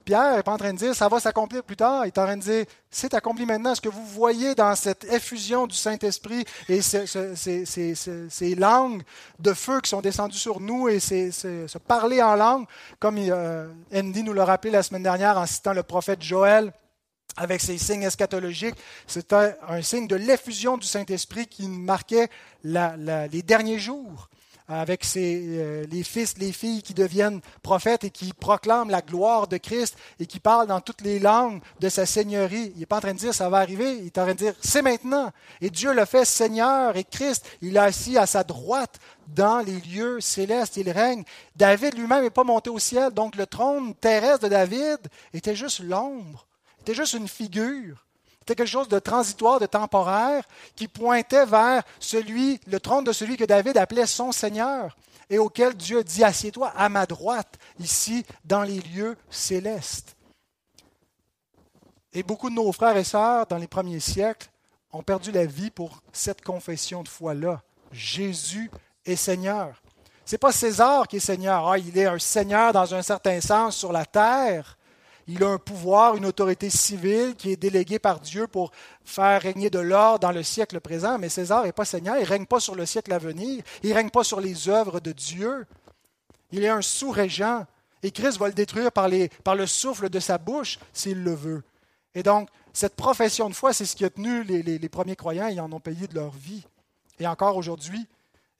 Pierre 0.04 0.36
n'est 0.36 0.42
pas 0.42 0.52
en 0.52 0.56
train 0.56 0.72
de 0.72 0.78
dire 0.78 0.94
ça 0.94 1.08
va 1.08 1.20
s'accomplir 1.20 1.62
plus 1.62 1.76
tard. 1.76 2.04
Il 2.04 2.08
est 2.08 2.18
en 2.18 2.24
train 2.24 2.36
de 2.36 2.42
dire 2.42 2.64
c'est 2.90 3.14
accompli 3.14 3.44
maintenant. 3.46 3.74
Ce 3.74 3.80
que 3.80 3.88
vous 3.88 4.04
voyez 4.04 4.54
dans 4.54 4.74
cette 4.74 5.04
effusion 5.04 5.66
du 5.66 5.76
Saint-Esprit 5.76 6.44
et 6.68 6.80
ces, 6.80 8.54
langues 8.56 9.02
de 9.38 9.52
feu 9.52 9.80
qui 9.80 9.90
sont 9.90 10.00
descendues 10.00 10.38
sur 10.38 10.60
nous 10.60 10.88
et 10.88 11.00
ce 11.00 11.78
parler 11.78 12.22
en 12.22 12.34
langue, 12.34 12.66
comme 12.98 13.18
euh, 13.18 13.68
Andy 13.94 14.22
nous 14.22 14.32
l'a 14.32 14.44
rappelé 14.44 14.72
la 14.72 14.82
semaine 14.82 15.02
dernière 15.02 15.38
en 15.38 15.46
citant 15.46 15.72
le 15.72 15.82
prophète 15.82 16.22
Joël, 16.22 16.72
avec 17.36 17.60
ces 17.60 17.78
signes 17.78 18.02
eschatologiques. 18.02 18.76
C'était 19.06 19.56
un 19.68 19.82
signe 19.82 20.06
de 20.06 20.16
l'effusion 20.16 20.76
du 20.76 20.86
Saint-Esprit 20.86 21.46
qui 21.46 21.68
marquait 21.68 22.28
les 22.64 23.42
derniers 23.42 23.78
jours 23.78 24.28
avec 24.70 25.04
euh, 25.16 25.84
les 25.90 26.02
fils, 26.04 26.38
les 26.38 26.52
filles 26.52 26.82
qui 26.82 26.94
deviennent 26.94 27.40
prophètes 27.62 28.04
et 28.04 28.10
qui 28.10 28.32
proclament 28.32 28.90
la 28.90 29.02
gloire 29.02 29.48
de 29.48 29.56
Christ 29.56 29.96
et 30.20 30.26
qui 30.26 30.38
parlent 30.38 30.68
dans 30.68 30.80
toutes 30.80 31.00
les 31.00 31.18
langues 31.18 31.60
de 31.80 31.88
sa 31.88 32.06
seigneurie. 32.06 32.72
Il 32.74 32.80
n'est 32.80 32.86
pas 32.86 32.98
en 32.98 33.00
train 33.00 33.14
de 33.14 33.18
dire 33.18 33.34
ça 33.34 33.48
va 33.48 33.58
arriver, 33.58 33.96
il 33.98 34.06
est 34.06 34.18
en 34.18 34.22
train 34.22 34.32
de 34.32 34.38
dire 34.38 34.54
c'est 34.60 34.82
maintenant. 34.82 35.32
Et 35.60 35.70
Dieu 35.70 35.92
le 35.92 36.04
fait 36.04 36.24
Seigneur 36.24 36.96
et 36.96 37.04
Christ, 37.04 37.44
il 37.62 37.76
est 37.76 37.80
assis 37.80 38.16
à 38.16 38.26
sa 38.26 38.44
droite 38.44 39.00
dans 39.26 39.58
les 39.58 39.80
lieux 39.80 40.20
célestes, 40.20 40.76
il 40.76 40.90
règne. 40.90 41.24
David 41.56 41.98
lui-même 41.98 42.22
n'est 42.22 42.30
pas 42.30 42.44
monté 42.44 42.70
au 42.70 42.78
ciel, 42.78 43.12
donc 43.12 43.34
le 43.34 43.46
trône 43.46 43.94
terrestre 43.94 44.44
de 44.44 44.48
David 44.48 44.98
était 45.34 45.56
juste 45.56 45.80
l'ombre 45.80 46.46
c'était 46.80 46.94
juste 46.94 47.12
une 47.12 47.28
figure. 47.28 48.06
C'était 48.40 48.54
quelque 48.54 48.66
chose 48.66 48.88
de 48.88 48.98
transitoire, 48.98 49.60
de 49.60 49.66
temporaire, 49.66 50.44
qui 50.74 50.88
pointait 50.88 51.44
vers 51.44 51.82
celui, 51.98 52.58
le 52.66 52.80
trône 52.80 53.04
de 53.04 53.12
celui 53.12 53.36
que 53.36 53.44
David 53.44 53.76
appelait 53.76 54.06
son 54.06 54.32
Seigneur, 54.32 54.96
et 55.28 55.38
auquel 55.38 55.74
Dieu 55.74 56.02
dit 56.02 56.24
Assieds-toi 56.24 56.72
à 56.74 56.88
ma 56.88 57.04
droite, 57.04 57.58
ici, 57.78 58.24
dans 58.44 58.62
les 58.62 58.80
lieux 58.80 59.16
célestes. 59.28 60.16
Et 62.14 62.22
beaucoup 62.22 62.48
de 62.48 62.54
nos 62.54 62.72
frères 62.72 62.96
et 62.96 63.04
sœurs, 63.04 63.46
dans 63.46 63.58
les 63.58 63.68
premiers 63.68 64.00
siècles, 64.00 64.48
ont 64.90 65.02
perdu 65.02 65.30
la 65.30 65.44
vie 65.44 65.70
pour 65.70 66.02
cette 66.12 66.42
confession 66.42 67.02
de 67.02 67.08
foi-là. 67.08 67.60
Jésus 67.92 68.70
est 69.04 69.16
Seigneur. 69.16 69.82
Ce 70.24 70.34
n'est 70.34 70.38
pas 70.38 70.50
César 70.50 71.06
qui 71.06 71.16
est 71.16 71.20
Seigneur. 71.20 71.68
Ah, 71.68 71.78
il 71.78 71.96
est 71.96 72.06
un 72.06 72.18
Seigneur 72.18 72.72
dans 72.72 72.94
un 72.94 73.02
certain 73.02 73.40
sens 73.40 73.76
sur 73.76 73.92
la 73.92 74.06
terre, 74.06 74.78
il 75.26 75.44
a 75.44 75.48
un 75.48 75.58
pouvoir, 75.58 76.16
une 76.16 76.26
autorité 76.26 76.70
civile 76.70 77.34
qui 77.36 77.52
est 77.52 77.56
déléguée 77.56 77.98
par 77.98 78.20
Dieu 78.20 78.46
pour 78.46 78.72
faire 79.04 79.40
régner 79.40 79.70
de 79.70 79.78
l'ordre 79.78 80.20
dans 80.20 80.32
le 80.32 80.42
siècle 80.42 80.80
présent. 80.80 81.18
Mais 81.18 81.28
César 81.28 81.64
n'est 81.64 81.72
pas 81.72 81.84
Seigneur, 81.84 82.16
il 82.16 82.22
ne 82.22 82.26
règne 82.26 82.46
pas 82.46 82.60
sur 82.60 82.74
le 82.74 82.86
siècle 82.86 83.12
à 83.12 83.18
venir, 83.18 83.62
il 83.82 83.90
ne 83.90 83.94
règne 83.94 84.10
pas 84.10 84.24
sur 84.24 84.40
les 84.40 84.68
œuvres 84.68 85.00
de 85.00 85.12
Dieu. 85.12 85.66
Il 86.52 86.64
est 86.64 86.68
un 86.68 86.82
sous-régent. 86.82 87.64
Et 88.02 88.10
Christ 88.10 88.38
va 88.38 88.48
le 88.48 88.54
détruire 88.54 88.90
par, 88.92 89.08
le 89.08 89.66
souffle 89.66 90.08
de 90.08 90.20
sa 90.20 90.38
bouche 90.38 90.78
s'il 90.92 91.22
le 91.22 91.34
veut. 91.34 91.62
Et 92.14 92.22
donc, 92.22 92.48
cette 92.72 92.96
profession 92.96 93.48
de 93.50 93.54
foi, 93.54 93.72
c'est 93.72 93.84
ce 93.84 93.94
qui 93.94 94.04
a 94.04 94.10
tenu 94.10 94.42
les, 94.42 94.88
premiers 94.88 95.16
croyants, 95.16 95.48
ils 95.48 95.60
en 95.60 95.70
ont 95.70 95.80
payé 95.80 96.06
de 96.06 96.14
leur 96.14 96.30
vie. 96.30 96.64
Et 97.18 97.26
encore 97.26 97.56
aujourd'hui, 97.56 98.06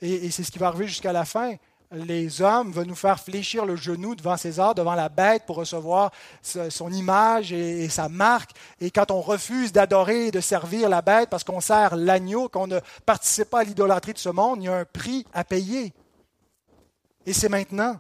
et 0.03 0.31
c'est 0.31 0.43
ce 0.43 0.51
qui 0.51 0.59
va 0.59 0.69
arriver 0.69 0.87
jusqu'à 0.87 1.13
la 1.13 1.25
fin, 1.25 1.55
les 1.93 2.41
hommes 2.41 2.71
veulent 2.71 2.87
nous 2.87 2.95
faire 2.95 3.19
fléchir 3.19 3.67
le 3.67 3.75
genou 3.75 4.15
devant 4.15 4.37
César, 4.37 4.75
devant 4.75 4.95
la 4.95 5.09
bête, 5.09 5.45
pour 5.47 5.57
recevoir 5.57 6.13
son 6.43 6.93
image 6.93 7.53
et, 7.53 7.89
sa 7.89 8.09
marque. 8.09 8.53
Et 8.81 8.91
quand 8.91 9.11
on 9.11 9.21
refuse 9.21 9.73
d'adorer 9.73 10.27
et 10.27 10.31
de 10.31 10.41
servir 10.41 10.89
la 10.89 11.03
bête 11.03 11.31
parce 11.31 11.45
qu'on 11.45 11.61
sert 11.61 11.97
l'agneau, 11.97 12.49
qu'on 12.49 12.67
ne 12.67 12.79
participe 13.05 13.51
pas 13.51 13.61
à 13.61 13.65
l'idolâtrie 13.65 14.13
de 14.13 14.19
ce 14.19 14.29
monde, 14.29 14.63
il 14.63 14.67
y 14.67 14.69
a 14.69 14.77
un 14.77 14.85
prix 14.85 15.27
à 15.33 15.43
payer. 15.43 15.93
Et 17.27 17.33
c'est 17.33 17.49
maintenant 17.49 17.99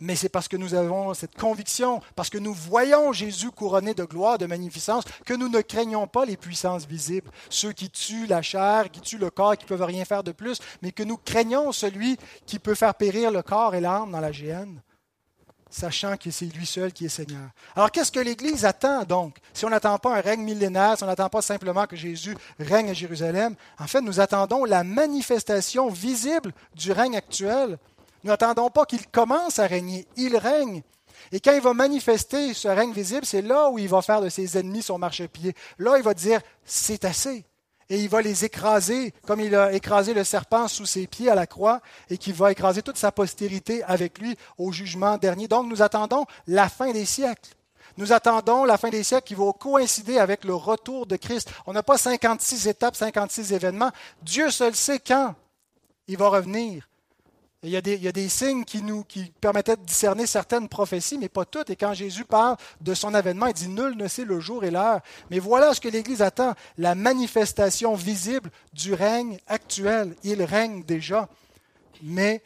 mais 0.00 0.16
c'est 0.16 0.28
parce 0.28 0.48
que 0.48 0.56
nous 0.56 0.74
avons 0.74 1.14
cette 1.14 1.36
conviction, 1.36 2.00
parce 2.16 2.30
que 2.30 2.38
nous 2.38 2.54
voyons 2.54 3.12
Jésus 3.12 3.50
couronné 3.50 3.94
de 3.94 4.04
gloire, 4.04 4.38
de 4.38 4.46
magnificence, 4.46 5.04
que 5.24 5.34
nous 5.34 5.48
ne 5.48 5.60
craignons 5.60 6.06
pas 6.06 6.24
les 6.24 6.36
puissances 6.36 6.86
visibles, 6.86 7.30
ceux 7.48 7.72
qui 7.72 7.90
tuent 7.90 8.26
la 8.26 8.42
chair, 8.42 8.90
qui 8.90 9.00
tuent 9.00 9.18
le 9.18 9.30
corps, 9.30 9.56
qui 9.56 9.64
ne 9.64 9.68
peuvent 9.68 9.82
rien 9.82 10.04
faire 10.04 10.24
de 10.24 10.32
plus, 10.32 10.58
mais 10.82 10.92
que 10.92 11.02
nous 11.02 11.16
craignons 11.16 11.72
celui 11.72 12.16
qui 12.46 12.58
peut 12.58 12.74
faire 12.74 12.94
périr 12.94 13.30
le 13.30 13.42
corps 13.42 13.74
et 13.74 13.80
l'âme 13.80 14.10
dans 14.10 14.20
la 14.20 14.32
géhenne, 14.32 14.80
sachant 15.70 16.16
que 16.16 16.30
c'est 16.30 16.46
lui 16.46 16.66
seul 16.66 16.92
qui 16.92 17.06
est 17.06 17.08
Seigneur. 17.08 17.48
Alors 17.74 17.90
qu'est-ce 17.90 18.12
que 18.12 18.20
l'Église 18.20 18.64
attend 18.64 19.04
donc? 19.04 19.38
Si 19.52 19.64
on 19.64 19.70
n'attend 19.70 19.98
pas 19.98 20.16
un 20.16 20.20
règne 20.20 20.42
millénaire, 20.42 20.96
si 20.96 21.04
on 21.04 21.06
n'attend 21.06 21.28
pas 21.28 21.42
simplement 21.42 21.86
que 21.86 21.96
Jésus 21.96 22.36
règne 22.58 22.90
à 22.90 22.94
Jérusalem, 22.94 23.54
en 23.78 23.86
fait, 23.86 24.00
nous 24.00 24.20
attendons 24.20 24.64
la 24.64 24.84
manifestation 24.84 25.88
visible 25.88 26.52
du 26.74 26.92
règne 26.92 27.16
actuel 27.16 27.78
n'attendons 28.24 28.70
pas 28.70 28.84
qu'il 28.84 29.06
commence 29.06 29.58
à 29.58 29.66
régner, 29.66 30.06
il 30.16 30.36
règne. 30.36 30.82
Et 31.32 31.40
quand 31.40 31.52
il 31.52 31.60
va 31.60 31.74
manifester 31.74 32.54
ce 32.54 32.68
règne 32.68 32.92
visible, 32.92 33.24
c'est 33.24 33.42
là 33.42 33.70
où 33.70 33.78
il 33.78 33.88
va 33.88 34.02
faire 34.02 34.20
de 34.20 34.28
ses 34.28 34.58
ennemis 34.58 34.82
son 34.82 34.98
marchepied. 34.98 35.54
Là, 35.78 35.96
il 35.96 36.02
va 36.02 36.14
dire, 36.14 36.40
c'est 36.64 37.04
assez. 37.04 37.44
Et 37.90 37.98
il 37.98 38.08
va 38.08 38.22
les 38.22 38.44
écraser, 38.44 39.12
comme 39.26 39.40
il 39.40 39.54
a 39.54 39.72
écrasé 39.72 40.14
le 40.14 40.24
serpent 40.24 40.68
sous 40.68 40.86
ses 40.86 41.06
pieds 41.06 41.30
à 41.30 41.34
la 41.34 41.46
croix, 41.46 41.80
et 42.08 42.16
qu'il 42.16 42.34
va 42.34 42.50
écraser 42.50 42.82
toute 42.82 42.96
sa 42.96 43.12
postérité 43.12 43.82
avec 43.84 44.18
lui 44.18 44.36
au 44.56 44.72
jugement 44.72 45.18
dernier. 45.18 45.48
Donc 45.48 45.68
nous 45.68 45.82
attendons 45.82 46.24
la 46.46 46.68
fin 46.68 46.92
des 46.92 47.04
siècles. 47.04 47.50
Nous 47.96 48.12
attendons 48.12 48.64
la 48.64 48.78
fin 48.78 48.88
des 48.88 49.04
siècles 49.04 49.26
qui 49.28 49.34
va 49.34 49.52
coïncider 49.52 50.18
avec 50.18 50.44
le 50.44 50.54
retour 50.54 51.06
de 51.06 51.16
Christ. 51.16 51.50
On 51.66 51.72
n'a 51.72 51.82
pas 51.82 51.98
56 51.98 52.66
étapes, 52.66 52.96
56 52.96 53.52
événements. 53.52 53.90
Dieu 54.22 54.50
seul 54.50 54.74
sait 54.74 54.98
quand 54.98 55.34
il 56.08 56.16
va 56.16 56.28
revenir. 56.28 56.88
Il 57.66 57.70
y, 57.70 57.78
a 57.78 58.12
des, 58.12 58.28
signes 58.28 58.66
qui 58.66 58.82
nous 58.82 59.04
qui 59.04 59.32
permettaient 59.40 59.78
de 59.78 59.84
discerner 59.84 60.26
certaines 60.26 60.68
prophéties, 60.68 61.16
mais 61.16 61.30
pas 61.30 61.46
toutes. 61.46 61.70
Et 61.70 61.76
quand 61.76 61.94
Jésus 61.94 62.26
parle 62.26 62.58
de 62.82 62.92
son 62.92 63.14
avènement, 63.14 63.46
il 63.46 63.54
dit 63.54 63.68
Nul 63.68 63.96
ne 63.96 64.06
sait 64.06 64.26
le 64.26 64.38
jour 64.38 64.64
et 64.64 64.70
l'heure. 64.70 65.00
Mais 65.30 65.38
voilà 65.38 65.72
ce 65.72 65.80
que 65.80 65.88
l'Église 65.88 66.20
attend 66.20 66.52
la 66.76 66.94
manifestation 66.94 67.94
visible 67.94 68.50
du 68.74 68.92
règne 68.92 69.38
actuel. 69.46 70.14
Il 70.24 70.42
règne 70.42 70.84
déjà, 70.84 71.26
mais 72.02 72.42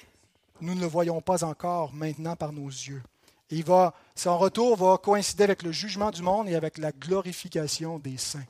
nous 0.61 0.77
ne 0.77 0.81
le 0.81 0.87
voyons 0.87 1.21
pas 1.21 1.43
encore 1.43 1.93
maintenant 1.93 2.37
par 2.37 2.53
nos 2.53 2.69
yeux. 2.69 3.03
il 3.51 3.65
va, 3.65 3.95
son 4.15 4.39
retour 4.39 4.77
va 4.77 4.99
coïncider 4.99 5.43
avec 5.43 5.65
le 5.65 5.73
jugement 5.73 6.13
du 6.13 6.23
monde 6.23 6.49
et 6.49 6.55
avec 6.55 6.79
la 6.79 6.93
glorification 6.93 7.99
des 7.99 8.19
saints. 8.19 8.47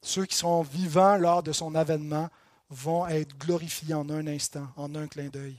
Ceux 0.00 0.24
qui 0.24 0.36
sont 0.36 0.62
vivants 0.62 1.18
lors 1.18 1.42
de 1.42 1.52
son 1.52 1.74
avènement 1.74 2.30
vont 2.70 3.06
être 3.08 3.36
glorifiés 3.36 3.92
en 3.92 4.08
un 4.08 4.26
instant, 4.26 4.68
en 4.76 4.94
un 4.94 5.06
clin 5.06 5.28
d'œil. 5.28 5.58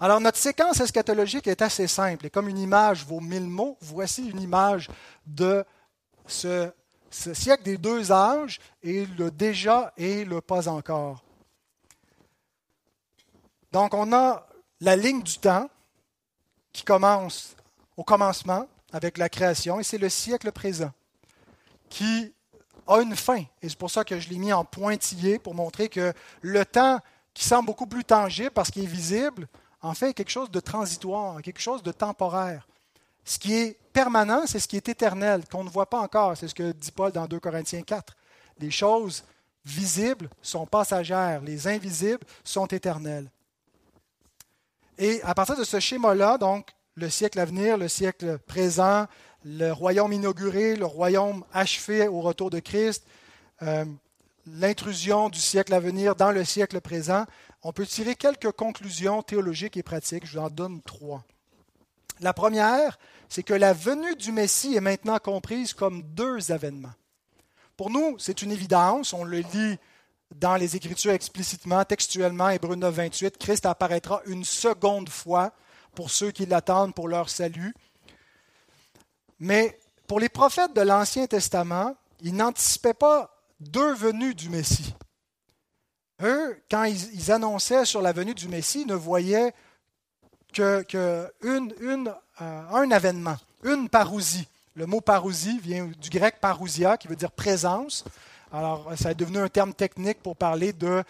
Alors 0.00 0.20
notre 0.20 0.38
séquence 0.38 0.80
eschatologique 0.80 1.46
est 1.46 1.62
assez 1.62 1.86
simple. 1.86 2.26
Et 2.26 2.30
comme 2.30 2.48
une 2.48 2.58
image 2.58 3.04
vaut 3.04 3.20
mille 3.20 3.46
mots, 3.46 3.78
voici 3.80 4.28
une 4.28 4.40
image 4.40 4.88
de 5.26 5.64
ce, 6.26 6.70
siècle 7.10 7.62
des 7.62 7.78
deux 7.78 8.12
âges 8.12 8.60
et 8.82 9.06
le 9.06 9.30
déjà 9.30 9.92
et 9.96 10.24
le 10.24 10.40
pas 10.40 10.68
encore. 10.68 11.24
Donc 13.72 13.94
on 13.94 14.12
a 14.12 14.46
la 14.80 14.96
ligne 14.96 15.22
du 15.22 15.38
temps 15.38 15.70
qui 16.72 16.84
commence 16.84 17.56
au 17.96 18.04
commencement 18.04 18.68
avec 18.92 19.16
la 19.16 19.28
création 19.28 19.80
et 19.80 19.82
c'est 19.82 19.98
le 19.98 20.10
siècle 20.10 20.52
présent 20.52 20.92
qui 21.88 22.34
a 22.86 23.00
une 23.00 23.16
fin. 23.16 23.44
Et 23.62 23.68
c'est 23.68 23.78
pour 23.78 23.90
ça 23.90 24.04
que 24.04 24.20
je 24.20 24.28
l'ai 24.28 24.38
mis 24.38 24.52
en 24.52 24.64
pointillé 24.64 25.38
pour 25.38 25.54
montrer 25.54 25.88
que 25.88 26.12
le 26.42 26.64
temps 26.66 27.00
qui 27.32 27.44
semble 27.44 27.66
beaucoup 27.66 27.86
plus 27.86 28.04
tangible 28.04 28.50
parce 28.50 28.70
qu'il 28.70 28.84
est 28.84 28.86
visible, 28.86 29.48
en 29.86 29.94
fait 29.94 30.14
quelque 30.14 30.30
chose 30.30 30.50
de 30.50 30.58
transitoire, 30.58 31.40
quelque 31.42 31.60
chose 31.60 31.82
de 31.82 31.92
temporaire. 31.92 32.66
Ce 33.24 33.38
qui 33.38 33.54
est 33.54 33.78
permanent, 33.92 34.42
c'est 34.46 34.58
ce 34.58 34.66
qui 34.66 34.76
est 34.76 34.88
éternel, 34.88 35.44
qu'on 35.50 35.62
ne 35.62 35.68
voit 35.68 35.88
pas 35.88 36.00
encore. 36.00 36.36
C'est 36.36 36.48
ce 36.48 36.54
que 36.54 36.72
dit 36.72 36.90
Paul 36.90 37.12
dans 37.12 37.26
2 37.26 37.38
Corinthiens 37.38 37.82
4. 37.82 38.16
Les 38.58 38.70
choses 38.70 39.22
visibles 39.64 40.28
sont 40.42 40.66
passagères, 40.66 41.40
les 41.40 41.68
invisibles 41.68 42.24
sont 42.42 42.66
éternelles. 42.66 43.30
Et 44.98 45.22
à 45.22 45.34
partir 45.34 45.56
de 45.56 45.64
ce 45.64 45.78
schéma-là, 45.78 46.36
donc, 46.38 46.68
le 46.96 47.08
siècle 47.08 47.38
à 47.38 47.44
venir, 47.44 47.76
le 47.76 47.88
siècle 47.88 48.38
présent, 48.38 49.06
le 49.44 49.70
royaume 49.70 50.12
inauguré, 50.12 50.74
le 50.74 50.86
royaume 50.86 51.44
achevé 51.52 52.08
au 52.08 52.22
retour 52.22 52.50
de 52.50 52.58
Christ, 52.58 53.04
euh, 53.62 53.84
l'intrusion 54.46 55.28
du 55.28 55.38
siècle 55.38 55.74
à 55.74 55.80
venir 55.80 56.16
dans 56.16 56.32
le 56.32 56.44
siècle 56.44 56.80
présent, 56.80 57.24
on 57.62 57.72
peut 57.72 57.86
tirer 57.86 58.14
quelques 58.14 58.52
conclusions 58.52 59.22
théologiques 59.22 59.76
et 59.76 59.82
pratiques. 59.82 60.26
Je 60.26 60.38
vous 60.38 60.44
en 60.44 60.50
donne 60.50 60.80
trois. 60.82 61.24
La 62.20 62.32
première, 62.32 62.98
c'est 63.28 63.42
que 63.42 63.54
la 63.54 63.72
venue 63.72 64.16
du 64.16 64.32
Messie 64.32 64.76
est 64.76 64.80
maintenant 64.80 65.18
comprise 65.18 65.74
comme 65.74 66.02
deux 66.02 66.52
événements. 66.52 66.94
Pour 67.76 67.90
nous, 67.90 68.16
c'est 68.18 68.42
une 68.42 68.52
évidence, 68.52 69.12
on 69.12 69.24
le 69.24 69.38
lit 69.38 69.78
dans 70.34 70.56
les 70.56 70.76
Écritures 70.76 71.12
explicitement, 71.12 71.84
textuellement, 71.84 72.48
Hébreu 72.48 72.74
9, 72.74 72.94
28, 72.94 73.38
Christ 73.38 73.66
apparaîtra 73.66 74.22
une 74.26 74.44
seconde 74.44 75.08
fois 75.08 75.52
pour 75.94 76.10
ceux 76.10 76.30
qui 76.30 76.46
l'attendent 76.46 76.94
pour 76.94 77.08
leur 77.08 77.28
salut. 77.28 77.74
Mais 79.38 79.78
pour 80.06 80.20
les 80.20 80.28
prophètes 80.28 80.74
de 80.74 80.80
l'Ancien 80.80 81.26
Testament, 81.26 81.94
ils 82.20 82.34
n'anticipaient 82.34 82.94
pas 82.94 83.30
deux 83.60 83.94
venues 83.94 84.34
du 84.34 84.48
Messie. 84.48 84.94
Eux, 86.22 86.58
quand 86.70 86.84
ils, 86.84 87.30
annonçaient 87.30 87.84
sur 87.84 88.00
la 88.00 88.12
venue 88.12 88.34
du 88.34 88.48
Messie, 88.48 88.86
ne 88.86 88.94
voyaient 88.94 89.52
que, 90.54 90.84
euh, 90.94 91.28
un 92.38 92.90
événement, 92.90 93.36
une 93.64 93.88
parousie. 93.88 94.48
Le 94.74 94.86
mot 94.86 95.00
parousie 95.00 95.58
vient 95.58 95.90
du 96.00 96.10
grec 96.10 96.36
parousia, 96.40 96.96
qui 96.96 97.08
veut 97.08 97.16
dire 97.16 97.30
présence. 97.30 98.04
Alors, 98.52 98.90
ça 98.96 99.10
est 99.10 99.14
devenu 99.14 99.38
un 99.38 99.48
terme 99.48 99.74
technique 99.74 100.22
pour 100.22 100.36
parler 100.36 100.72
de, 100.72 101.02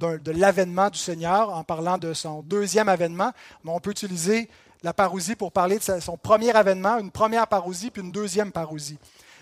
de, 0.00 0.32
l'avènement 0.32 0.90
du 0.90 0.98
Seigneur, 0.98 1.50
en 1.54 1.62
parlant 1.62 1.98
de 1.98 2.12
son 2.12 2.42
deuxième 2.42 2.88
avènement. 2.88 3.32
Mais 3.62 3.70
on 3.70 3.80
peut 3.80 3.90
utiliser 3.90 4.48
la 4.82 4.92
parousie 4.92 5.36
pour 5.36 5.52
parler 5.52 5.78
de 5.78 6.00
son 6.00 6.16
premier 6.16 6.50
avènement, 6.54 6.98
une 6.98 7.10
première 7.10 7.46
parousie, 7.46 7.90
puis 7.90 8.02
une 8.02 8.12
deuxième 8.12 8.52
parousie. 8.52 8.98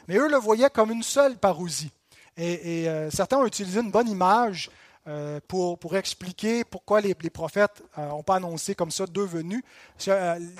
Mais 0.09 0.17
eux 0.17 0.29
le 0.29 0.37
voyaient 0.37 0.71
comme 0.71 0.91
une 0.91 1.03
seule 1.03 1.37
parousie. 1.37 1.91
Et, 2.37 2.89
euh, 2.89 3.11
certains 3.11 3.39
ont 3.39 3.47
utilisé 3.47 3.81
une 3.81 3.91
bonne 3.91 4.09
image 4.09 4.71
euh, 5.09 5.39
pour, 5.47 5.79
pour, 5.79 5.97
expliquer 5.97 6.65
pourquoi 6.65 7.01
les, 7.01 7.15
prophètes 7.15 7.83
n'ont 7.97 8.19
euh, 8.19 8.23
pas 8.23 8.37
annoncé 8.37 8.75
comme 8.75 8.91
ça 8.91 9.07
deux 9.07 9.25
venues. 9.25 9.65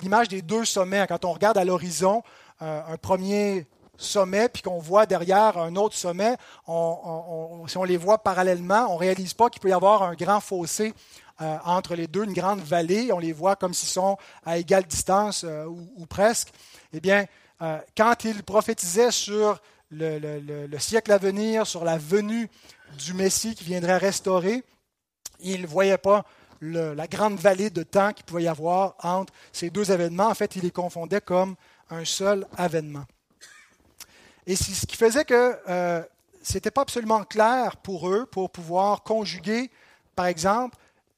L'image 0.01 0.29
des 0.29 0.41
deux 0.41 0.63
sommets, 0.63 1.05
quand 1.07 1.25
on 1.25 1.33
regarde 1.33 1.57
à 1.57 1.65
l'horizon 1.65 2.23
un 2.61 2.97
premier 2.97 3.67
sommet, 3.97 4.49
puis 4.49 4.61
qu'on 4.61 4.79
voit 4.79 5.05
derrière 5.05 5.57
un 5.57 5.75
autre 5.75 5.95
sommet, 5.95 6.37
si 6.65 7.77
on 7.77 7.83
les 7.85 7.97
voit 7.97 8.19
parallèlement, 8.19 8.87
on 8.89 8.93
ne 8.93 8.99
réalise 8.99 9.33
pas 9.33 9.49
qu'il 9.49 9.61
peut 9.61 9.69
y 9.69 9.73
avoir 9.73 10.01
un 10.03 10.13
grand 10.13 10.39
fossé 10.39 10.93
entre 11.39 11.95
les 11.95 12.07
deux, 12.07 12.23
une 12.23 12.33
grande 12.33 12.61
vallée. 12.61 13.11
On 13.11 13.19
les 13.19 13.33
voit 13.33 13.55
comme 13.55 13.73
s'ils 13.73 13.89
sont 13.89 14.17
à 14.45 14.57
égale 14.57 14.85
distance 14.85 15.43
ou, 15.43 15.87
ou, 15.97 16.05
presque. 16.05 16.53
Eh 16.93 16.99
bien, 16.99 17.25
quand 17.95 18.23
il 18.23 18.41
prophétisait 18.43 19.11
sur 19.11 19.59
le, 19.91 20.77
siècle 20.77 21.11
à 21.11 21.17
venir, 21.17 21.67
sur 21.67 21.83
la 21.83 21.97
venue 21.97 22.49
du 22.97 23.13
Messie 23.13 23.55
qui 23.55 23.63
viendrait 23.63 23.97
restaurer, 23.97 24.63
il 25.39 25.61
ne 25.61 25.67
voyait 25.67 25.97
pas 25.97 26.25
la 26.61 27.07
grande 27.07 27.37
vallée 27.37 27.69
de 27.69 27.83
temps 27.83 28.13
qu'il 28.13 28.25
pouvait 28.25 28.43
y 28.43 28.47
avoir 28.47 28.95
entre 29.03 29.33
ces 29.51 29.69
deux 29.69 29.91
événements. 29.91 30.27
En 30.27 30.33
fait, 30.33 30.55
il 30.55 30.63
les 30.63 30.71
confondait 30.71 31.21
comme 31.21 31.55
un 31.89 32.05
seul 32.05 32.47
événement. 32.57 33.05
Et 34.45 34.55
c'est 34.55 34.71
ce 34.71 34.85
qui 34.85 34.95
faisait 34.95 35.25
que 35.25 35.57
euh, 35.69 36.01
ce 36.41 36.53
n'était 36.53 36.71
pas 36.71 36.81
absolument 36.81 37.23
clair 37.23 37.77
pour 37.77 38.09
eux 38.09 38.25
pour 38.25 38.49
pouvoir 38.49 39.03
conjuguer, 39.03 39.69
par 40.15 40.27
exemple, 40.27 40.77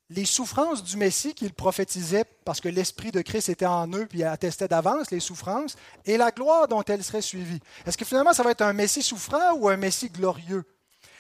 les 0.10 0.26
souffrances 0.26 0.84
du 0.84 0.98
Messie 0.98 1.36
qu'il 1.36 1.54
prophétisait 1.54 2.26
parce 2.44 2.60
que 2.60 2.70
l'Esprit 2.70 3.12
de 3.12 3.22
Christ 3.22 3.50
était 3.50 3.68
en 3.68 3.88
eux, 3.94 4.08
puis 4.08 4.24
attestait 4.24 4.68
d'avance 4.68 5.12
les 5.12 5.20
souffrances, 5.20 5.76
et 6.06 6.18
la 6.18 6.32
gloire 6.32 6.68
dont 6.68 6.84
elles 6.84 7.04
seraient 7.04 7.22
suivies. 7.22 7.60
Est-ce 7.86 7.98
que 7.98 8.06
finalement 8.06 8.34
ça 8.34 8.42
va 8.42 8.52
être 8.52 8.64
un 8.64 8.74
Messie 8.74 9.04
souffrant 9.04 9.54
ou 9.54 9.70
un 9.70 9.78
Messie 9.78 10.10
glorieux? 10.10 10.66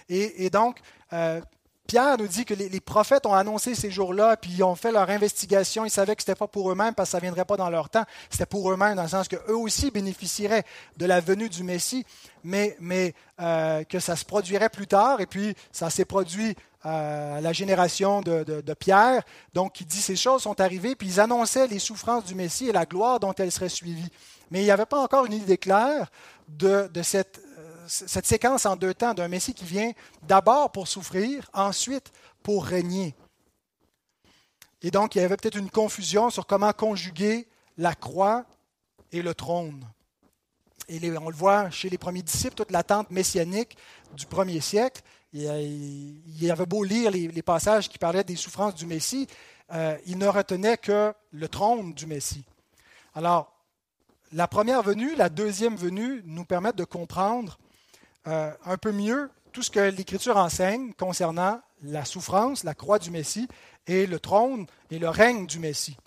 Et, 0.09 0.49
donc, 0.49 0.79
euh, 1.13 1.39
Pierre 1.87 2.17
nous 2.17 2.27
dit 2.27 2.45
que 2.45 2.53
les, 2.53 2.79
prophètes 2.79 3.25
ont 3.25 3.33
annoncé 3.33 3.75
ces 3.75 3.91
jours-là, 3.91 4.37
puis 4.37 4.51
ils 4.51 4.63
ont 4.63 4.75
fait 4.75 4.91
leur 4.91 5.09
investigation. 5.09 5.85
Ils 5.85 5.91
savaient 5.91 6.15
que 6.15 6.23
ce 6.23 6.29
n'était 6.29 6.37
pas 6.37 6.47
pour 6.47 6.71
eux-mêmes 6.71 6.93
parce 6.93 7.09
que 7.09 7.11
ça 7.11 7.17
ne 7.17 7.21
viendrait 7.21 7.45
pas 7.45 7.57
dans 7.57 7.69
leur 7.69 7.89
temps. 7.89 8.05
C'était 8.29 8.45
pour 8.45 8.71
eux-mêmes 8.71 8.95
dans 8.95 9.03
le 9.03 9.09
sens 9.09 9.27
qu'eux 9.27 9.55
aussi 9.55 9.91
bénéficieraient 9.91 10.65
de 10.97 11.05
la 11.05 11.19
venue 11.19 11.49
du 11.49 11.63
Messie, 11.63 12.05
mais, 12.43 12.75
mais 12.79 13.13
euh, 13.39 13.83
que 13.83 13.99
ça 13.99 14.15
se 14.15 14.25
produirait 14.25 14.69
plus 14.69 14.87
tard. 14.87 15.21
Et 15.21 15.25
puis, 15.25 15.55
ça 15.71 15.89
s'est 15.89 16.05
produit 16.05 16.55
à 16.83 17.41
la 17.41 17.53
génération 17.53 18.21
de, 18.21 18.73
Pierre, 18.73 19.23
donc 19.53 19.73
qui 19.73 19.85
dit 19.85 20.01
ces 20.01 20.15
choses 20.15 20.43
sont 20.43 20.61
arrivées, 20.61 20.95
puis 20.95 21.07
ils 21.07 21.19
annonçaient 21.19 21.67
les 21.67 21.79
souffrances 21.79 22.25
du 22.25 22.35
Messie 22.35 22.69
et 22.69 22.71
la 22.71 22.85
gloire 22.85 23.19
dont 23.19 23.33
elles 23.33 23.51
seraient 23.51 23.69
suivies. 23.69 24.09
Mais 24.51 24.61
il 24.61 24.63
n'y 24.63 24.71
avait 24.71 24.85
pas 24.85 24.99
encore 24.99 25.25
une 25.25 25.33
idée 25.33 25.57
claire 25.57 26.09
de, 26.47 26.89
cette, 27.03 27.39
euh, 27.39 27.48
cette 27.89 28.25
séquence 28.25 28.65
en 28.65 28.75
deux 28.75 28.93
temps 28.93 29.13
d'un 29.13 29.27
Messie 29.27 29.53
qui 29.53 29.65
vient 29.65 29.91
d'abord 30.23 30.71
pour 30.71 30.87
souffrir, 30.87 31.49
ensuite 31.53 32.11
pour 32.43 32.65
régner. 32.65 33.15
Et 34.81 34.91
donc, 34.91 35.15
il 35.15 35.21
y 35.21 35.21
avait 35.21 35.35
peut-être 35.35 35.57
une 35.57 35.69
confusion 35.69 36.29
sur 36.29 36.45
comment 36.45 36.71
conjuguer 36.71 37.47
la 37.77 37.95
croix 37.95 38.45
et 39.11 39.21
le 39.21 39.33
trône. 39.33 39.83
Et 40.87 40.99
on 41.17 41.29
le 41.29 41.35
voit 41.35 41.69
chez 41.69 41.89
les 41.89 41.97
premiers 41.97 42.21
disciples, 42.21 42.55
toute 42.55 42.71
l'attente 42.71 43.11
messianique 43.11 43.77
du 44.13 44.25
premier 44.25 44.61
siècle. 44.61 45.01
Il 45.33 46.51
avait 46.51 46.65
beau 46.65 46.83
lire 46.83 47.11
les, 47.11 47.41
passages 47.41 47.89
qui 47.89 47.97
parlaient 47.97 48.23
des 48.23 48.35
souffrances 48.35 48.75
du 48.75 48.85
Messie, 48.85 49.27
euh, 49.71 49.95
il 50.07 50.17
ne 50.17 50.25
retenait 50.25 50.77
que 50.77 51.13
le 51.31 51.47
trône 51.47 51.93
du 51.93 52.07
Messie. 52.07 52.43
Alors, 53.13 53.53
la 54.31 54.47
première 54.47 54.81
venue, 54.81 55.15
la 55.15 55.29
deuxième 55.29 55.75
venue 55.75 56.23
nous 56.25 56.45
permettent 56.45 56.75
de 56.75 56.85
comprendre 56.85 57.59
euh, 58.27 58.51
un 58.65 58.77
peu 58.77 58.91
mieux 58.91 59.29
tout 59.51 59.63
ce 59.63 59.71
que 59.71 59.79
l'Écriture 59.79 60.37
enseigne 60.37 60.93
concernant 60.93 61.61
la 61.83 62.05
souffrance, 62.05 62.63
la 62.63 62.73
croix 62.73 62.99
du 62.99 63.11
Messie 63.11 63.47
et 63.87 64.05
le 64.05 64.19
trône 64.19 64.67
et 64.91 64.99
le 64.99 65.09
règne 65.09 65.47
du 65.47 65.59
Messie. 65.59 65.97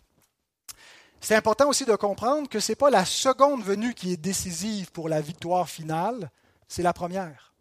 C'est 1.20 1.36
important 1.36 1.68
aussi 1.68 1.84
de 1.84 1.94
comprendre 1.94 2.48
que 2.48 2.60
ce 2.60 2.72
n'est 2.72 2.76
pas 2.76 2.90
la 2.90 3.04
seconde 3.04 3.62
venue 3.62 3.94
qui 3.94 4.12
est 4.12 4.16
décisive 4.16 4.90
pour 4.92 5.08
la 5.08 5.20
victoire 5.20 5.68
finale, 5.68 6.30
c'est 6.68 6.82
la 6.82 6.92
première 6.92 7.52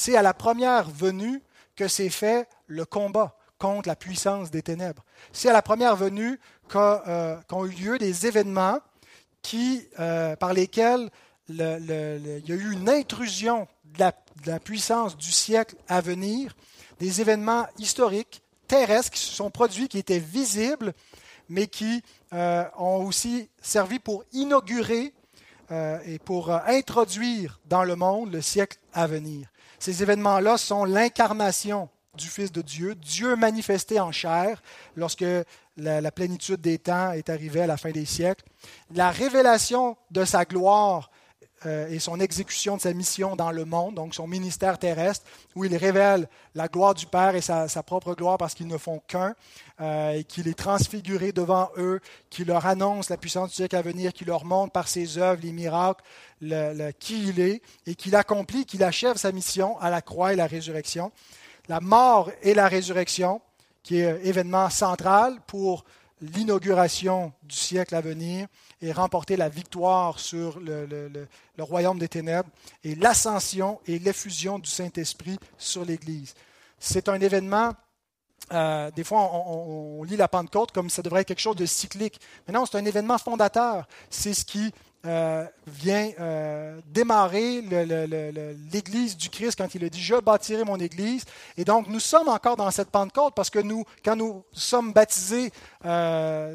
c'est 0.00 0.16
à 0.16 0.22
la 0.22 0.34
première 0.34 0.88
venue 0.88 1.42
que 1.76 1.88
s'est 1.88 2.08
fait 2.08 2.48
le 2.66 2.86
combat 2.86 3.36
contre 3.58 3.88
la 3.88 3.96
puissance 3.96 4.50
des 4.50 4.62
ténèbres. 4.62 5.04
C'est 5.32 5.50
à 5.50 5.52
la 5.52 5.60
première 5.60 5.94
venue 5.94 6.40
euh, 6.74 7.36
qu'ont 7.48 7.66
eu 7.66 7.70
lieu 7.70 7.98
des 7.98 8.26
événements 8.26 8.78
qui, 9.42 9.86
euh, 9.98 10.36
par 10.36 10.54
lesquels 10.54 11.10
il 11.52 12.42
y 12.46 12.52
a 12.52 12.54
eu 12.54 12.72
une 12.72 12.88
intrusion 12.88 13.66
de 13.84 14.04
la, 14.46 14.60
puissance 14.60 15.16
du 15.16 15.30
siècle 15.32 15.76
à 15.88 16.00
venir, 16.00 16.56
des 16.98 17.20
événements 17.20 17.66
historiques, 17.78 18.42
terrestres 18.68 19.10
qui 19.10 19.20
se 19.20 19.32
sont 19.32 19.50
produits, 19.50 19.88
qui 19.88 19.98
étaient 19.98 20.18
visibles, 20.18 20.92
mais 21.48 21.66
qui 21.66 22.02
euh, 22.32 22.64
ont 22.78 23.04
aussi 23.04 23.48
servi 23.60 23.98
pour 23.98 24.24
inaugurer 24.32 25.12
euh, 25.72 25.98
et 26.06 26.18
pour 26.18 26.50
introduire 26.50 27.60
dans 27.66 27.84
le 27.84 27.96
monde 27.96 28.32
le 28.32 28.40
siècle 28.40 28.78
à 28.92 29.06
venir. 29.06 29.48
Ces 29.78 30.02
événements-là 30.02 30.58
sont 30.58 30.84
l'incarnation 30.84 31.88
du 32.14 32.28
Fils 32.28 32.52
de 32.52 32.60
Dieu, 32.60 32.94
Dieu 32.94 33.36
manifesté 33.36 34.00
en 34.00 34.12
chair 34.12 34.62
lorsque 34.96 35.24
la, 35.76 36.12
plénitude 36.12 36.60
des 36.60 36.78
temps 36.78 37.12
est 37.12 37.30
arrivée 37.30 37.62
à 37.62 37.66
la 37.66 37.76
fin 37.76 37.90
des 37.90 38.04
siècles, 38.04 38.44
la 38.92 39.10
révélation 39.10 39.96
de 40.10 40.24
sa 40.24 40.44
gloire 40.44 41.10
euh, 41.10 41.19
et 41.66 41.98
son 41.98 42.20
exécution 42.20 42.76
de 42.76 42.80
sa 42.80 42.92
mission 42.94 43.36
dans 43.36 43.50
le 43.50 43.64
monde, 43.64 43.94
donc 43.94 44.14
son 44.14 44.26
ministère 44.26 44.78
terrestre, 44.78 45.26
où 45.54 45.64
il 45.64 45.76
révèle 45.76 46.28
la 46.54 46.68
gloire 46.68 46.94
du 46.94 47.06
Père 47.06 47.34
et 47.34 47.40
sa, 47.40 47.66
propre 47.82 48.14
gloire 48.14 48.38
parce 48.38 48.54
qu'ils 48.54 48.66
ne 48.66 48.78
font 48.78 49.00
qu'un, 49.06 49.34
euh, 49.80 50.12
et 50.12 50.24
qu'il 50.24 50.48
est 50.48 50.58
transfiguré 50.58 51.32
devant 51.32 51.70
eux, 51.76 52.00
qu'il 52.28 52.46
leur 52.46 52.66
annonce 52.66 53.10
la 53.10 53.16
puissance 53.16 53.50
du 53.50 53.56
siècle 53.56 53.76
à 53.76 53.82
venir, 53.82 54.12
qu'il 54.12 54.26
leur 54.26 54.44
montre 54.44 54.72
par 54.72 54.88
ses 54.88 55.18
œuvres, 55.18 55.40
les 55.42 55.52
miracles, 55.52 56.04
le, 56.40 56.90
qui 56.92 57.28
il 57.28 57.40
est, 57.40 57.62
et 57.86 57.94
qu'il 57.94 58.16
accomplit, 58.16 58.64
qu'il 58.64 58.82
achève 58.82 59.16
sa 59.16 59.32
mission 59.32 59.78
à 59.80 59.90
la 59.90 60.02
croix 60.02 60.32
et 60.32 60.36
la 60.36 60.46
résurrection. 60.46 61.12
La 61.68 61.80
mort 61.80 62.30
et 62.42 62.54
la 62.54 62.68
résurrection, 62.68 63.40
qui 63.82 64.00
est 64.00 64.10
un 64.10 64.18
événement 64.22 64.70
central 64.70 65.38
pour 65.46 65.84
l'inauguration 66.20 67.32
du 67.42 67.56
siècle 67.56 67.94
à 67.94 68.00
venir 68.00 68.46
et 68.82 68.92
remporter 68.92 69.36
la 69.36 69.48
victoire 69.48 70.18
sur 70.18 70.58
le, 70.60 71.28
royaume 71.58 71.98
des 71.98 72.08
ténèbres 72.08 72.48
et 72.82 72.94
l'ascension 72.94 73.80
et 73.86 73.98
l'effusion 73.98 74.58
du 74.58 74.70
Saint-Esprit 74.70 75.38
sur 75.58 75.84
l'Église. 75.84 76.34
C'est 76.78 77.08
un 77.08 77.20
événement, 77.20 77.74
euh, 78.52 78.90
des 78.92 79.04
fois 79.04 79.30
on, 79.32 80.02
lit 80.04 80.16
la 80.16 80.28
Pentecôte 80.28 80.72
comme 80.72 80.88
ça 80.88 81.02
devrait 81.02 81.20
être 81.20 81.28
quelque 81.28 81.40
chose 81.40 81.56
de 81.56 81.66
cyclique, 81.66 82.18
mais 82.46 82.54
non, 82.54 82.64
c'est 82.64 82.78
un 82.78 82.84
événement 82.84 83.18
fondateur. 83.18 83.86
C'est 84.08 84.34
ce 84.34 84.44
qui 84.44 84.72
euh, 85.06 85.46
vient 85.66 86.10
euh, 86.20 86.78
démarrer 86.86 87.62
l'Église 88.70 89.16
du 89.16 89.30
Christ 89.30 89.56
quand 89.56 89.74
il 89.74 89.82
a 89.82 89.88
dit 89.88 90.00
Je 90.00 90.16
bâtirai 90.16 90.62
mon 90.62 90.76
Église. 90.76 91.24
Et 91.56 91.64
donc, 91.64 91.88
nous 91.88 92.00
sommes 92.00 92.28
encore 92.28 92.56
dans 92.56 92.70
cette 92.70 92.90
Pentecôte 92.90 93.34
parce 93.34 93.48
que 93.48 93.60
nous, 93.60 93.84
quand 94.04 94.14
nous 94.14 94.44
sommes 94.52 94.92
baptisés 94.92 95.52
euh, 95.86 96.54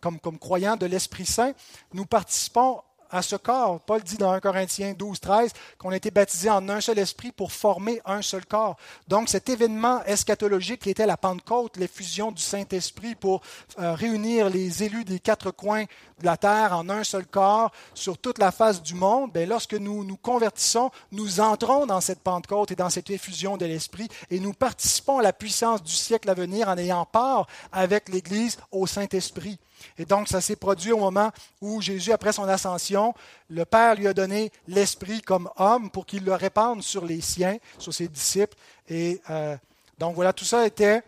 comme, 0.00 0.18
comme 0.18 0.38
croyants 0.40 0.76
de 0.76 0.86
l'Esprit 0.86 1.24
Saint, 1.24 1.52
nous 1.94 2.04
participons 2.04 2.82
à 3.10 3.22
ce 3.22 3.36
corps. 3.36 3.80
Paul 3.80 4.02
dit 4.02 4.16
dans 4.16 4.32
1 4.32 4.40
Corinthiens 4.40 4.94
12, 4.96 5.20
13 5.20 5.52
qu'on 5.78 5.90
a 5.90 5.96
été 5.96 6.10
baptisés 6.10 6.50
en 6.50 6.68
un 6.68 6.80
seul 6.80 6.98
esprit 6.98 7.32
pour 7.32 7.52
former 7.52 8.00
un 8.04 8.22
seul 8.22 8.46
corps. 8.46 8.76
Donc 9.08 9.28
cet 9.28 9.48
événement 9.48 10.02
eschatologique 10.04 10.82
qui 10.82 10.90
était 10.90 11.06
la 11.06 11.16
Pentecôte, 11.16 11.76
l'effusion 11.76 12.32
du 12.32 12.42
Saint-Esprit 12.42 13.14
pour 13.14 13.42
euh, 13.78 13.94
réunir 13.94 14.48
les 14.50 14.82
élus 14.82 15.04
des 15.04 15.20
quatre 15.20 15.50
coins 15.50 15.84
de 15.84 16.26
la 16.26 16.36
terre 16.36 16.76
en 16.76 16.88
un 16.90 17.04
seul 17.04 17.26
corps 17.26 17.72
sur 17.94 18.18
toute 18.18 18.38
la 18.38 18.52
face 18.52 18.82
du 18.82 18.94
monde, 18.94 19.32
bien, 19.32 19.46
lorsque 19.46 19.74
nous 19.74 20.04
nous 20.04 20.16
convertissons, 20.16 20.90
nous 21.12 21.40
entrons 21.40 21.86
dans 21.86 22.00
cette 22.00 22.20
Pentecôte 22.20 22.70
et 22.70 22.76
dans 22.76 22.90
cette 22.90 23.10
effusion 23.10 23.56
de 23.56 23.66
l'Esprit 23.66 24.08
et 24.30 24.40
nous 24.40 24.52
participons 24.52 25.18
à 25.18 25.22
la 25.22 25.32
puissance 25.32 25.82
du 25.82 25.92
siècle 25.92 26.28
à 26.28 26.34
venir 26.34 26.68
en 26.68 26.76
ayant 26.76 27.06
part 27.06 27.46
avec 27.72 28.08
l'Église 28.08 28.58
au 28.70 28.86
Saint-Esprit. 28.86 29.58
Et 29.98 30.04
donc, 30.04 30.28
ça 30.28 30.40
s'est 30.40 30.56
produit 30.56 30.92
au 30.92 30.98
moment 30.98 31.30
où 31.60 31.80
Jésus, 31.80 32.12
après 32.12 32.32
son 32.32 32.44
ascension, 32.44 32.99
le 33.48 33.64
Père 33.64 33.94
lui 33.94 34.06
a 34.06 34.14
donné 34.14 34.50
l'Esprit 34.68 35.20
comme 35.22 35.48
homme 35.56 35.90
pour 35.90 36.06
qu'il 36.06 36.24
le 36.24 36.34
répande 36.34 36.82
sur 36.82 37.04
les 37.04 37.20
siens, 37.20 37.58
sur 37.78 37.92
ses 37.92 38.08
disciples. 38.08 38.56
Et 38.88 39.20
euh, 39.30 39.56
donc, 39.98 40.14
voilà, 40.14 40.32
tout 40.32 40.44
ça 40.44 40.66
était 40.66 41.02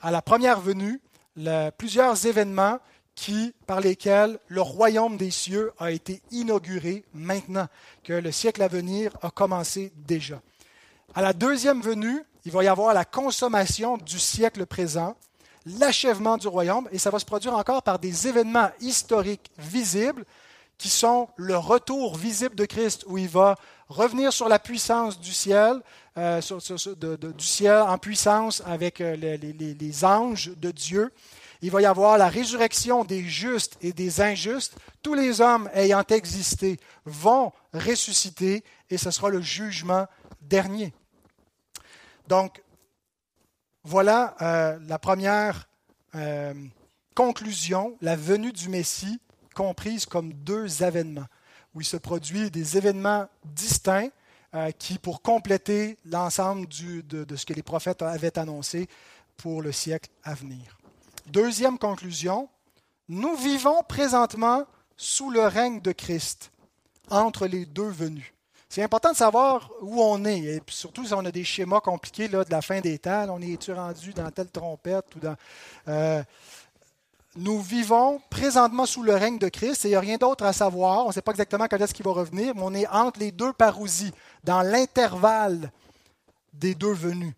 à 0.00 0.10
la 0.10 0.22
première 0.22 0.60
venue, 0.60 1.00
plusieurs 1.76 2.26
événements 2.26 2.78
qui, 3.14 3.52
par 3.66 3.80
lesquels 3.80 4.38
le 4.46 4.60
royaume 4.60 5.16
des 5.16 5.32
cieux 5.32 5.72
a 5.78 5.90
été 5.90 6.22
inauguré 6.30 7.04
maintenant, 7.14 7.66
que 8.04 8.12
le 8.12 8.30
siècle 8.30 8.62
à 8.62 8.68
venir 8.68 9.10
a 9.22 9.30
commencé 9.30 9.92
déjà. 9.96 10.40
À 11.14 11.22
la 11.22 11.32
deuxième 11.32 11.80
venue, 11.80 12.22
il 12.44 12.52
va 12.52 12.62
y 12.62 12.68
avoir 12.68 12.94
la 12.94 13.04
consommation 13.04 13.96
du 13.98 14.20
siècle 14.20 14.66
présent, 14.66 15.16
l'achèvement 15.66 16.36
du 16.36 16.46
royaume, 16.46 16.88
et 16.92 16.98
ça 16.98 17.10
va 17.10 17.18
se 17.18 17.24
produire 17.24 17.54
encore 17.54 17.82
par 17.82 17.98
des 17.98 18.28
événements 18.28 18.70
historiques 18.80 19.50
visibles 19.58 20.24
qui 20.78 20.88
sont 20.88 21.28
le 21.36 21.56
retour 21.56 22.16
visible 22.16 22.54
de 22.54 22.64
Christ, 22.64 23.04
où 23.08 23.18
il 23.18 23.28
va 23.28 23.56
revenir 23.88 24.32
sur 24.32 24.48
la 24.48 24.60
puissance 24.60 25.18
du 25.20 25.32
ciel, 25.32 25.80
euh, 26.16 26.40
du 27.36 27.44
ciel 27.44 27.82
en 27.82 27.98
puissance 27.98 28.62
avec 28.64 29.00
euh, 29.00 29.16
les, 29.16 30.04
anges 30.04 30.52
de 30.56 30.70
Dieu. 30.70 31.12
Il 31.60 31.72
va 31.72 31.82
y 31.82 31.86
avoir 31.86 32.16
la 32.16 32.28
résurrection 32.28 33.04
des 33.04 33.24
justes 33.24 33.76
et 33.80 33.92
des 33.92 34.20
injustes. 34.20 34.76
Tous 35.02 35.14
les 35.14 35.40
hommes 35.40 35.68
ayant 35.74 36.04
existé 36.08 36.78
vont 37.04 37.52
ressusciter 37.74 38.62
et 38.88 38.98
ce 38.98 39.10
sera 39.10 39.30
le 39.30 39.40
jugement 39.40 40.06
dernier. 40.40 40.94
Donc, 42.28 42.62
voilà 43.82 44.36
euh, 44.42 44.78
la 44.86 44.98
première 44.98 45.68
conclusion, 47.14 47.96
la 48.00 48.16
venue 48.16 48.50
du 48.50 48.68
Messie 48.68 49.20
comprise 49.58 50.06
comme 50.06 50.32
deux 50.32 50.84
événements, 50.84 51.26
où 51.74 51.80
il 51.80 51.84
se 51.84 51.96
produit 51.96 52.48
des 52.48 52.76
événements 52.76 53.26
distincts 53.44 54.10
euh, 54.54 54.70
qui, 54.70 54.98
pour 54.98 55.20
compléter 55.20 55.98
l'ensemble 56.04 56.68
de, 56.68 57.24
de 57.24 57.36
ce 57.36 57.44
que 57.44 57.54
les 57.54 57.64
prophètes 57.64 58.02
avaient 58.02 58.38
annoncé 58.38 58.88
pour 59.36 59.60
le 59.60 59.72
siècle 59.72 60.10
à 60.22 60.34
venir. 60.34 60.78
Deuxième 61.26 61.76
conclusion, 61.76 62.48
nous 63.08 63.34
vivons 63.34 63.82
présentement 63.82 64.64
sous 64.96 65.30
le 65.30 65.42
règne 65.42 65.80
de 65.80 65.90
Christ, 65.90 66.52
entre 67.10 67.46
les 67.46 67.66
deux 67.66 67.90
venues. 67.90 68.34
C'est 68.68 68.82
important 68.82 69.10
de 69.12 69.16
savoir 69.16 69.70
où 69.80 70.02
on 70.02 70.24
est, 70.24 70.38
et 70.38 70.62
surtout 70.68 71.04
si 71.04 71.14
on 71.14 71.24
a 71.24 71.32
des 71.32 71.44
schémas 71.44 71.80
compliqués 71.80 72.28
là, 72.28 72.44
de 72.44 72.50
la 72.50 72.62
fin 72.62 72.80
des 72.80 72.98
temps. 72.98 73.26
on 73.30 73.40
est-tu 73.40 73.72
rendu 73.72 74.12
dans 74.12 74.30
telle 74.30 74.50
trompette 74.50 75.16
ou 75.16 75.20
dans. 75.20 75.36
Euh, 75.88 76.22
nous 77.38 77.60
vivons 77.60 78.20
présentement 78.30 78.84
sous 78.84 79.02
le 79.02 79.14
règne 79.14 79.38
de 79.38 79.48
Christ 79.48 79.84
et 79.84 79.88
il 79.88 79.90
n'y 79.92 79.96
a 79.96 80.00
rien 80.00 80.16
d'autre 80.16 80.44
à 80.44 80.52
savoir. 80.52 81.04
On 81.04 81.08
ne 81.08 81.12
sait 81.12 81.22
pas 81.22 81.30
exactement 81.30 81.66
quand 81.68 81.76
est-ce 81.78 81.94
qu'il 81.94 82.04
va 82.04 82.10
revenir, 82.10 82.54
mais 82.54 82.62
on 82.64 82.74
est 82.74 82.88
entre 82.88 83.20
les 83.20 83.30
deux 83.30 83.52
parousies, 83.52 84.12
dans 84.42 84.62
l'intervalle 84.62 85.70
des 86.52 86.74
deux 86.74 86.92
venues. 86.92 87.34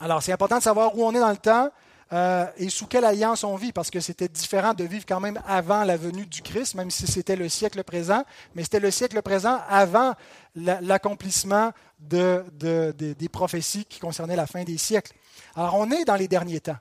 Alors, 0.00 0.22
c'est 0.22 0.32
important 0.32 0.58
de 0.58 0.62
savoir 0.62 0.96
où 0.96 1.04
on 1.04 1.12
est 1.14 1.20
dans 1.20 1.30
le 1.30 1.36
temps, 1.36 1.70
euh, 2.12 2.46
et 2.56 2.68
sous 2.70 2.86
quelle 2.86 3.04
alliance 3.04 3.42
on 3.42 3.56
vit, 3.56 3.72
parce 3.72 3.90
que 3.90 3.98
c'était 3.98 4.28
différent 4.28 4.72
de 4.72 4.84
vivre 4.84 5.04
quand 5.06 5.18
même 5.18 5.40
avant 5.46 5.82
la 5.82 5.96
venue 5.96 6.24
du 6.24 6.40
Christ, 6.40 6.76
même 6.76 6.90
si 6.90 7.08
c'était 7.08 7.36
le 7.36 7.48
siècle 7.48 7.82
présent, 7.82 8.22
mais 8.54 8.62
c'était 8.62 8.80
le 8.80 8.92
siècle 8.92 9.20
présent 9.20 9.58
avant 9.68 10.14
l'accomplissement 10.54 11.72
de, 11.98 12.44
des 12.92 13.28
prophéties 13.28 13.84
qui 13.84 13.98
concernaient 13.98 14.36
la 14.36 14.46
fin 14.46 14.62
des 14.62 14.78
siècles. 14.78 15.12
Alors 15.56 15.74
on 15.74 15.90
est 15.90 16.04
dans 16.04 16.16
les 16.16 16.28
derniers 16.28 16.60
temps, 16.60 16.78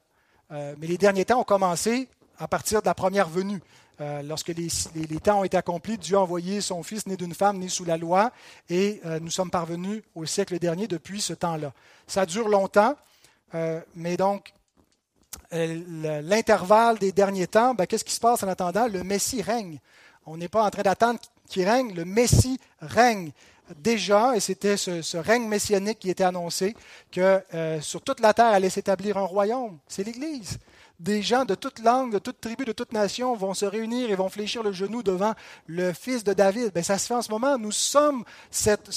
euh, 0.52 0.76
mais 0.78 0.88
les 0.88 0.98
derniers 0.98 1.26
temps 1.26 1.42
ont 1.42 1.44
commencé 1.44 2.08
à 2.38 2.48
partir 2.48 2.82
de 2.82 2.88
la 2.88 2.94
première 2.94 3.30
venue. 3.30 3.62
Euh, 4.00 4.22
lorsque 4.22 4.50
les, 4.50 5.20
temps 5.20 5.40
ont 5.40 5.44
été 5.44 5.58
accomplis, 5.58 5.98
Dieu 5.98 6.18
a 6.18 6.22
envoyé 6.22 6.62
son 6.62 6.84
Fils 6.84 7.08
né 7.08 7.18
d'une 7.18 7.34
femme, 7.34 7.58
né 7.58 7.68
sous 7.68 7.86
la 7.86 7.98
loi, 7.98 8.32
et 8.70 9.02
nous 9.22 9.32
sommes 9.32 9.50
parvenus 9.50 10.04
au 10.14 10.26
siècle 10.26 10.60
dernier 10.60 10.88
depuis 10.88 11.20
ce 11.20 11.34
temps-là. 11.34 11.74
Ça 12.06 12.26
dure 12.28 12.48
longtemps, 12.48 12.96
mais 13.96 14.18
donc 14.18 14.54
euh, 15.54 16.22
l'intervalle 16.24 16.98
des 16.98 17.12
derniers 17.12 17.48
temps, 17.48 17.74
ben, 17.74 17.86
qu'est-ce 17.86 18.04
qui 18.04 18.14
se 18.14 18.20
passe 18.20 18.44
en 18.44 18.48
attendant? 18.48 18.88
Le 18.88 19.04
Messie 19.04 19.42
règne. 19.42 19.80
On 20.26 20.38
n'est 20.38 20.50
pas 20.50 20.64
en 20.64 20.70
train 20.70 20.82
d'attendre 20.82 21.20
qu'il 21.48 21.68
règne, 21.68 21.94
le 21.94 22.04
Messie 22.04 22.60
règne 22.82 23.32
déjà, 23.78 24.36
et 24.36 24.40
c'était 24.40 24.78
ce, 24.78 25.18
règne 25.18 25.48
messianique 25.48 26.00
qui 26.00 26.10
était 26.10 26.24
annoncé, 26.24 26.76
que 27.12 27.42
euh, 27.54 27.80
sur 27.82 28.02
toute 28.02 28.20
la 28.20 28.34
terre 28.34 28.48
allait 28.48 28.70
s'établir 28.70 29.18
un 29.18 29.26
royaume. 29.26 29.78
C'est 29.88 30.04
l'Église 30.04 30.58
des 31.00 31.22
gens 31.22 31.46
de 31.46 31.54
toute 31.54 31.80
langue, 31.80 32.12
de 32.12 32.20
toute 32.20 32.42
tribu, 32.42 32.66
de 32.66 32.72
toute 32.72 32.92
nation 32.92 33.36
vont 33.36 33.54
se 33.54 33.66
réunir 33.66 34.10
et 34.10 34.16
vont 34.16 34.30
fléchir 34.30 34.64
le 34.64 34.72
genou 34.72 35.04
devant 35.04 35.34
le 35.68 35.94
fils 35.94 36.24
de 36.24 36.34
David. 36.34 36.74
Bien, 36.74 36.82
ça 36.82 36.98
se 36.98 37.06
fait 37.06 37.14
en 37.14 37.22
ce 37.22 37.32
moment. 37.32 37.58
Nous 37.58 37.72
sommes 37.72 38.24
cette, 38.50 38.90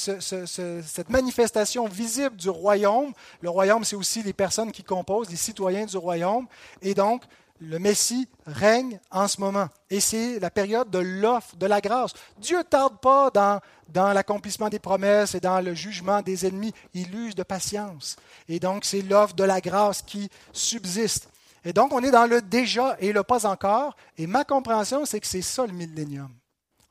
manifestation 1.11 1.87
visible 1.87 2.37
du 2.37 2.49
royaume. 2.49 3.13
Le 3.43 3.51
royaume, 3.51 3.85
c'est 3.85 3.97
aussi 3.97 4.23
les 4.23 4.33
personnes 4.33 4.73
qui 4.73 4.83
composent, 4.83 5.29
les 5.29 5.37
citoyens 5.37 5.85
du 5.85 5.97
royaume. 5.99 6.47
Et 6.81 6.95
donc, 6.95 7.23
le 7.61 7.79
Messie 7.79 8.27
règne 8.47 8.99
en 9.11 9.29
ce 9.29 9.39
moment. 9.39 9.69
Et 9.91 10.01
c'est 10.01 10.39
la 10.41 10.51
période 10.51 10.89
de 10.89 10.99
l'offre, 10.99 11.55
de 11.57 11.67
la 11.67 11.83
grâce. 11.83 12.13
Dieu 12.39 12.57
ne 12.57 12.63
tarde 12.63 12.99
pas 13.01 13.31
dans, 13.31 13.61
dans 13.89 14.15
l'accomplissement 14.15 14.71
des 14.71 14.79
promesses 14.79 15.35
et 15.35 15.41
dans 15.41 15.61
le 15.61 15.75
jugement 15.75 16.23
des 16.23 16.47
ennemis. 16.47 16.73
Il 16.95 17.15
use 17.15 17.35
de 17.35 17.43
patience. 17.43 18.17
Et 18.49 18.59
donc, 18.59 18.87
c'est 18.87 19.03
l'offre 19.03 19.35
de 19.35 19.45
la 19.45 19.61
grâce 19.61 20.01
qui 20.01 20.31
subsiste. 20.55 21.29
Et 21.65 21.73
donc, 21.73 21.93
on 21.93 22.03
est 22.03 22.11
dans 22.11 22.27
le 22.27 22.41
déjà 22.41 22.97
et 23.01 23.13
le 23.13 23.23
pas 23.23 23.47
encore. 23.47 23.97
Et 24.17 24.27
ma 24.27 24.45
compréhension, 24.45 25.05
c'est 25.05 25.21
que 25.21 25.27
c'est 25.27 25.43
ça 25.43 25.67
le 25.67 25.73
millénium. 25.73 26.31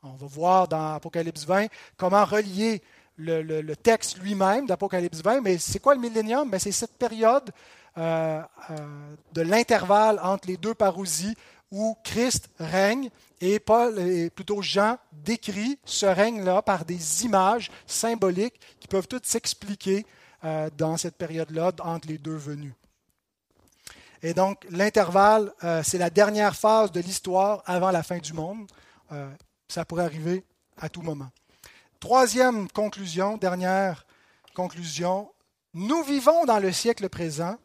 On 0.02 0.12
va 0.12 0.26
voir 0.26 0.68
dans 0.68 0.94
Apocalypse 0.94 1.44
20 1.44 1.66
comment 1.96 2.24
relier 2.24 2.80
le, 3.16 3.74
texte 3.74 4.18
lui-même 4.18 4.66
d'Apocalypse 4.66 5.22
20. 5.22 5.40
Mais 5.40 5.58
c'est 5.58 5.80
quoi 5.80 5.94
le 5.94 6.00
millénium? 6.00 6.48
Ben, 6.48 6.58
C'est 6.58 6.72
cette 6.72 6.96
période 6.96 7.50
euh, 7.98 8.40
de 9.32 9.42
l'intervalle 9.42 10.20
entre 10.22 10.48
les 10.48 10.56
deux 10.56 10.74
parousies 10.74 11.34
où 11.70 11.96
Christ 12.02 12.48
règne 12.58 13.10
et 13.40 13.58
Paul, 13.58 13.98
et 13.98 14.30
plutôt 14.30 14.60
Jean, 14.62 14.96
décrit 15.12 15.78
ce 15.84 16.06
règne-là 16.06 16.62
par 16.62 16.84
des 16.84 17.24
images 17.24 17.70
symboliques 17.86 18.60
qui 18.80 18.88
peuvent 18.88 19.08
toutes 19.08 19.26
s'expliquer 19.26 20.04
dans 20.76 20.96
cette 20.96 21.16
période-là 21.16 21.70
entre 21.82 22.08
les 22.08 22.18
deux 22.18 22.36
venues. 22.36 22.74
Et 24.22 24.34
donc, 24.34 24.66
l'intervalle, 24.70 25.52
c'est 25.82 25.98
la 25.98 26.10
dernière 26.10 26.54
phase 26.54 26.92
de 26.92 27.00
l'histoire 27.00 27.62
avant 27.66 27.90
la 27.90 28.02
fin 28.02 28.18
du 28.18 28.32
monde. 28.32 28.70
ça 29.68 29.84
pourrait 29.84 30.04
arriver 30.04 30.44
à 30.76 30.88
tout 30.88 31.02
moment. 31.02 31.30
Troisième 32.00 32.68
conclusion, 32.68 33.36
dernière 33.36 34.06
conclusion, 34.54 35.30
nous 35.74 36.02
vivons 36.02 36.44
dans 36.44 36.58
le 36.58 36.72
siècle 36.72 37.08
présent, 37.08 37.56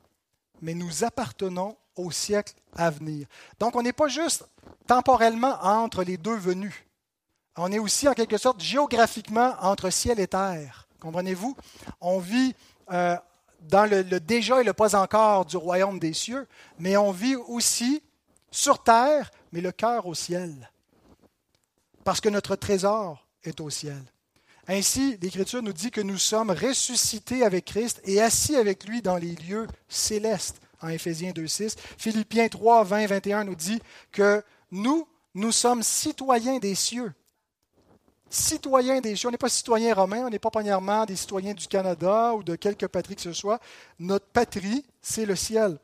mais 0.62 0.74
nous 0.74 1.04
appartenons 1.04 1.78
au 1.96 2.12
siècle 2.12 2.54
à 2.76 2.90
venir. 2.90 3.28
Donc 3.60 3.76
on 3.76 3.82
n'est 3.82 3.94
pas 3.94 4.08
juste 4.08 4.46
temporellement 4.88 5.58
entre 5.62 6.04
les 6.04 6.18
deux 6.18 6.36
venues. 6.36 6.86
On 7.58 7.72
est 7.72 7.80
aussi 7.80 8.08
en 8.08 8.14
quelque 8.14 8.38
sorte 8.38 8.62
géographiquement 8.62 9.56
entre 9.62 9.90
ciel 9.90 10.20
et 10.20 10.28
terre. 10.28 10.88
Comprenez-vous? 11.00 11.56
On 12.02 12.20
vit 12.20 12.54
euh, 12.92 13.18
dans 13.70 13.90
le, 13.90 14.04
déjà 14.20 14.62
et 14.62 14.64
le 14.64 14.74
pas 14.74 14.96
encore 14.96 15.46
du 15.46 15.58
royaume 15.58 16.00
des 16.00 16.14
cieux, 16.14 16.48
mais 16.80 16.98
on 16.98 17.12
vit 17.12 17.36
aussi 17.36 18.02
sur 18.52 18.82
terre, 18.84 19.32
mais 19.52 19.62
le 19.62 19.72
cœur 19.72 20.06
au 20.06 20.14
ciel. 20.14 20.70
Parce 22.04 22.22
que 22.22 22.30
notre 22.30 22.56
trésor 22.56 23.28
est 23.44 23.60
au 23.60 23.70
ciel. 23.70 24.02
Ainsi, 24.68 25.18
l'Écriture 25.22 25.62
nous 25.62 25.74
dit 25.74 25.92
que 25.92 26.02
nous 26.02 26.18
sommes 26.18 26.52
ressuscités 26.52 27.44
avec 27.44 27.66
Christ 27.66 28.02
et 28.06 28.22
assis 28.22 28.56
avec 28.56 28.86
lui 28.86 29.02
dans 29.02 29.18
les 29.18 29.36
lieux 29.36 29.68
célestes, 29.88 30.60
en 30.82 30.88
Éphésiens 30.90 31.32
2.6. 31.32 31.76
Philippiens 31.98 32.48
3, 32.48 32.84
20, 32.84 33.06
21 33.06 33.44
nous 33.44 33.56
dit 33.56 33.80
que 34.12 34.44
nous, 34.72 35.08
nous 35.36 35.52
sommes 35.52 35.84
citoyens 35.84 36.58
des 36.58 36.74
cieux. 36.74 37.14
Citoyens 38.30 39.02
des 39.02 39.16
cieux. 39.16 39.28
On 39.28 39.32
n'est 39.32 39.38
pas 39.38 39.50
citoyens 39.50 39.94
romains, 39.94 40.26
on 40.26 40.30
n'est 40.30 40.40
pas 40.40 40.50
premièrement 40.50 41.06
des 41.06 41.16
citoyens 41.16 41.54
du 41.54 41.68
Canada 41.68 42.34
ou 42.34 42.44
de 42.44 42.56
quelque 42.56 42.86
patrie 42.86 43.16
que 43.16 43.22
ce 43.22 43.34
soit. 43.34 43.60
Notre 44.00 44.26
patrie, 44.28 44.86
c'est 45.02 45.26
le 45.26 45.36
ciel 45.36 45.80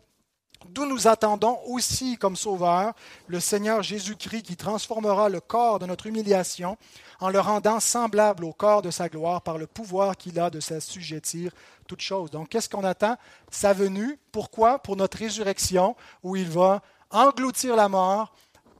d'où 0.69 0.85
nous 0.85 1.07
attendons 1.07 1.59
aussi 1.67 2.17
comme 2.17 2.35
sauveur 2.35 2.93
le 3.27 3.39
Seigneur 3.39 3.83
Jésus-Christ 3.83 4.43
qui 4.43 4.55
transformera 4.55 5.29
le 5.29 5.39
corps 5.39 5.79
de 5.79 5.85
notre 5.85 6.07
humiliation 6.07 6.77
en 7.19 7.29
le 7.29 7.39
rendant 7.39 7.79
semblable 7.79 8.45
au 8.45 8.53
corps 8.53 8.81
de 8.81 8.91
sa 8.91 9.09
gloire 9.09 9.41
par 9.41 9.57
le 9.57 9.67
pouvoir 9.67 10.17
qu'il 10.17 10.39
a 10.39 10.49
de 10.49 10.59
s'assujettir 10.59 11.51
toutes 11.87 12.01
choses. 12.01 12.31
Donc, 12.31 12.49
qu'est-ce 12.49 12.69
qu'on 12.69 12.83
attend? 12.83 13.17
Sa 13.51 13.73
venue. 13.73 14.17
Pourquoi? 14.31 14.79
Pour 14.79 14.95
notre 14.95 15.17
résurrection, 15.17 15.95
où 16.23 16.35
il 16.35 16.49
va 16.49 16.81
engloutir 17.11 17.75
la 17.75 17.89
mort 17.89 18.33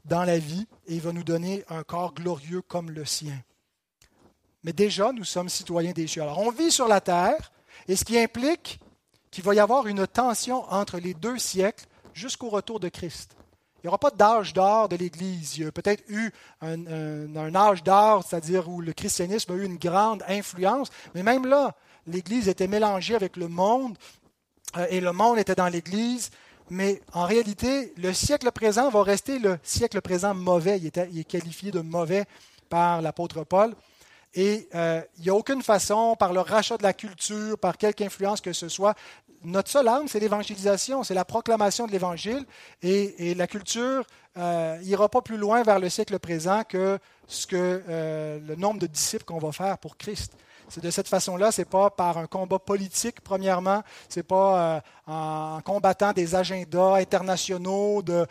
dans 0.06 0.24
la 0.24 0.40
vie 0.40 0.68
et 0.88 0.96
il 0.96 1.02
va 1.02 1.12
nous 1.12 1.24
donner 1.24 1.64
un 1.70 1.84
corps 1.84 2.14
glorieux 2.14 2.62
comme 2.62 2.90
le 2.90 3.06
sien. 3.06 3.38
Mais 4.64 4.74
déjà, 4.74 5.12
nous 5.12 5.24
sommes 5.24 5.50
citoyens 5.50 5.92
des 5.92 6.08
cieux. 6.08 6.22
Alors, 6.22 6.40
on 6.40 6.52
vit 6.52 6.72
sur 6.72 6.88
la 6.88 7.02
terre, 7.02 7.52
et 7.88 7.96
ce 7.96 8.06
qui 8.06 8.18
implique 8.20 8.80
qu'il 9.32 9.44
va 9.44 9.56
y 9.56 9.60
avoir 9.60 9.88
une 9.88 10.06
tension 10.06 10.72
entre 10.72 11.00
les 11.00 11.14
deux 11.14 11.38
siècles 11.38 11.86
jusqu'au 12.14 12.50
retour 12.50 12.80
de 12.80 12.90
Christ. 12.90 13.36
Il 13.78 13.88
n'y 13.88 13.88
aura 13.88 13.98
pas 13.98 14.12
d'âge 14.12 14.54
d'or 14.54 14.90
de 14.90 14.96
l'Église. 14.96 15.58
Il 15.58 15.64
y 15.64 15.66
a 15.66 15.72
peut-être 15.72 16.04
eu 16.08 16.32
un, 16.62 17.56
âge 17.56 17.84
d'or, 17.84 18.24
c'est-à-dire 18.24 18.70
où 18.70 18.80
le 18.80 18.94
christianisme 18.94 19.54
a 19.54 19.56
eu 19.56 19.66
une 19.66 19.78
grande 19.78 20.24
influence, 20.28 20.90
mais 21.16 21.24
même 21.24 21.48
là, 21.48 21.74
l'Église 22.06 22.48
était 22.48 22.68
mélangée 22.68 23.16
avec 23.16 23.38
le 23.38 23.48
monde 23.48 23.98
euh, 24.78 24.86
et 24.90 25.02
le 25.02 25.12
monde 25.14 25.40
était 25.40 25.56
dans 25.56 25.68
l'Église. 25.68 26.30
Mais 26.70 27.02
en 27.14 27.26
réalité, 27.26 27.94
le 27.98 28.14
siècle 28.14 28.52
présent 28.52 28.90
va 28.90 29.04
rester 29.04 29.40
le 29.40 29.58
siècle 29.64 30.00
présent 30.02 30.34
mauvais. 30.34 30.80
Il 30.80 31.20
est 31.20 31.24
qualifié 31.24 31.72
de 31.72 31.82
mauvais 31.82 32.26
par 32.70 33.02
l'apôtre 33.02 33.44
Paul. 33.44 33.76
Et 34.34 34.70
euh, 34.76 35.02
il 35.18 35.24
n'y 35.24 35.30
a 35.30 35.36
aucune 35.36 35.62
façon, 35.62 36.16
par 36.18 36.34
le 36.34 36.40
rachat 36.40 36.78
de 36.78 36.84
la 36.84 36.94
culture, 36.94 37.58
par 37.58 37.78
quelque 37.78 38.02
influence 38.02 38.42
que 38.42 38.54
ce 38.54 38.70
soit, 38.70 38.96
notre 39.44 39.70
seule 39.70 39.88
arme, 39.88 40.08
c'est 40.08 40.20
l'évangélisation, 40.20 41.04
c'est 41.04 41.14
la 41.14 41.26
proclamation 41.26 41.88
de 41.88 41.92
l'Évangile. 41.92 42.46
Et, 42.82 43.34
la 43.34 43.48
culture 43.48 44.06
n'ira 44.36 45.06
euh, 45.06 45.08
pas 45.08 45.22
plus 45.22 45.38
loin 45.38 45.64
vers 45.64 45.80
le 45.80 45.90
siècle 45.90 46.18
présent 46.20 46.64
que 46.64 47.00
ce 47.28 47.48
que 47.48 47.82
euh, 47.90 48.40
le 48.46 48.56
nombre 48.56 48.80
de 48.80 48.88
disciples 48.88 49.24
qu'on 49.26 49.40
va 49.40 49.52
faire 49.52 49.78
pour 49.78 49.98
Christ. 49.98 50.34
C'est 50.72 50.82
de 50.82 50.90
cette 50.90 51.10
façon-là, 51.10 51.52
ce 51.52 51.62
n'est 51.62 51.66
pas 51.66 51.90
par 51.90 52.18
un 52.18 52.28
combat 52.28 52.58
politique, 52.58 53.20
premièrement, 53.22 53.84
ce 54.08 54.20
n'est 54.20 54.24
pas 54.24 54.58
euh, 54.58 54.82
en 55.06 55.62
combattant 55.62 56.14
des 56.14 56.34
agendas 56.34 56.96
internationaux, 56.96 58.02
de, 58.02 58.26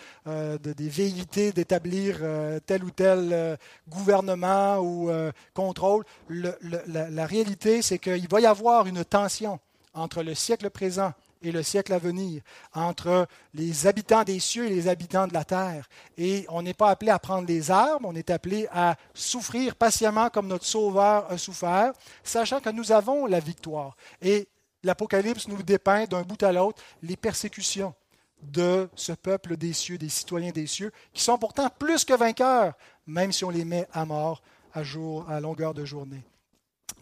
des 0.57 0.89
velléités 0.89 1.53
d'établir 1.53 2.19
tel 2.65 2.83
ou 2.83 2.91
tel 2.91 3.59
gouvernement 3.89 4.79
ou 4.79 5.11
contrôle. 5.53 6.05
la 6.31 7.27
réalité, 7.27 7.83
c'est 7.83 7.99
qu'il 7.99 8.27
va 8.29 8.41
y 8.41 8.47
avoir 8.47 8.87
une 8.87 9.05
tension 9.05 9.61
entre 9.93 10.23
le 10.23 10.35
siècle 10.35 10.71
présent 10.71 11.13
et 11.43 11.53
le 11.53 11.63
siècle 11.63 11.93
à 11.93 11.99
venir, 11.99 12.43
entre 12.75 13.27
les 13.55 13.87
habitants 13.87 14.25
des 14.25 14.41
cieux 14.41 14.67
et 14.67 14.71
les 14.71 14.89
habitants 14.89 15.27
de 15.27 15.35
la 15.35 15.45
terre. 15.45 15.89
Et 16.17 16.45
on 16.49 16.63
n'est 16.63 16.75
pas 16.75 16.91
appelé 16.91 17.11
à 17.11 17.19
prendre 17.19 17.49
les 17.49 17.71
armes, 17.71 18.05
on 18.05 18.15
est 18.15 18.31
appelé 18.31 18.69
à 18.73 18.97
souffrir 19.15 19.75
patiemment 19.75 20.29
comme 20.29 20.49
notre 20.49 20.67
Sauveur 20.67 21.31
a 21.31 21.39
souffert, 21.39 21.93
sachant 22.23 22.61
que 22.61 22.71
nous 22.71 22.93
avons 22.93 23.27
la 23.27 23.41
victoire. 23.41 23.97
Et 24.21 24.49
l'Apocalypse 24.83 25.49
nous 25.49 25.63
dépeint 25.63 26.05
d'un 26.05 26.23
bout 26.23 26.43
à 26.43 26.53
l'autre 26.53 26.83
les 27.03 27.17
persécutions 27.17 27.95
de 28.43 28.89
ce 28.95 29.13
peuple 29.13 29.57
des 29.57 29.73
cieux, 29.73 29.99
des 29.99 30.09
citoyens 30.09 30.51
des 30.51 30.67
cieux, 30.67 30.93
qui 31.13 31.23
sont 31.23 31.39
pourtant 31.39 31.69
plus 31.69 32.05
que 32.05 32.15
vainqueurs, 32.15 32.75
même 33.07 33.33
si 33.33 33.45
on 33.45 33.51
les 33.51 33.65
met 33.65 33.87
à 33.93 34.05
mort 34.05 34.43
à 34.73 34.83
jour, 34.83 35.29
à 35.29 35.41
longueur 35.41 35.75
de 35.75 35.85
journée. 35.85 36.23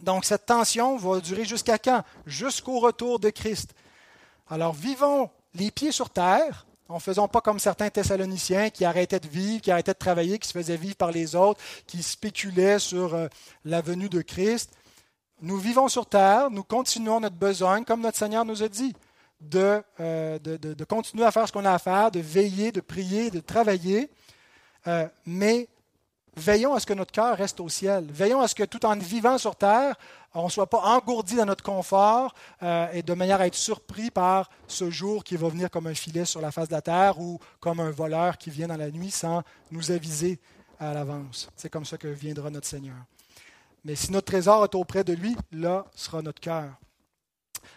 Donc 0.01 0.25
cette 0.25 0.45
tension 0.45 0.97
va 0.97 1.19
durer 1.19 1.45
jusqu'à 1.45 1.77
quand? 1.77 2.03
Jusqu'au 2.25 2.79
retour 2.79 3.19
de 3.19 3.29
Christ. 3.29 3.73
Alors 4.49 4.73
vivons 4.73 5.29
les 5.53 5.71
pieds 5.71 5.91
sur 5.91 6.09
terre, 6.09 6.65
en 6.87 6.99
faisant 6.99 7.27
pas 7.27 7.39
comme 7.39 7.59
certains 7.59 7.89
Thessaloniciens 7.89 8.71
qui 8.71 8.83
arrêtaient 8.83 9.19
de 9.19 9.27
vivre, 9.27 9.61
qui 9.61 9.69
arrêtaient 9.69 9.93
de 9.93 9.97
travailler, 9.99 10.39
qui 10.39 10.47
se 10.47 10.53
faisaient 10.53 10.75
vivre 10.75 10.95
par 10.95 11.11
les 11.11 11.35
autres, 11.35 11.61
qui 11.85 12.01
spéculaient 12.01 12.79
sur 12.79 13.13
euh, 13.13 13.27
la 13.63 13.81
venue 13.81 14.09
de 14.09 14.21
Christ. 14.21 14.71
Nous 15.41 15.57
vivons 15.57 15.87
sur 15.87 16.07
terre, 16.07 16.49
nous 16.49 16.63
continuons 16.63 17.19
notre 17.19 17.35
besoin, 17.35 17.83
comme 17.83 18.01
notre 18.01 18.17
Seigneur 18.17 18.43
nous 18.43 18.63
a 18.63 18.67
dit, 18.67 18.95
de, 19.39 19.81
euh, 19.99 20.39
de, 20.39 20.83
continuer 20.83 21.23
à 21.23 21.31
faire 21.31 21.47
ce 21.47 21.53
qu'on 21.53 21.63
a 21.63 21.71
à 21.71 21.79
faire, 21.79 22.11
de 22.11 22.19
veiller, 22.19 22.71
de 22.71 22.81
prier, 22.81 23.29
de 23.31 23.39
travailler, 23.39 24.09
euh, 24.87 25.07
mais 25.25 25.69
Veillons 26.35 26.73
à 26.73 26.79
ce 26.79 26.85
que 26.85 26.93
notre 26.93 27.11
cœur 27.11 27.37
reste 27.37 27.59
au 27.59 27.69
ciel. 27.69 28.05
Veillons 28.11 28.41
à 28.41 28.47
ce 28.47 28.55
que 28.55 28.63
tout 28.63 28.85
en 28.85 28.95
vivant 28.97 29.37
sur 29.37 29.55
terre, 29.55 29.95
on 30.33 30.45
ne 30.45 30.49
soit 30.49 30.69
pas 30.69 30.79
engourdi 30.79 31.35
dans 31.35 31.45
notre 31.45 31.63
confort 31.63 32.33
euh, 32.61 32.91
et 32.93 33.01
de 33.01 33.13
manière 33.13 33.41
à 33.41 33.47
être 33.47 33.55
surpris 33.55 34.11
par 34.11 34.49
ce 34.67 34.89
jour 34.89 35.23
qui 35.23 35.35
va 35.35 35.49
venir 35.49 35.69
comme 35.69 35.87
un 35.87 35.93
filet 35.93 36.25
sur 36.25 36.39
la 36.39 36.51
face 36.51 36.67
de 36.67 36.73
la 36.73 36.81
terre 36.81 37.19
ou 37.19 37.39
comme 37.59 37.79
un 37.79 37.91
voleur 37.91 38.37
qui 38.37 38.49
vient 38.49 38.67
dans 38.67 38.77
la 38.77 38.91
nuit 38.91 39.11
sans 39.11 39.41
nous 39.71 39.91
aviser 39.91 40.39
à 40.79 40.93
l'avance. 40.93 41.49
C'est 41.55 41.69
comme 41.69 41.85
ça 41.85 41.97
que 41.97 42.07
viendra 42.07 42.49
notre 42.49 42.67
Seigneur. 42.67 42.97
Mais 43.83 43.95
si 43.95 44.11
notre 44.11 44.27
trésor 44.27 44.63
est 44.63 44.75
auprès 44.75 45.03
de 45.03 45.13
lui, 45.13 45.35
là 45.51 45.85
sera 45.95 46.21
notre 46.21 46.39
cœur. 46.39 46.69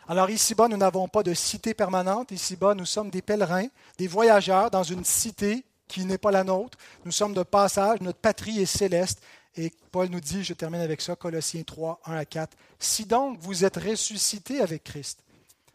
Alors 0.09 0.31
ici-bas, 0.31 0.69
nous 0.69 0.77
n'avons 0.77 1.09
pas 1.09 1.23
de 1.23 1.33
cité 1.33 1.75
permanente. 1.75 2.33
Ici-bas, 2.33 2.75
nous 2.75 2.87
sommes 2.87 3.11
des 3.11 3.23
pèlerins, 3.23 3.69
des 3.99 4.09
voyageurs 4.09 4.71
dans 4.71 4.83
une 4.83 5.05
cité 5.05 5.65
qui 5.93 6.07
n'est 6.07 6.19
pas 6.19 6.31
la 6.31 6.43
nôtre. 6.43 6.79
Nous 7.05 7.13
sommes 7.13 7.35
de 7.35 7.43
passage, 7.43 8.01
notre 8.01 8.19
patrie 8.19 8.61
est 8.61 8.67
céleste. 8.67 9.21
Et 9.57 9.71
Paul 9.91 10.09
nous 10.09 10.21
dit, 10.21 10.43
je 10.43 10.55
termine 10.55 10.81
avec 10.81 11.03
ça, 11.03 11.15
Colossiens 11.15 11.63
3, 11.63 12.01
1 12.07 12.17
à 12.17 12.25
4, 12.25 12.57
Si 12.79 13.05
donc 13.05 13.39
vous 13.41 13.65
êtes 13.65 13.77
ressuscité 13.77 14.61
avec 14.61 14.85
Christ, 14.85 15.21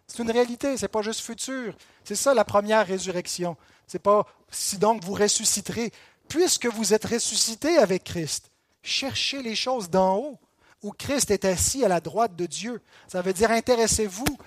c'est 0.08 0.24
une 0.24 0.32
réalité, 0.32 0.76
ce 0.78 0.84
n'est 0.84 0.88
pas 0.88 1.02
juste 1.04 1.20
futur. 1.20 1.76
C'est 2.04 2.16
ça 2.16 2.34
la 2.34 2.46
première 2.46 2.88
résurrection. 2.88 3.58
C'est 3.86 4.00
pas 4.00 4.26
si 4.50 4.78
donc 4.78 5.04
vous 5.04 5.14
ressusciterez. 5.14 5.92
Puisque 6.28 6.66
vous 6.66 6.94
êtes 6.94 7.06
ressuscité 7.06 7.78
avec 7.78 8.06
Christ, 8.06 8.50
cherchez 8.82 9.44
les 9.44 9.56
choses 9.56 9.90
d'en 9.90 10.16
haut, 10.16 10.40
où 10.84 10.92
Christ 10.92 11.32
est 11.32 11.46
assis 11.46 11.84
à 11.84 11.88
la 11.88 12.00
droite 12.00 12.36
de 12.36 12.46
Dieu. 12.46 12.82
Ça 13.08 13.22
veut 13.22 13.34
dire 13.34 13.52
intéressez-vous 13.52 14.38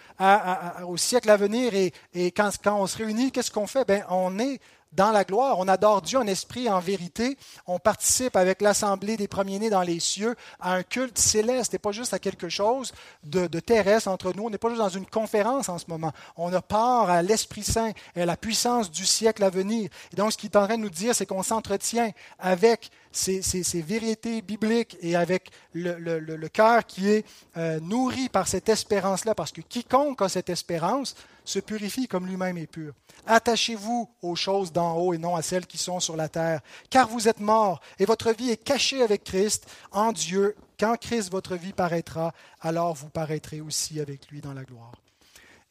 au 0.87 0.97
siècle 0.97 1.31
à 1.31 1.37
venir 1.37 1.75
et, 1.75 1.93
quand, 2.33 2.51
quand, 2.63 2.81
on 2.81 2.87
se 2.87 2.99
réunit, 2.99 3.31
qu'est-ce 3.31 3.51
qu'on 3.51 3.67
fait? 3.67 3.85
Ben, 3.87 4.05
On 4.09 4.39
est 4.39 4.61
dans 4.93 5.13
la 5.13 5.25
gloire. 5.25 5.59
On 5.59 5.69
adore 5.69 6.03
Dieu 6.03 6.19
en 6.19 6.27
esprit 6.27 6.69
en 6.69 6.81
vérité. 6.81 7.37
On 7.67 7.79
participe 7.79 8.37
avec 8.37 8.61
l'assemblée 8.61 9.17
des 9.17 9.29
premiers-nés 9.29 9.71
dans 9.71 9.83
les 9.83 10.01
cieux 10.01 10.35
à 10.59 10.75
un 10.75 10.83
culte 10.83 11.19
céleste 11.19 11.75
et 11.75 11.79
pas 11.79 11.93
juste 11.93 12.15
à 12.15 12.19
quelque 12.19 12.49
chose 12.49 12.93
de, 13.25 13.47
terrestre 13.61 14.09
entre 14.09 14.33
nous. 14.35 14.45
On 14.45 14.51
n'est 14.51 14.59
pas 14.59 14.69
juste 14.69 14.81
dans 14.81 14.89
une 14.89 15.07
conférence 15.07 15.69
en 15.69 15.79
ce 15.79 15.85
moment. 15.89 16.13
On 16.37 16.53
a 16.53 16.63
part 16.63 17.11
à 17.11 17.23
l'Esprit 17.23 17.63
Saint 17.63 17.93
et 18.17 18.23
à 18.23 18.27
la 18.27 18.37
puissance 18.37 18.91
du 18.91 19.07
siècle 19.07 19.45
à 19.45 19.51
venir. 19.51 19.91
Et 20.13 20.17
donc, 20.17 20.33
ce 20.33 20.39
qu'il 20.39 20.51
est 20.51 20.57
en 20.57 20.67
train 20.67 20.77
de 20.77 20.83
nous 20.83 20.91
dire, 20.91 21.15
c'est 21.15 21.27
qu'on 21.27 21.43
s'entretient 21.43 22.11
avec 22.39 22.91
ces, 23.13 23.41
vérités 23.83 24.43
bibliques 24.43 24.97
et 25.01 25.17
avec 25.17 25.51
le, 25.73 26.49
cœur 26.49 26.87
qui 26.87 27.09
est 27.09 27.27
euh, 27.57 27.81
nourri 27.81 28.29
par 28.29 28.49
cette 28.49 28.69
espérance-là. 28.69 29.35
Parce 29.35 29.53
que 29.53 29.61
quiconque 29.61 30.23
a 30.23 30.29
cette 30.29 30.51
espérance 30.51 31.15
se 31.45 31.59
purifie 31.59 32.09
comme 32.09 32.27
lui-même 32.27 32.59
est 32.59 32.67
pur. 32.67 32.95
Attachez-vous 33.27 34.09
aux 34.23 34.37
choses 34.37 34.73
d'en 34.73 34.97
haut 34.97 35.15
et 35.15 35.19
non 35.19 35.37
à 35.37 35.43
celles 35.43 35.67
qui 35.67 35.79
sont 35.79 36.01
sur 36.01 36.17
la 36.17 36.29
terre, 36.29 36.61
car 36.89 37.09
vous 37.09 37.29
êtes 37.29 37.41
morts 37.41 37.81
et 37.99 38.05
votre 38.05 38.33
vie 38.33 38.51
est 38.51 38.63
cachée 38.63 39.03
avec 39.03 39.25
Christ 39.25 39.67
en 39.93 40.13
Dieu. 40.13 40.57
Quand 40.79 40.97
Christ, 40.99 41.31
votre 41.31 41.57
vie, 41.57 41.73
paraîtra, 41.73 42.33
alors 42.61 42.95
vous 42.95 43.11
paraîtrez 43.11 43.61
aussi 43.61 44.01
avec 44.01 44.29
lui 44.29 44.41
dans 44.41 44.55
la 44.55 44.65
gloire. 44.65 44.93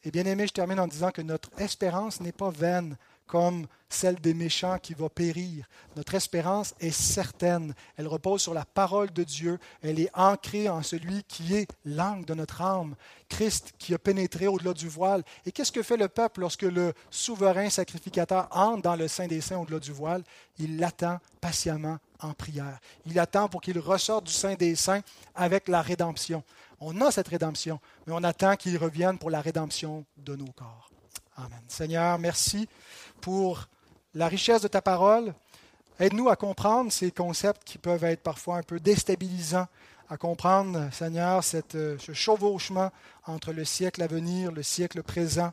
Et 0.04 0.10
bien 0.10 0.24
aimé, 0.24 0.46
je 0.46 0.52
termine 0.52 0.80
en 0.80 0.86
disant 0.86 1.10
que 1.10 1.20
notre 1.20 1.50
espérance 1.58 2.20
n'est 2.20 2.32
pas 2.32 2.50
vaine 2.50 2.96
comme 3.30 3.68
celle 3.88 4.16
des 4.16 4.34
méchants 4.34 4.78
qui 4.80 4.92
va 4.92 5.08
périr. 5.08 5.68
Notre 5.94 6.16
espérance 6.16 6.74
est 6.80 6.90
certaine. 6.90 7.76
Elle 7.96 8.08
repose 8.08 8.42
sur 8.42 8.54
la 8.54 8.64
parole 8.64 9.12
de 9.12 9.22
Dieu. 9.22 9.60
Elle 9.82 10.00
est 10.00 10.10
ancrée 10.14 10.68
en 10.68 10.82
celui 10.82 11.22
qui 11.22 11.54
est 11.54 11.68
l'angle 11.84 12.24
de 12.24 12.34
notre 12.34 12.60
âme, 12.60 12.96
Christ 13.28 13.72
qui 13.78 13.94
a 13.94 13.98
pénétré 13.98 14.48
au-delà 14.48 14.72
du 14.72 14.88
voile. 14.88 15.22
Et 15.46 15.52
qu'est-ce 15.52 15.70
que 15.70 15.84
fait 15.84 15.96
le 15.96 16.08
peuple 16.08 16.40
lorsque 16.40 16.62
le 16.62 16.92
souverain 17.08 17.70
sacrificateur 17.70 18.48
entre 18.50 18.82
dans 18.82 18.96
le 18.96 19.06
sein 19.06 19.28
des 19.28 19.40
saints 19.40 19.58
au-delà 19.58 19.78
du 19.78 19.92
voile? 19.92 20.24
Il 20.58 20.78
l'attend 20.78 21.20
patiemment 21.40 21.98
en 22.18 22.32
prière. 22.32 22.80
Il 23.06 23.16
attend 23.16 23.48
pour 23.48 23.60
qu'il 23.60 23.78
ressorte 23.78 24.26
du 24.26 24.32
sein 24.32 24.54
des 24.54 24.74
saints 24.74 25.02
avec 25.36 25.68
la 25.68 25.82
rédemption. 25.82 26.42
On 26.80 27.00
a 27.00 27.12
cette 27.12 27.28
rédemption, 27.28 27.78
mais 28.08 28.12
on 28.12 28.24
attend 28.24 28.56
qu'il 28.56 28.76
revienne 28.76 29.18
pour 29.18 29.30
la 29.30 29.40
rédemption 29.40 30.04
de 30.16 30.34
nos 30.34 30.50
corps. 30.50 30.90
Amen. 31.36 31.62
Seigneur, 31.68 32.18
merci 32.18 32.68
pour 33.20 33.68
la 34.14 34.28
richesse 34.28 34.62
de 34.62 34.68
ta 34.68 34.82
parole. 34.82 35.34
Aide-nous 35.98 36.28
à 36.28 36.36
comprendre 36.36 36.90
ces 36.90 37.10
concepts 37.10 37.62
qui 37.64 37.78
peuvent 37.78 38.04
être 38.04 38.22
parfois 38.22 38.56
un 38.56 38.62
peu 38.62 38.80
déstabilisants, 38.80 39.68
à 40.08 40.16
comprendre, 40.16 40.88
Seigneur, 40.92 41.42
euh, 41.74 41.96
ce 41.98 42.12
chevauchement 42.12 42.90
entre 43.26 43.52
le 43.52 43.64
siècle 43.64 44.02
à 44.02 44.06
venir, 44.06 44.50
le 44.50 44.62
siècle 44.62 45.02
présent, 45.02 45.52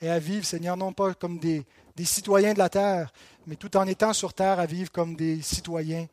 et 0.00 0.10
à 0.10 0.18
vivre, 0.18 0.44
Seigneur, 0.44 0.76
non 0.76 0.92
pas 0.92 1.14
comme 1.14 1.38
des, 1.38 1.64
des 1.94 2.04
citoyens 2.04 2.54
de 2.54 2.58
la 2.58 2.68
terre, 2.68 3.12
mais 3.46 3.54
tout 3.54 3.76
en 3.76 3.86
étant 3.86 4.12
sur 4.12 4.34
terre, 4.34 4.58
à 4.58 4.66
vivre 4.66 4.90
comme 4.90 5.14
des 5.14 5.40
citoyens 5.42 6.06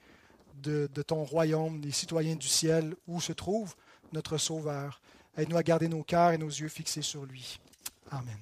de, 0.61 0.89
de 0.93 1.01
ton 1.01 1.23
royaume, 1.23 1.79
des 1.79 1.91
citoyens 1.91 2.35
du 2.35 2.47
ciel, 2.47 2.95
où 3.07 3.19
se 3.19 3.33
trouve 3.33 3.73
notre 4.13 4.37
Sauveur. 4.37 5.01
Aide-nous 5.37 5.57
à 5.57 5.63
garder 5.63 5.87
nos 5.87 6.03
cœurs 6.03 6.31
et 6.31 6.37
nos 6.37 6.47
yeux 6.47 6.67
fixés 6.67 7.01
sur 7.01 7.25
lui. 7.25 7.59
Amen. 8.11 8.37